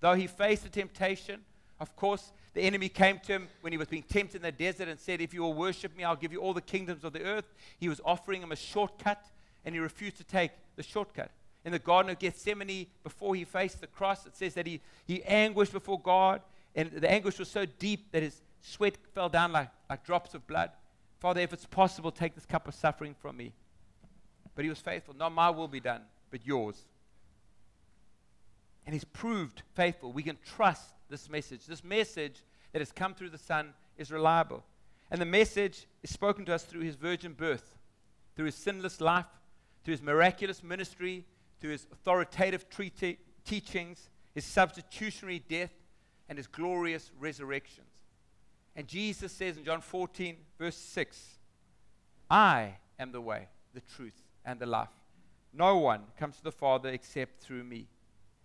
Though 0.00 0.14
he 0.14 0.26
faced 0.26 0.64
the 0.64 0.68
temptation, 0.68 1.40
of 1.80 1.94
course, 1.96 2.32
the 2.54 2.62
enemy 2.62 2.88
came 2.88 3.18
to 3.20 3.32
him 3.32 3.48
when 3.60 3.72
he 3.72 3.78
was 3.78 3.88
being 3.88 4.02
tempted 4.02 4.36
in 4.36 4.42
the 4.42 4.52
desert 4.52 4.88
and 4.88 4.98
said, 4.98 5.20
If 5.20 5.34
you 5.34 5.42
will 5.42 5.54
worship 5.54 5.96
me, 5.96 6.04
I'll 6.04 6.16
give 6.16 6.32
you 6.32 6.40
all 6.40 6.54
the 6.54 6.60
kingdoms 6.60 7.04
of 7.04 7.12
the 7.12 7.22
earth. 7.22 7.52
He 7.78 7.88
was 7.88 8.00
offering 8.04 8.42
him 8.42 8.52
a 8.52 8.56
shortcut, 8.56 9.24
and 9.64 9.74
he 9.74 9.78
refused 9.78 10.16
to 10.18 10.24
take 10.24 10.52
the 10.76 10.82
shortcut 10.82 11.30
in 11.66 11.72
the 11.72 11.78
Garden 11.80 12.12
of 12.12 12.20
Gethsemane 12.20 12.86
before 13.02 13.34
he 13.34 13.44
faced 13.44 13.80
the 13.80 13.88
cross. 13.88 14.24
It 14.24 14.36
says 14.36 14.54
that 14.54 14.68
he, 14.68 14.80
he 15.04 15.22
anguished 15.24 15.72
before 15.72 16.00
God, 16.00 16.40
and 16.76 16.92
the 16.92 17.10
anguish 17.10 17.40
was 17.40 17.50
so 17.50 17.66
deep 17.66 18.12
that 18.12 18.22
his 18.22 18.40
sweat 18.62 18.96
fell 19.12 19.28
down 19.28 19.50
like, 19.50 19.68
like 19.90 20.04
drops 20.04 20.32
of 20.34 20.46
blood. 20.46 20.70
Father, 21.18 21.40
if 21.40 21.52
it's 21.52 21.66
possible, 21.66 22.12
take 22.12 22.36
this 22.36 22.46
cup 22.46 22.68
of 22.68 22.74
suffering 22.74 23.16
from 23.20 23.36
me. 23.36 23.52
But 24.54 24.64
he 24.64 24.68
was 24.68 24.78
faithful. 24.78 25.14
Not 25.14 25.32
my 25.32 25.50
will 25.50 25.66
be 25.66 25.80
done, 25.80 26.02
but 26.30 26.46
yours. 26.46 26.84
And 28.86 28.94
he's 28.94 29.04
proved 29.04 29.62
faithful. 29.74 30.12
We 30.12 30.22
can 30.22 30.38
trust 30.46 30.94
this 31.10 31.28
message. 31.28 31.66
This 31.66 31.82
message 31.82 32.44
that 32.72 32.78
has 32.78 32.92
come 32.92 33.12
through 33.12 33.30
the 33.30 33.38
Son 33.38 33.74
is 33.98 34.12
reliable. 34.12 34.62
And 35.10 35.20
the 35.20 35.26
message 35.26 35.88
is 36.04 36.10
spoken 36.10 36.44
to 36.44 36.54
us 36.54 36.62
through 36.62 36.82
his 36.82 36.94
virgin 36.94 37.32
birth, 37.32 37.74
through 38.36 38.46
his 38.46 38.54
sinless 38.54 39.00
life, 39.00 39.26
through 39.82 39.92
his 39.92 40.02
miraculous 40.02 40.62
ministry, 40.62 41.24
through 41.60 41.70
his 41.70 41.86
authoritative 41.92 42.68
treati- 42.68 43.18
teachings, 43.44 44.10
his 44.34 44.44
substitutionary 44.44 45.42
death, 45.48 45.72
and 46.28 46.38
his 46.38 46.46
glorious 46.46 47.10
resurrections. 47.18 47.86
And 48.74 48.86
Jesus 48.86 49.32
says 49.32 49.56
in 49.56 49.64
John 49.64 49.80
14, 49.80 50.36
verse 50.58 50.76
6, 50.76 51.38
I 52.30 52.74
am 52.98 53.12
the 53.12 53.20
way, 53.20 53.48
the 53.72 53.80
truth, 53.80 54.22
and 54.44 54.58
the 54.58 54.66
life. 54.66 54.90
No 55.52 55.78
one 55.78 56.02
comes 56.18 56.36
to 56.36 56.44
the 56.44 56.52
Father 56.52 56.90
except 56.90 57.42
through 57.42 57.64
me. 57.64 57.88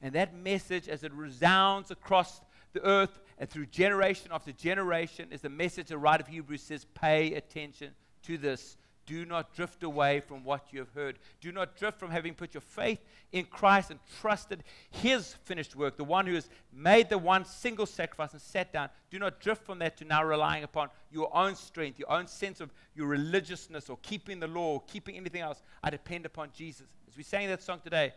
And 0.02 0.13
that 0.13 0.34
message, 0.34 0.88
as 0.88 1.04
it 1.04 1.12
resounds 1.13 1.91
across 1.91 2.41
the 2.74 2.84
earth 2.86 3.19
and 3.38 3.50
through 3.50 3.65
generation 3.67 4.32
after 4.32 4.52
generation, 4.52 5.28
is 5.32 5.41
the 5.41 5.50
message 5.50 5.88
the 5.88 5.97
writer 5.97 6.21
of 6.21 6.28
Hebrews 6.28 6.63
says, 6.63 6.86
pay 6.93 7.34
attention 7.34 7.91
to 8.24 8.38
this 8.38 8.78
do 9.12 9.26
not 9.26 9.54
drift 9.54 9.84
away 9.84 10.21
from 10.21 10.45
what 10.45 10.67
you 10.71 10.80
have 10.80 10.91
heard. 10.93 11.19
Do 11.41 11.52
not 11.52 11.76
drift 11.76 12.00
from 12.00 12.12
having 12.12 12.34
put 12.34 12.54
your 12.54 12.62
faith 12.62 13.00
in 13.34 13.43
Christ 13.43 13.91
and 13.91 14.00
trusted 14.21 14.63
His 14.89 15.34
finished 15.43 15.76
work, 15.76 15.97
the 15.97 16.06
one 16.06 16.26
who 16.26 16.34
has 16.34 16.50
made 16.71 17.10
the 17.10 17.17
one 17.17 17.43
single 17.43 17.86
sacrifice 17.86 18.32
and 18.32 18.41
sat 18.41 18.71
down. 18.71 18.88
Do 19.10 19.19
not 19.19 19.41
drift 19.41 19.65
from 19.65 19.80
that 19.80 19.97
to 19.97 20.06
now 20.06 20.24
relying 20.24 20.63
upon 20.63 20.88
your 21.12 21.36
own 21.36 21.55
strength, 21.55 21.99
your 21.99 22.09
own 22.09 22.26
sense 22.26 22.62
of 22.62 22.72
your 22.95 23.07
religiousness 23.07 23.89
or 23.89 23.97
keeping 24.01 24.39
the 24.39 24.47
law 24.47 24.76
or 24.76 24.84
keeping 24.88 25.18
anything 25.18 25.41
else. 25.41 25.62
I 25.84 25.89
depend 25.89 26.26
upon 26.26 26.51
Jesus. 26.55 26.88
As 27.09 27.18
we 27.18 27.24
sang 27.24 27.49
that 27.49 27.62
song 27.62 27.82
today, 27.84 28.14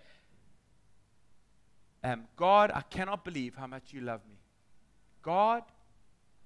um, 2.05 2.23
God, 2.37 2.71
I 2.73 2.83
cannot 2.83 3.25
believe 3.25 3.57
how 3.57 3.67
much 3.67 3.93
you 3.93 4.01
love 4.01 4.21
me. 4.29 4.37
God, 5.23 5.65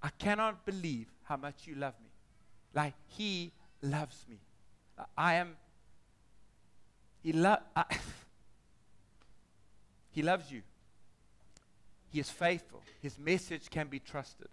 I 0.02 0.08
cannot 0.08 0.64
believe 0.64 1.08
how 1.24 1.36
much 1.36 1.66
you 1.66 1.74
love 1.74 1.94
me. 2.02 2.08
Like 2.72 2.94
He 3.08 3.52
loves 3.82 4.24
me. 4.28 4.38
I 5.16 5.34
am, 5.34 5.56
he, 7.22 7.32
lo- 7.32 7.58
I, 7.76 7.84
he 10.10 10.22
loves 10.22 10.50
you. 10.50 10.62
He 12.10 12.20
is 12.20 12.30
faithful. 12.30 12.82
His 13.00 13.18
message 13.18 13.70
can 13.70 13.88
be 13.88 14.00
trusted. 14.00 14.48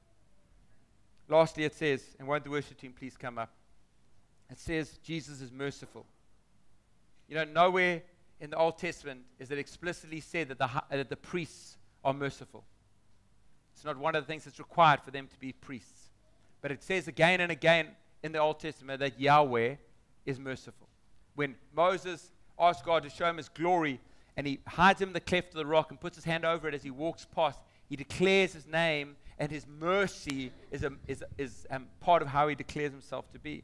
Lastly, 1.27 1.63
it 1.63 1.73
says, 1.73 2.03
and 2.19 2.27
won't 2.27 2.43
the 2.43 2.49
worship 2.49 2.77
team 2.77 2.93
please 2.97 3.17
come 3.17 3.37
up? 3.37 3.51
It 4.51 4.59
says 4.59 4.99
Jesus 5.03 5.41
is 5.41 5.51
merciful. 5.51 6.05
You 7.27 7.35
know, 7.35 7.45
nowhere 7.45 8.03
in 8.39 8.51
the 8.51 8.57
Old 8.57 8.77
Testament 8.77 9.21
is 9.39 9.49
it 9.49 9.57
explicitly 9.57 10.19
said 10.19 10.49
that 10.49 10.59
the, 10.59 10.69
that 10.91 11.09
the 11.09 11.15
priests 11.15 11.77
are 12.03 12.13
merciful. 12.13 12.63
It's 13.73 13.83
not 13.83 13.97
one 13.97 14.15
of 14.15 14.23
the 14.23 14.27
things 14.27 14.45
that's 14.45 14.59
required 14.59 15.01
for 15.01 15.11
them 15.11 15.27
to 15.27 15.39
be 15.39 15.51
priests. 15.51 16.09
But 16.61 16.71
it 16.71 16.83
says 16.83 17.07
again 17.07 17.41
and 17.41 17.51
again 17.51 17.87
in 18.25 18.31
the 18.31 18.39
Old 18.39 18.59
Testament 18.59 18.99
that 19.01 19.19
Yahweh 19.19 19.75
is 20.25 20.39
merciful. 20.39 20.87
When 21.35 21.53
Moses 21.75 22.31
asked 22.57 22.83
God 22.83 23.03
to 23.03 23.09
show 23.09 23.29
him 23.29 23.37
his 23.37 23.49
glory 23.49 23.99
and 24.35 24.47
he 24.47 24.59
hides 24.67 24.99
him 24.99 25.09
in 25.09 25.13
the 25.13 25.19
cleft 25.19 25.49
of 25.49 25.57
the 25.57 25.65
rock 25.65 25.91
and 25.91 26.01
puts 26.01 26.15
his 26.15 26.25
hand 26.25 26.43
over 26.43 26.67
it 26.67 26.73
as 26.73 26.81
he 26.81 26.89
walks 26.89 27.27
past, 27.35 27.59
he 27.87 27.95
declares 27.95 28.51
his 28.51 28.65
name 28.65 29.15
and 29.37 29.51
his 29.51 29.67
mercy 29.67 30.51
is, 30.71 30.83
a, 30.83 30.91
is, 31.07 31.23
is 31.37 31.67
um, 31.69 31.85
part 31.99 32.23
of 32.23 32.27
how 32.27 32.47
he 32.47 32.55
declares 32.55 32.91
himself 32.91 33.31
to 33.31 33.37
be. 33.37 33.63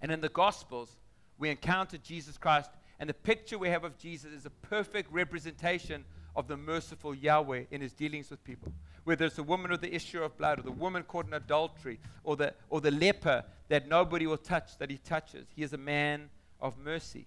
And 0.00 0.10
in 0.10 0.22
the 0.22 0.30
Gospels, 0.30 0.96
we 1.36 1.50
encounter 1.50 1.98
Jesus 1.98 2.38
Christ, 2.38 2.70
and 2.98 3.10
the 3.10 3.14
picture 3.14 3.58
we 3.58 3.68
have 3.68 3.84
of 3.84 3.98
Jesus 3.98 4.32
is 4.32 4.46
a 4.46 4.50
perfect 4.50 5.12
representation 5.12 6.06
of 6.34 6.48
the 6.48 6.56
merciful 6.56 7.14
Yahweh 7.14 7.64
in 7.70 7.82
his 7.82 7.92
dealings 7.92 8.30
with 8.30 8.42
people. 8.44 8.72
Whether 9.08 9.24
it's 9.24 9.36
the 9.36 9.42
woman 9.42 9.70
with 9.70 9.80
the 9.80 9.94
issue 9.94 10.22
of 10.22 10.36
blood, 10.36 10.58
or 10.58 10.62
the 10.62 10.70
woman 10.70 11.02
caught 11.02 11.26
in 11.26 11.32
adultery, 11.32 11.98
or 12.24 12.36
the, 12.36 12.52
or 12.68 12.82
the 12.82 12.90
leper 12.90 13.42
that 13.68 13.88
nobody 13.88 14.26
will 14.26 14.36
touch 14.36 14.76
that 14.76 14.90
he 14.90 14.98
touches, 14.98 15.46
he 15.56 15.62
is 15.62 15.72
a 15.72 15.78
man 15.78 16.28
of 16.60 16.76
mercy. 16.76 17.26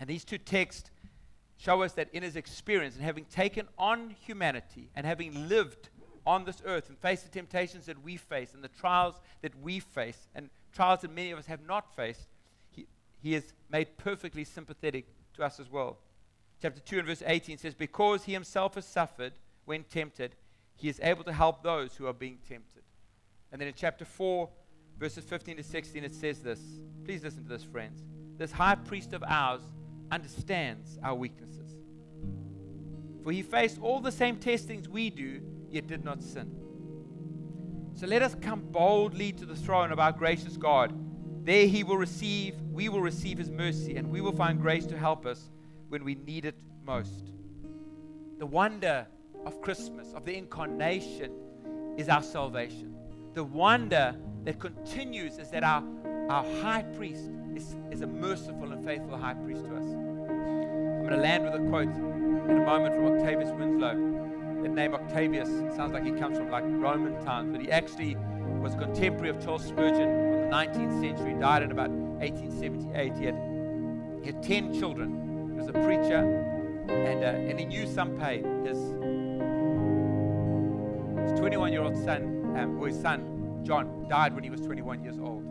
And 0.00 0.08
these 0.08 0.24
two 0.24 0.38
texts 0.38 0.90
show 1.58 1.82
us 1.82 1.92
that 1.92 2.08
in 2.14 2.22
his 2.22 2.34
experience 2.34 2.94
and 2.94 3.04
having 3.04 3.26
taken 3.26 3.68
on 3.76 4.16
humanity 4.24 4.88
and 4.96 5.04
having 5.04 5.50
lived 5.50 5.90
on 6.26 6.46
this 6.46 6.62
earth 6.64 6.88
and 6.88 6.96
faced 6.96 7.24
the 7.24 7.28
temptations 7.28 7.84
that 7.84 8.02
we 8.02 8.16
face 8.16 8.54
and 8.54 8.64
the 8.64 8.68
trials 8.68 9.16
that 9.42 9.52
we 9.60 9.80
face 9.80 10.28
and 10.34 10.48
trials 10.72 11.02
that 11.02 11.14
many 11.14 11.30
of 11.30 11.38
us 11.38 11.44
have 11.44 11.60
not 11.66 11.94
faced, 11.94 12.28
he, 12.70 12.86
he 13.22 13.34
is 13.34 13.52
made 13.70 13.98
perfectly 13.98 14.44
sympathetic 14.44 15.04
to 15.34 15.44
us 15.44 15.60
as 15.60 15.70
well. 15.70 15.98
Chapter 16.62 16.80
2 16.80 17.00
and 17.00 17.06
verse 17.06 17.22
18 17.26 17.58
says, 17.58 17.74
Because 17.74 18.24
he 18.24 18.32
himself 18.32 18.76
has 18.76 18.86
suffered 18.86 19.34
when 19.66 19.84
tempted, 19.84 20.34
he 20.76 20.88
is 20.88 21.00
able 21.02 21.24
to 21.24 21.32
help 21.32 21.62
those 21.62 21.96
who 21.96 22.06
are 22.06 22.12
being 22.12 22.38
tempted. 22.48 22.82
And 23.52 23.60
then 23.60 23.68
in 23.68 23.74
chapter 23.76 24.04
4, 24.04 24.48
verses 24.98 25.24
15 25.24 25.56
to 25.58 25.62
16, 25.62 26.04
it 26.04 26.14
says 26.14 26.40
this. 26.40 26.60
Please 27.04 27.22
listen 27.22 27.42
to 27.44 27.48
this, 27.48 27.64
friends. 27.64 28.02
This 28.36 28.52
high 28.52 28.74
priest 28.74 29.12
of 29.12 29.22
ours 29.26 29.62
understands 30.10 30.98
our 31.02 31.14
weaknesses. 31.14 31.76
For 33.22 33.32
he 33.32 33.42
faced 33.42 33.80
all 33.80 34.00
the 34.00 34.12
same 34.12 34.36
testings 34.36 34.88
we 34.88 35.10
do, 35.10 35.40
yet 35.70 35.86
did 35.86 36.04
not 36.04 36.22
sin. 36.22 36.50
So 37.94 38.06
let 38.06 38.22
us 38.22 38.34
come 38.40 38.60
boldly 38.60 39.32
to 39.32 39.46
the 39.46 39.54
throne 39.54 39.92
of 39.92 40.00
our 40.00 40.12
gracious 40.12 40.56
God. 40.56 40.92
There 41.44 41.66
he 41.66 41.84
will 41.84 41.96
receive, 41.96 42.60
we 42.72 42.88
will 42.88 43.00
receive 43.00 43.38
his 43.38 43.50
mercy, 43.50 43.96
and 43.96 44.10
we 44.10 44.20
will 44.20 44.32
find 44.32 44.60
grace 44.60 44.86
to 44.86 44.98
help 44.98 45.26
us 45.26 45.50
when 45.88 46.04
we 46.04 46.16
need 46.16 46.44
it 46.44 46.56
most. 46.84 47.32
The 48.38 48.46
wonder 48.46 49.06
of 49.46 49.60
Christmas, 49.60 50.12
of 50.14 50.24
the 50.24 50.36
incarnation, 50.36 51.32
is 51.96 52.08
our 52.08 52.22
salvation. 52.22 52.94
The 53.34 53.44
wonder 53.44 54.14
that 54.44 54.58
continues 54.58 55.38
is 55.38 55.50
that 55.50 55.64
our, 55.64 55.82
our 56.28 56.44
high 56.62 56.82
priest 56.96 57.30
is, 57.54 57.76
is 57.90 58.02
a 58.02 58.06
merciful 58.06 58.72
and 58.72 58.84
faithful 58.84 59.16
high 59.16 59.34
priest 59.34 59.64
to 59.64 59.76
us. 59.76 59.84
I'm 59.84 61.00
going 61.00 61.10
to 61.10 61.16
land 61.16 61.44
with 61.44 61.54
a 61.54 61.68
quote 61.68 61.88
in 61.88 62.62
a 62.62 62.64
moment 62.64 62.94
from 62.94 63.06
Octavius 63.06 63.50
Winslow. 63.50 64.14
The 64.62 64.68
name 64.68 64.94
Octavius 64.94 65.48
sounds 65.76 65.92
like 65.92 66.04
he 66.04 66.12
comes 66.12 66.38
from 66.38 66.50
like 66.50 66.64
Roman 66.66 67.22
times, 67.24 67.52
but 67.52 67.60
he 67.60 67.70
actually 67.70 68.16
was 68.60 68.74
a 68.74 68.78
contemporary 68.78 69.28
of 69.28 69.42
Charles 69.44 69.64
Spurgeon 69.64 70.08
from 70.08 70.30
the 70.30 70.48
19th 70.50 71.00
century. 71.00 71.34
Died 71.38 71.62
in 71.62 71.70
about 71.70 71.90
1878. 71.90 73.16
He 73.16 73.24
had, 73.24 73.36
he 74.22 74.26
had 74.26 74.42
10 74.42 74.78
children. 74.78 75.50
He 75.52 75.60
was 75.60 75.68
a 75.68 75.72
preacher, 75.72 76.24
and, 76.88 77.24
uh, 77.24 77.50
and 77.50 77.60
he 77.60 77.66
knew 77.66 77.86
some 77.86 78.18
pain. 78.18 78.64
His 78.64 78.78
21 81.44 81.72
year 81.74 81.82
old 81.82 81.94
son, 81.94 82.56
um, 82.58 82.80
his 82.86 82.98
son, 82.98 83.60
John, 83.64 84.06
died 84.08 84.34
when 84.34 84.42
he 84.42 84.48
was 84.48 84.62
21 84.62 85.04
years 85.04 85.18
old. 85.18 85.44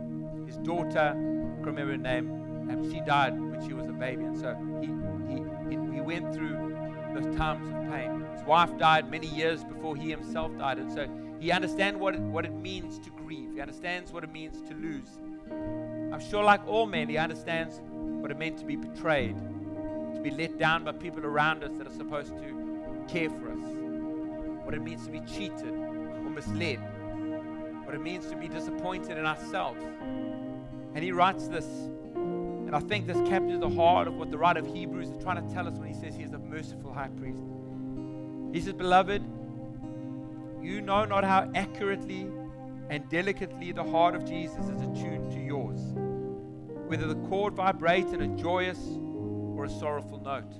His 0.47 0.57
daughter, 0.57 1.13
I 1.15 1.55
can't 1.57 1.67
remember 1.67 1.91
her 1.91 1.97
name. 1.97 2.31
Um, 2.71 2.91
she 2.91 2.99
died 3.01 3.39
when 3.39 3.63
she 3.63 3.75
was 3.75 3.87
a 3.87 3.91
baby, 3.91 4.23
and 4.23 4.35
so 4.35 4.55
he, 4.81 4.87
he, 5.31 5.43
he, 5.69 5.93
he 5.93 6.01
went 6.01 6.33
through 6.33 6.75
those 7.13 7.35
times 7.37 7.67
of 7.67 7.75
pain. 7.91 8.25
His 8.35 8.43
wife 8.43 8.75
died 8.79 9.11
many 9.11 9.27
years 9.27 9.63
before 9.63 9.95
he 9.95 10.09
himself 10.09 10.57
died, 10.57 10.79
and 10.79 10.91
so 10.91 11.07
he 11.39 11.51
understands 11.51 11.99
what 11.99 12.15
it, 12.15 12.21
what 12.21 12.43
it 12.43 12.55
means 12.55 12.97
to 12.97 13.11
grieve. 13.11 13.51
He 13.53 13.61
understands 13.61 14.11
what 14.11 14.23
it 14.23 14.31
means 14.31 14.67
to 14.67 14.73
lose. 14.73 15.19
I'm 16.11 16.27
sure, 16.27 16.43
like 16.43 16.67
all 16.67 16.87
men, 16.87 17.07
he 17.07 17.17
understands 17.17 17.81
what 17.91 18.31
it 18.31 18.39
meant 18.39 18.57
to 18.57 18.65
be 18.65 18.77
betrayed, 18.77 19.37
to 20.15 20.19
be 20.23 20.31
let 20.31 20.57
down 20.57 20.85
by 20.85 20.93
people 20.93 21.23
around 21.23 21.63
us 21.63 21.77
that 21.77 21.85
are 21.85 21.93
supposed 21.93 22.35
to 22.39 23.05
care 23.07 23.29
for 23.29 23.51
us, 23.51 23.82
what 24.73 24.79
it 24.79 24.85
means 24.85 25.05
to 25.05 25.11
be 25.11 25.19
cheated 25.19 25.69
or 25.69 26.31
misled, 26.31 26.79
what 27.85 27.93
it 27.93 28.01
means 28.01 28.25
to 28.25 28.35
be 28.35 28.47
disappointed 28.47 29.19
in 29.19 29.23
ourselves. 29.23 29.79
And 30.95 31.03
he 31.03 31.11
writes 31.11 31.47
this, 31.47 31.65
and 32.15 32.75
I 32.75 32.79
think 32.79 33.05
this 33.05 33.17
captures 33.29 33.59
the 33.59 33.69
heart 33.69 34.07
of 34.07 34.15
what 34.15 34.31
the 34.31 34.37
writer 34.39 34.61
of 34.61 34.65
Hebrews 34.65 35.09
is 35.09 35.23
trying 35.23 35.47
to 35.47 35.53
tell 35.53 35.67
us 35.67 35.75
when 35.75 35.89
he 35.89 35.93
says 35.93 36.15
he 36.15 36.23
is 36.23 36.33
a 36.33 36.39
merciful 36.39 36.91
high 36.91 37.09
priest. 37.09 37.43
He 38.51 38.61
says, 38.61 38.73
Beloved, 38.73 39.23
you 40.59 40.81
know 40.81 41.05
not 41.05 41.23
how 41.23 41.51
accurately 41.53 42.27
and 42.89 43.07
delicately 43.09 43.73
the 43.73 43.83
heart 43.83 44.15
of 44.15 44.25
Jesus 44.25 44.65
is 44.69 44.81
attuned 44.81 45.31
to 45.33 45.39
yours, 45.39 45.81
whether 46.87 47.05
the 47.05 47.27
chord 47.27 47.53
vibrates 47.53 48.11
in 48.11 48.23
a 48.23 48.27
joyous 48.41 48.79
or 49.55 49.65
a 49.65 49.69
sorrowful 49.69 50.19
note. 50.19 50.51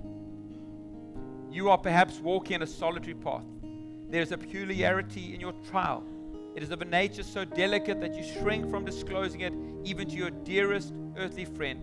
You 1.51 1.71
are 1.71 1.79
perhaps 1.79 2.19
walking 2.19 2.61
a 2.61 2.67
solitary 2.67 3.15
path. 3.15 3.45
There 4.13 4.21
is 4.21 4.31
a 4.31 4.37
peculiarity 4.37 5.33
in 5.33 5.41
your 5.41 5.53
trial 5.69 6.03
it 6.55 6.61
is 6.61 6.69
of 6.69 6.81
a 6.81 6.85
nature 6.85 7.23
so 7.23 7.45
delicate 7.45 7.99
that 8.01 8.15
you 8.15 8.23
shrink 8.23 8.69
from 8.69 8.85
disclosing 8.85 9.41
it 9.41 9.53
even 9.83 10.07
to 10.09 10.15
your 10.15 10.29
dearest 10.29 10.93
earthly 11.17 11.45
friend. 11.45 11.81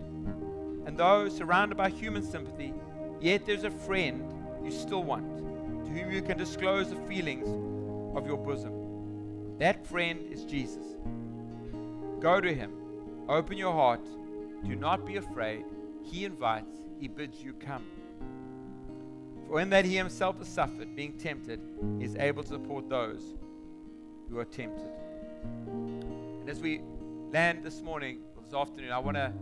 And 0.85 0.97
though 0.97 1.27
surrounded 1.27 1.77
by 1.77 1.89
human 1.89 2.23
sympathy, 2.23 2.73
yet 3.19 3.45
there's 3.45 3.65
a 3.65 3.71
friend 3.71 4.33
you 4.63 4.71
still 4.71 5.03
want, 5.03 5.25
to 5.85 5.91
whom 5.91 6.11
you 6.11 6.21
can 6.21 6.37
disclose 6.37 6.89
the 6.89 6.95
feelings 7.07 7.49
of 8.15 8.25
your 8.25 8.37
bosom. 8.37 9.57
That 9.59 9.85
friend 9.85 10.19
is 10.31 10.45
Jesus. 10.45 10.85
Go 12.21 12.39
to 12.39 12.53
him, 12.53 12.71
open 13.27 13.57
your 13.57 13.73
heart, 13.73 14.05
do 14.63 14.75
not 14.75 15.05
be 15.05 15.17
afraid. 15.17 15.65
He 16.01 16.23
invites, 16.23 16.77
he 16.97 17.09
bids 17.09 17.43
you 17.43 17.53
come. 17.53 17.85
For 19.51 19.59
in 19.59 19.69
that 19.71 19.83
he 19.83 19.97
himself 19.97 20.37
has 20.37 20.47
suffered, 20.47 20.95
being 20.95 21.11
tempted, 21.17 21.59
he 21.99 22.05
is 22.05 22.15
able 22.15 22.41
to 22.41 22.47
support 22.47 22.87
those 22.87 23.35
who 24.29 24.39
are 24.39 24.45
tempted. 24.45 24.87
And 25.43 26.49
as 26.49 26.61
we 26.61 26.79
land 27.33 27.61
this 27.61 27.81
morning, 27.81 28.19
or 28.37 28.43
this 28.43 28.53
afternoon, 28.53 28.93
I 28.93 28.99
want 28.99 29.17
to 29.17 29.33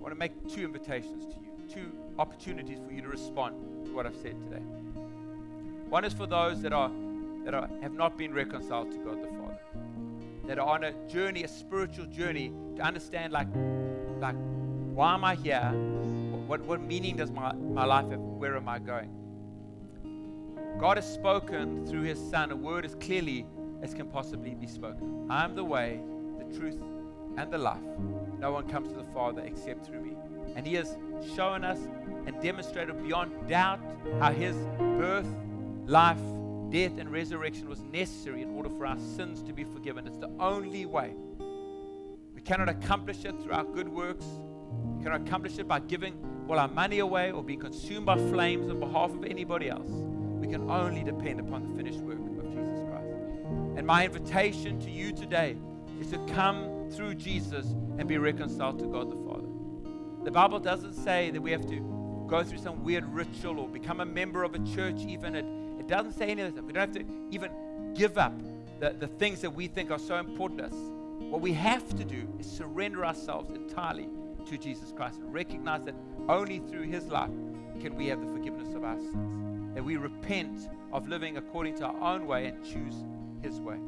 want 0.00 0.12
to 0.12 0.18
make 0.18 0.32
two 0.52 0.64
invitations 0.64 1.26
to 1.26 1.40
you, 1.40 1.72
two 1.72 1.92
opportunities 2.18 2.80
for 2.84 2.92
you 2.92 3.02
to 3.02 3.08
respond 3.08 3.86
to 3.86 3.94
what 3.94 4.04
I've 4.04 4.16
said 4.16 4.34
today. 4.40 4.64
One 5.88 6.04
is 6.04 6.12
for 6.12 6.26
those 6.26 6.60
that 6.62 6.72
are 6.72 6.90
that 7.44 7.54
are, 7.54 7.70
have 7.82 7.92
not 7.92 8.18
been 8.18 8.34
reconciled 8.34 8.90
to 8.90 8.98
God 8.98 9.22
the 9.22 9.28
Father, 9.28 9.60
that 10.48 10.58
are 10.58 10.66
on 10.66 10.82
a 10.82 10.92
journey, 11.06 11.44
a 11.44 11.48
spiritual 11.48 12.06
journey, 12.06 12.52
to 12.74 12.82
understand 12.82 13.32
like, 13.32 13.46
like, 14.18 14.34
why 14.92 15.14
am 15.14 15.22
I 15.22 15.36
here? 15.36 15.70
What, 16.48 16.62
what 16.62 16.80
meaning 16.80 17.16
does 17.16 17.30
my, 17.30 17.52
my 17.52 17.84
life 17.84 18.10
have? 18.10 18.18
Where 18.18 18.56
am 18.56 18.68
I 18.68 18.80
going? 18.80 19.19
God 20.80 20.96
has 20.96 21.12
spoken 21.12 21.86
through 21.86 22.04
His 22.04 22.18
Son 22.30 22.50
a 22.50 22.56
word 22.56 22.86
as 22.86 22.94
clearly 22.94 23.44
as 23.82 23.92
can 23.92 24.06
possibly 24.06 24.54
be 24.54 24.66
spoken. 24.66 25.26
I 25.28 25.44
am 25.44 25.54
the 25.54 25.62
way, 25.62 26.00
the 26.38 26.58
truth, 26.58 26.80
and 27.36 27.52
the 27.52 27.58
life. 27.58 27.82
No 28.38 28.52
one 28.52 28.66
comes 28.66 28.88
to 28.88 28.94
the 28.94 29.04
Father 29.12 29.42
except 29.42 29.84
through 29.84 30.00
me. 30.00 30.16
And 30.56 30.66
He 30.66 30.72
has 30.76 30.96
shown 31.36 31.64
us 31.64 31.78
and 32.24 32.40
demonstrated 32.40 33.02
beyond 33.02 33.46
doubt 33.46 33.78
how 34.20 34.32
His 34.32 34.56
birth, 34.78 35.28
life, 35.84 36.16
death, 36.70 36.92
and 36.96 37.12
resurrection 37.12 37.68
was 37.68 37.82
necessary 37.82 38.40
in 38.40 38.48
order 38.56 38.70
for 38.70 38.86
our 38.86 38.98
sins 38.98 39.42
to 39.42 39.52
be 39.52 39.64
forgiven. 39.64 40.06
It's 40.06 40.16
the 40.16 40.30
only 40.40 40.86
way. 40.86 41.12
We 42.34 42.40
cannot 42.40 42.70
accomplish 42.70 43.26
it 43.26 43.38
through 43.42 43.52
our 43.52 43.64
good 43.64 43.88
works. 43.88 44.24
We 44.96 45.04
cannot 45.04 45.26
accomplish 45.26 45.58
it 45.58 45.68
by 45.68 45.80
giving 45.80 46.14
all 46.48 46.58
our 46.58 46.68
money 46.68 47.00
away 47.00 47.32
or 47.32 47.44
being 47.44 47.60
consumed 47.60 48.06
by 48.06 48.16
flames 48.16 48.70
on 48.70 48.80
behalf 48.80 49.10
of 49.10 49.24
anybody 49.24 49.68
else. 49.68 49.90
Can 50.50 50.68
only 50.68 51.04
depend 51.04 51.38
upon 51.38 51.62
the 51.62 51.76
finished 51.76 52.00
work 52.00 52.18
of 52.18 52.50
Jesus 52.50 52.80
Christ. 52.88 53.06
and 53.76 53.86
my 53.86 54.04
invitation 54.04 54.80
to 54.80 54.90
you 54.90 55.12
today 55.12 55.56
is 56.00 56.10
to 56.10 56.18
come 56.34 56.90
through 56.90 57.14
Jesus 57.14 57.66
and 57.98 58.08
be 58.08 58.18
reconciled 58.18 58.80
to 58.80 58.86
God 58.86 59.12
the 59.12 59.28
Father. 59.28 59.46
The 60.24 60.30
Bible 60.32 60.58
doesn't 60.58 60.94
say 60.94 61.30
that 61.30 61.40
we 61.40 61.52
have 61.52 61.64
to 61.68 62.26
go 62.28 62.42
through 62.42 62.58
some 62.58 62.82
weird 62.82 63.04
ritual 63.04 63.60
or 63.60 63.68
become 63.68 64.00
a 64.00 64.04
member 64.04 64.42
of 64.42 64.56
a 64.56 64.58
church, 64.74 65.02
even. 65.06 65.36
It, 65.36 65.44
it 65.78 65.86
doesn't 65.86 66.14
say 66.14 66.30
any 66.30 66.42
of 66.42 66.54
that. 66.56 66.64
We 66.64 66.72
don't 66.72 66.94
have 66.94 67.06
to 67.06 67.12
even 67.30 67.94
give 67.94 68.18
up 68.18 68.34
the, 68.80 68.90
the 68.90 69.06
things 69.06 69.40
that 69.42 69.50
we 69.50 69.68
think 69.68 69.92
are 69.92 70.00
so 70.00 70.16
important 70.16 70.60
to 70.60 70.66
us. 70.66 70.74
What 71.30 71.42
we 71.42 71.52
have 71.52 71.88
to 71.96 72.04
do 72.04 72.26
is 72.40 72.50
surrender 72.50 73.06
ourselves 73.06 73.50
entirely 73.50 74.08
to 74.46 74.58
Jesus 74.58 74.90
Christ 74.90 75.20
and 75.20 75.32
recognize 75.32 75.84
that 75.84 75.94
only 76.28 76.58
through 76.58 76.88
His 76.88 77.06
life 77.06 77.30
can 77.80 77.94
we 77.94 78.08
have 78.08 78.20
the 78.20 78.32
forgiveness 78.32 78.74
of 78.74 78.82
our 78.82 78.98
sins. 78.98 79.49
That 79.74 79.84
we 79.84 79.96
repent 79.96 80.68
of 80.92 81.08
living 81.08 81.36
according 81.36 81.76
to 81.76 81.86
our 81.86 82.14
own 82.14 82.26
way 82.26 82.46
and 82.46 82.64
choose 82.64 83.04
his 83.42 83.60
way. 83.60 83.78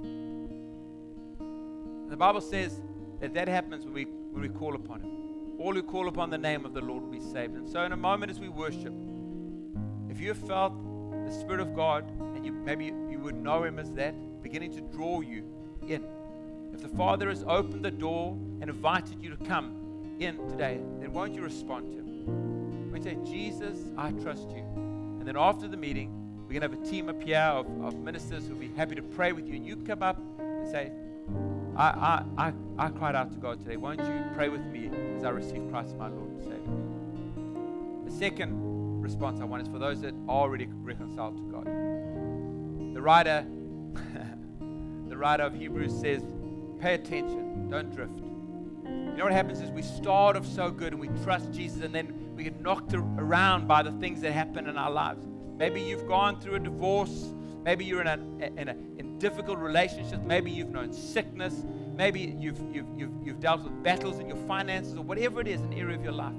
The 2.09 2.17
Bible 2.17 2.41
says 2.41 2.81
that 3.21 3.35
that 3.35 3.49
happens 3.49 3.85
when 3.85 3.95
we, 3.95 4.05
when 4.05 4.43
we 4.43 4.49
call 4.49 4.75
upon 4.75 5.01
Him. 5.01 5.11
All 5.59 5.73
who 5.73 5.83
call 5.83 6.09
upon 6.09 6.31
the 6.31 6.39
name 6.39 6.65
of 6.65 6.75
the 6.75 6.81
Lord 6.81 7.05
will 7.05 7.11
be 7.11 7.21
saved. 7.21 7.55
And 7.55 7.69
so, 7.69 7.83
in 7.85 7.93
a 7.93 7.97
moment 7.97 8.31
as 8.31 8.41
we 8.41 8.49
worship, 8.49 8.93
if 10.11 10.21
you 10.21 10.29
have 10.29 10.39
felt 10.39 10.75
the 11.25 11.33
Spirit 11.33 11.61
of 11.61 11.75
God 11.75 12.11
and 12.35 12.45
you 12.45 12.53
maybe 12.53 12.87
you 12.87 13.19
would 13.21 13.37
know 13.37 13.65
Him 13.65 13.79
as 13.79 13.93
that, 13.93 14.15
beginning 14.43 14.73
to 14.73 14.81
draw 14.81 15.21
you 15.21 15.45
in. 15.89 16.05
If 16.75 16.83
the 16.83 16.89
Father 16.89 17.29
has 17.29 17.45
opened 17.47 17.85
the 17.85 17.91
door 17.91 18.37
and 18.61 18.69
invited 18.69 19.23
you 19.23 19.31
to 19.35 19.45
come 19.45 20.17
in 20.19 20.37
today, 20.49 20.81
then 21.01 21.13
won't 21.13 21.35
you 21.35 21.43
respond 21.43 21.93
to 21.93 21.99
Him? 21.99 22.93
You 22.95 23.03
say, 23.03 23.17
Jesus, 23.25 23.79
I 23.97 24.11
trust 24.13 24.51
you. 24.51 24.82
And 25.23 25.29
then 25.29 25.37
after 25.37 25.69
the 25.69 25.77
meeting, 25.77 26.11
we're 26.49 26.59
going 26.59 26.69
to 26.69 26.77
have 26.77 26.85
a 26.85 26.91
team 26.91 27.09
up 27.09 27.23
here 27.23 27.39
of, 27.39 27.67
of 27.81 27.95
ministers 27.95 28.49
who'll 28.49 28.57
be 28.57 28.73
happy 28.75 28.97
to 28.97 29.03
pray 29.03 29.31
with 29.31 29.47
you. 29.47 29.55
And 29.55 29.65
you 29.65 29.77
come 29.77 30.03
up 30.03 30.21
and 30.41 30.69
say, 30.69 30.91
I, 31.77 32.25
I, 32.37 32.49
I, 32.49 32.53
I 32.77 32.89
cried 32.89 33.15
out 33.15 33.31
to 33.31 33.39
God 33.39 33.61
today. 33.61 33.77
Won't 33.77 34.01
you 34.01 34.25
pray 34.35 34.49
with 34.49 34.67
me 34.67 34.91
as 35.17 35.23
I 35.23 35.31
receive 35.31 35.71
Christ 35.71 35.97
my 35.97 36.09
Lord 36.09 36.29
and 36.29 36.43
Savior? 36.43 38.11
The 38.11 38.11
second 38.19 39.01
response 39.01 39.41
I 39.41 39.45
want 39.45 39.63
is 39.63 39.69
for 39.69 39.79
those 39.79 40.01
that 40.01 40.13
are 40.27 40.41
already 40.41 40.67
reconciled 40.67 41.37
to 41.37 41.43
God. 41.45 41.67
The 42.93 43.01
writer, 43.01 43.47
the 45.09 45.17
writer 45.17 45.45
of 45.45 45.55
Hebrews 45.55 46.01
says, 46.01 46.25
pay 46.81 46.95
attention, 46.95 47.71
don't 47.71 47.95
drift. 47.95 48.19
You 48.19 49.19
know 49.19 49.23
what 49.23 49.33
happens 49.33 49.61
is 49.61 49.71
we 49.71 49.83
start 49.83 50.37
off 50.37 50.49
so 50.49 50.73
good 50.73 50.93
and 50.93 51.01
we 51.01 51.11
trust 51.23 51.53
Jesus 51.53 51.83
and 51.83 51.95
then 51.95 52.22
we 52.35 52.45
get 52.45 52.61
knocked 52.61 52.95
around 52.95 53.69
by 53.69 53.83
the 53.83 53.93
things 53.93 54.21
that 54.23 54.33
happen 54.33 54.67
in 54.67 54.77
our 54.77 54.91
lives. 54.91 55.27
Maybe 55.57 55.81
you've 55.81 56.07
gone 56.07 56.41
through 56.41 56.57
a 56.57 56.61
divorce. 56.61 57.33
Maybe 57.65 57.85
you're 57.85 58.01
in 58.01 58.07
a, 58.09 58.45
in 58.61 58.69
a 58.69 58.77
in 58.99 59.19
difficult 59.19 59.59
relationship. 59.59 60.21
Maybe 60.23 60.51
you've 60.51 60.71
known 60.71 60.93
sickness. 60.93 61.65
Maybe 61.95 62.37
you've, 62.39 62.61
you've, 62.73 62.87
you've, 62.97 63.13
you've 63.23 63.41
dealt 63.41 63.63
with 63.63 63.83
battles 63.83 64.19
in 64.19 64.27
your 64.27 64.39
finances 64.49 64.97
or 64.97 65.03
whatever 65.03 65.41
it 65.41 65.47
is, 65.47 65.61
an 65.61 65.73
area 65.73 65.97
of 65.97 66.03
your 66.03 66.13
life. 66.13 66.35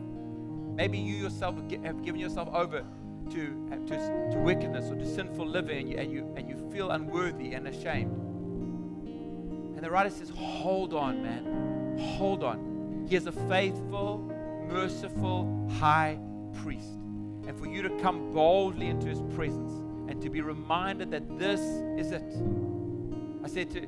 Maybe 0.76 0.98
you 0.98 1.16
yourself 1.16 1.56
have 1.84 2.04
given 2.04 2.20
yourself 2.20 2.50
over 2.54 2.84
to, 3.32 3.70
uh, 3.72 3.76
to, 3.88 4.32
to 4.32 4.38
wickedness 4.40 4.90
or 4.90 4.96
to 4.96 5.06
sinful 5.06 5.48
living 5.48 5.80
and 5.80 5.90
you, 5.90 5.98
and, 5.98 6.12
you, 6.12 6.34
and 6.36 6.50
you 6.50 6.70
feel 6.72 6.92
unworthy 6.92 7.54
and 7.54 7.68
ashamed. 7.68 8.12
And 9.76 9.84
the 9.84 9.92
writer 9.92 10.10
says, 10.10 10.30
Hold 10.30 10.94
on, 10.94 11.22
man. 11.22 11.98
Hold 12.18 12.44
on. 12.44 13.06
He 13.08 13.16
is 13.16 13.28
a 13.28 13.32
faithful, 13.32 14.33
merciful 14.72 15.70
high 15.80 16.18
priest 16.62 16.90
and 17.48 17.58
for 17.58 17.68
you 17.68 17.82
to 17.82 17.90
come 18.00 18.34
boldly 18.34 18.88
into 18.88 19.08
his 19.08 19.22
presence 19.36 19.72
and 20.10 20.22
to 20.22 20.30
be 20.30 20.42
reminded 20.42 21.12
that 21.12 21.38
this 21.38 21.60
is 21.60 22.12
it. 22.12 22.24
I 23.44 23.48
said 23.48 23.72
to 23.72 23.88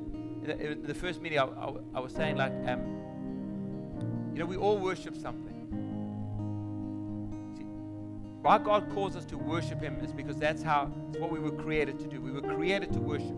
the 0.82 0.94
first 0.94 1.20
meeting, 1.20 1.38
I, 1.38 1.44
I, 1.44 1.72
I 1.94 2.00
was 2.00 2.12
saying, 2.12 2.36
like, 2.36 2.52
um, 2.66 2.80
you 4.32 4.38
know, 4.40 4.46
we 4.46 4.56
all 4.56 4.78
worship 4.78 5.16
something. 5.16 5.54
See, 7.56 7.64
why 8.42 8.58
God 8.58 8.90
calls 8.92 9.16
us 9.16 9.24
to 9.26 9.38
worship 9.38 9.82
Him 9.82 9.96
is 10.02 10.12
because 10.12 10.36
that's 10.36 10.62
how, 10.62 10.92
it's 11.08 11.18
what 11.18 11.32
we 11.32 11.38
were 11.38 11.50
created 11.50 11.98
to 12.00 12.06
do. 12.06 12.20
We 12.20 12.30
were 12.30 12.42
created 12.42 12.92
to 12.92 13.00
worship 13.00 13.36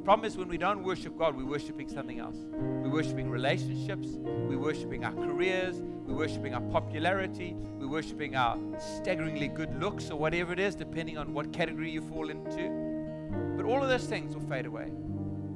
problem 0.00 0.26
is 0.26 0.36
when 0.36 0.48
we 0.48 0.58
don't 0.58 0.82
worship 0.82 1.16
God, 1.16 1.36
we're 1.36 1.46
worshiping 1.46 1.88
something 1.88 2.18
else. 2.18 2.36
We're 2.52 2.90
worshiping 2.90 3.30
relationships, 3.30 4.08
we're 4.18 4.58
worshiping 4.58 5.04
our 5.04 5.12
careers, 5.12 5.80
we're 6.06 6.16
worshiping 6.16 6.54
our 6.54 6.60
popularity, 6.60 7.54
we're 7.78 7.88
worshiping 7.88 8.34
our 8.36 8.58
staggeringly 8.78 9.48
good 9.48 9.80
looks 9.80 10.10
or 10.10 10.18
whatever 10.18 10.52
it 10.52 10.58
is, 10.58 10.74
depending 10.74 11.18
on 11.18 11.32
what 11.32 11.52
category 11.52 11.90
you 11.90 12.00
fall 12.00 12.30
into. 12.30 12.68
But 13.56 13.64
all 13.64 13.82
of 13.82 13.88
those 13.88 14.06
things 14.06 14.34
will 14.34 14.46
fade 14.48 14.66
away. 14.66 14.90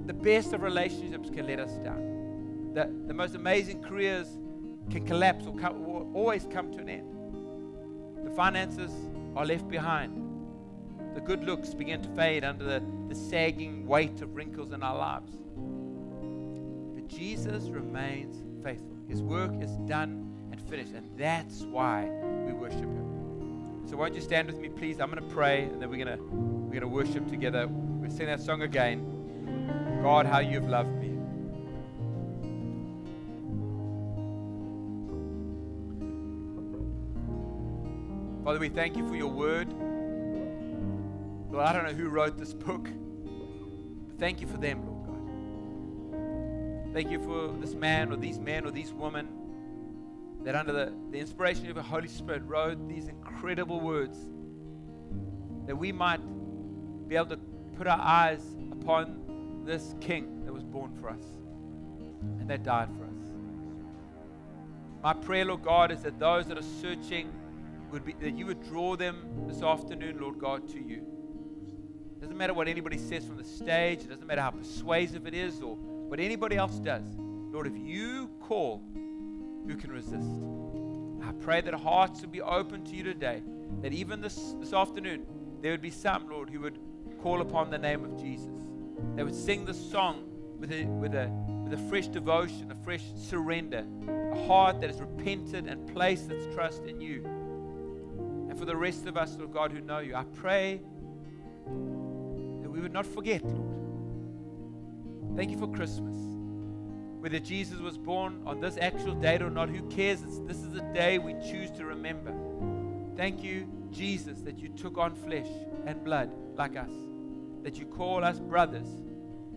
The 0.06 0.14
best 0.14 0.52
of 0.52 0.62
relationships 0.62 1.28
can 1.28 1.46
let 1.46 1.58
us 1.58 1.72
down. 1.78 2.72
The, 2.74 2.90
the 3.06 3.14
most 3.14 3.34
amazing 3.34 3.82
careers 3.82 4.28
can 4.90 5.04
collapse 5.06 5.46
or, 5.46 5.56
come, 5.56 5.84
or 5.86 6.06
always 6.14 6.46
come 6.50 6.72
to 6.72 6.78
an 6.78 6.88
end. 6.88 8.24
The 8.24 8.30
finances 8.30 8.92
are 9.34 9.44
left 9.44 9.68
behind 9.68 10.29
the 11.14 11.20
good 11.20 11.44
looks 11.44 11.74
begin 11.74 12.02
to 12.02 12.08
fade 12.10 12.44
under 12.44 12.64
the, 12.64 12.82
the 13.08 13.14
sagging 13.14 13.86
weight 13.86 14.22
of 14.22 14.34
wrinkles 14.34 14.72
in 14.72 14.82
our 14.82 14.96
lives. 14.96 15.32
But 16.94 17.08
Jesus 17.08 17.68
remains 17.68 18.42
faithful. 18.62 18.96
His 19.08 19.22
work 19.22 19.52
is 19.60 19.76
done 19.88 20.32
and 20.52 20.60
finished, 20.68 20.92
and 20.94 21.10
that's 21.18 21.62
why 21.62 22.08
we 22.46 22.52
worship 22.52 22.80
Him. 22.80 23.86
So 23.86 23.96
won't 23.96 24.14
you 24.14 24.20
stand 24.20 24.46
with 24.46 24.58
me, 24.58 24.68
please? 24.68 25.00
I'm 25.00 25.10
going 25.10 25.22
to 25.22 25.34
pray, 25.34 25.64
and 25.64 25.82
then 25.82 25.90
we're 25.90 26.04
going 26.04 26.16
to 26.16 26.22
we're 26.22 26.80
going 26.80 26.82
to 26.82 26.88
worship 26.88 27.28
together. 27.28 27.66
We'll 27.66 28.10
sing 28.10 28.26
that 28.26 28.40
song 28.40 28.62
again. 28.62 30.00
God, 30.02 30.26
how 30.26 30.38
you've 30.38 30.68
loved 30.68 30.94
me. 31.00 31.10
Father, 38.44 38.60
we 38.60 38.68
thank 38.68 38.96
you 38.96 39.06
for 39.08 39.16
your 39.16 39.28
word. 39.28 39.68
Lord, 41.50 41.66
I 41.66 41.72
don't 41.72 41.84
know 41.84 41.92
who 41.92 42.08
wrote 42.08 42.38
this 42.38 42.54
book, 42.54 42.88
but 44.06 44.18
thank 44.18 44.40
you 44.40 44.46
for 44.46 44.56
them, 44.56 44.86
Lord 44.86 45.04
God. 45.06 46.94
Thank 46.94 47.10
you 47.10 47.20
for 47.20 47.52
this 47.60 47.74
man 47.74 48.12
or 48.12 48.16
these 48.16 48.38
men 48.38 48.64
or 48.64 48.70
these 48.70 48.92
women 48.92 49.28
that, 50.44 50.54
under 50.54 50.72
the, 50.72 50.92
the 51.10 51.18
inspiration 51.18 51.68
of 51.68 51.74
the 51.74 51.82
Holy 51.82 52.06
Spirit, 52.06 52.42
wrote 52.46 52.88
these 52.88 53.08
incredible 53.08 53.80
words 53.80 54.16
that 55.66 55.74
we 55.74 55.90
might 55.90 56.20
be 57.08 57.16
able 57.16 57.26
to 57.26 57.36
put 57.76 57.88
our 57.88 58.00
eyes 58.00 58.42
upon 58.70 59.62
this 59.64 59.94
King 60.00 60.44
that 60.44 60.52
was 60.52 60.62
born 60.62 60.92
for 61.00 61.10
us 61.10 61.24
and 62.38 62.48
that 62.48 62.62
died 62.62 62.88
for 62.96 63.04
us. 63.04 63.10
My 65.02 65.14
prayer, 65.14 65.46
Lord 65.46 65.62
God, 65.62 65.90
is 65.90 66.02
that 66.02 66.18
those 66.20 66.46
that 66.46 66.58
are 66.58 66.62
searching 66.80 67.32
would 67.90 68.04
be 68.04 68.12
that 68.20 68.36
you 68.36 68.46
would 68.46 68.62
draw 68.62 68.94
them 68.96 69.46
this 69.48 69.62
afternoon, 69.62 70.20
Lord 70.20 70.38
God, 70.38 70.68
to 70.68 70.78
you. 70.78 71.19
Matter 72.40 72.54
what 72.54 72.68
anybody 72.68 72.96
says 72.96 73.26
from 73.26 73.36
the 73.36 73.44
stage, 73.44 74.00
it 74.00 74.08
doesn't 74.08 74.26
matter 74.26 74.40
how 74.40 74.50
persuasive 74.50 75.26
it 75.26 75.34
is 75.34 75.60
or 75.60 75.76
what 75.76 76.18
anybody 76.18 76.56
else 76.56 76.78
does. 76.78 77.04
Lord, 77.18 77.66
if 77.66 77.76
you 77.76 78.30
call, 78.40 78.82
who 79.66 79.76
can 79.76 79.92
resist? 79.92 80.26
I 81.22 81.32
pray 81.44 81.60
that 81.60 81.74
hearts 81.74 82.22
would 82.22 82.32
be 82.32 82.40
open 82.40 82.82
to 82.84 82.96
you 82.96 83.02
today, 83.02 83.42
that 83.82 83.92
even 83.92 84.22
this, 84.22 84.54
this 84.58 84.72
afternoon, 84.72 85.26
there 85.60 85.72
would 85.72 85.82
be 85.82 85.90
some, 85.90 86.30
Lord, 86.30 86.48
who 86.48 86.60
would 86.60 86.78
call 87.22 87.42
upon 87.42 87.68
the 87.68 87.76
name 87.76 88.06
of 88.06 88.18
Jesus. 88.18 88.62
They 89.16 89.22
would 89.22 89.36
sing 89.36 89.66
the 89.66 89.74
song 89.74 90.24
with 90.58 90.72
a, 90.72 90.84
with 90.84 91.14
a, 91.14 91.28
with 91.62 91.74
a 91.74 91.88
fresh 91.90 92.08
devotion, 92.08 92.72
a 92.72 92.84
fresh 92.84 93.04
surrender, 93.16 93.84
a 94.32 94.46
heart 94.46 94.80
that 94.80 94.88
is 94.88 94.98
repentant 94.98 95.68
and 95.68 95.86
placed 95.92 96.30
its 96.30 96.46
trust 96.54 96.84
in 96.84 97.02
you. 97.02 97.22
And 98.48 98.58
for 98.58 98.64
the 98.64 98.76
rest 98.76 99.06
of 99.06 99.18
us, 99.18 99.36
Lord 99.36 99.52
God, 99.52 99.72
who 99.72 99.82
know 99.82 99.98
you, 99.98 100.14
I 100.14 100.24
pray 100.24 100.80
we 102.80 102.84
would 102.84 102.94
not 102.94 103.04
forget, 103.04 103.44
Lord. 103.44 103.76
Thank 105.36 105.50
you 105.50 105.58
for 105.58 105.68
Christmas. 105.68 106.16
Whether 107.20 107.38
Jesus 107.38 107.78
was 107.78 107.98
born 107.98 108.40
on 108.46 108.58
this 108.58 108.78
actual 108.80 109.12
date 109.12 109.42
or 109.42 109.50
not, 109.50 109.68
who 109.68 109.82
cares? 109.90 110.22
It's, 110.22 110.38
this 110.38 110.56
is 110.56 110.72
the 110.72 110.80
day 110.94 111.18
we 111.18 111.34
choose 111.34 111.70
to 111.72 111.84
remember. 111.84 112.32
Thank 113.18 113.44
you, 113.44 113.68
Jesus, 113.90 114.40
that 114.40 114.58
you 114.58 114.70
took 114.70 114.96
on 114.96 115.14
flesh 115.14 115.48
and 115.84 116.02
blood 116.02 116.32
like 116.56 116.74
us, 116.74 116.88
that 117.64 117.76
you 117.76 117.84
call 117.84 118.24
us 118.24 118.38
brothers, 118.38 118.88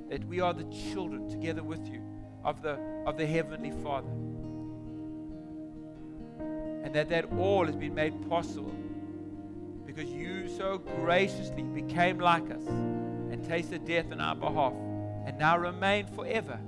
that 0.09 0.27
we 0.27 0.41
are 0.41 0.53
the 0.53 0.65
children 0.91 1.29
together 1.29 1.63
with 1.63 1.87
you 1.87 2.01
of 2.43 2.61
the, 2.61 2.77
of 3.05 3.15
the 3.15 3.25
Heavenly 3.25 3.71
Father. 3.71 4.11
And 6.83 6.93
that 6.93 7.07
that 7.07 7.31
all 7.39 7.65
has 7.67 7.77
been 7.77 7.95
made 7.95 8.29
possible 8.29 8.75
because 9.85 10.09
you 10.09 10.49
so 10.57 10.79
graciously 10.79 11.63
became 11.63 12.19
like 12.19 12.51
us 12.51 12.67
and 13.33 13.43
tasted 13.43 13.83
death 13.83 14.11
in 14.11 14.21
our 14.21 14.35
behalf, 14.35 14.73
and 15.25 15.39
now 15.39 15.57
remain 15.57 16.05
forever 16.05 16.59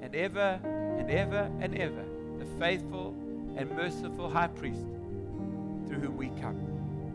and 0.00 0.14
ever 0.16 0.58
and 0.98 1.10
ever 1.10 1.50
and 1.60 1.76
ever 1.76 2.04
the 2.38 2.46
faithful 2.58 3.14
and 3.56 3.70
merciful 3.72 4.30
high 4.30 4.46
priest 4.46 4.86
through 5.86 6.00
whom 6.00 6.16
we 6.16 6.28
come. 6.40 6.56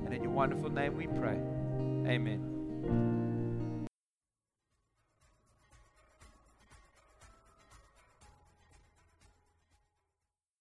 And 0.05 0.13
in 0.13 0.21
your 0.21 0.31
wonderful 0.31 0.69
name 0.69 0.95
we 0.95 1.07
pray. 1.07 1.39
Amen. 2.07 3.30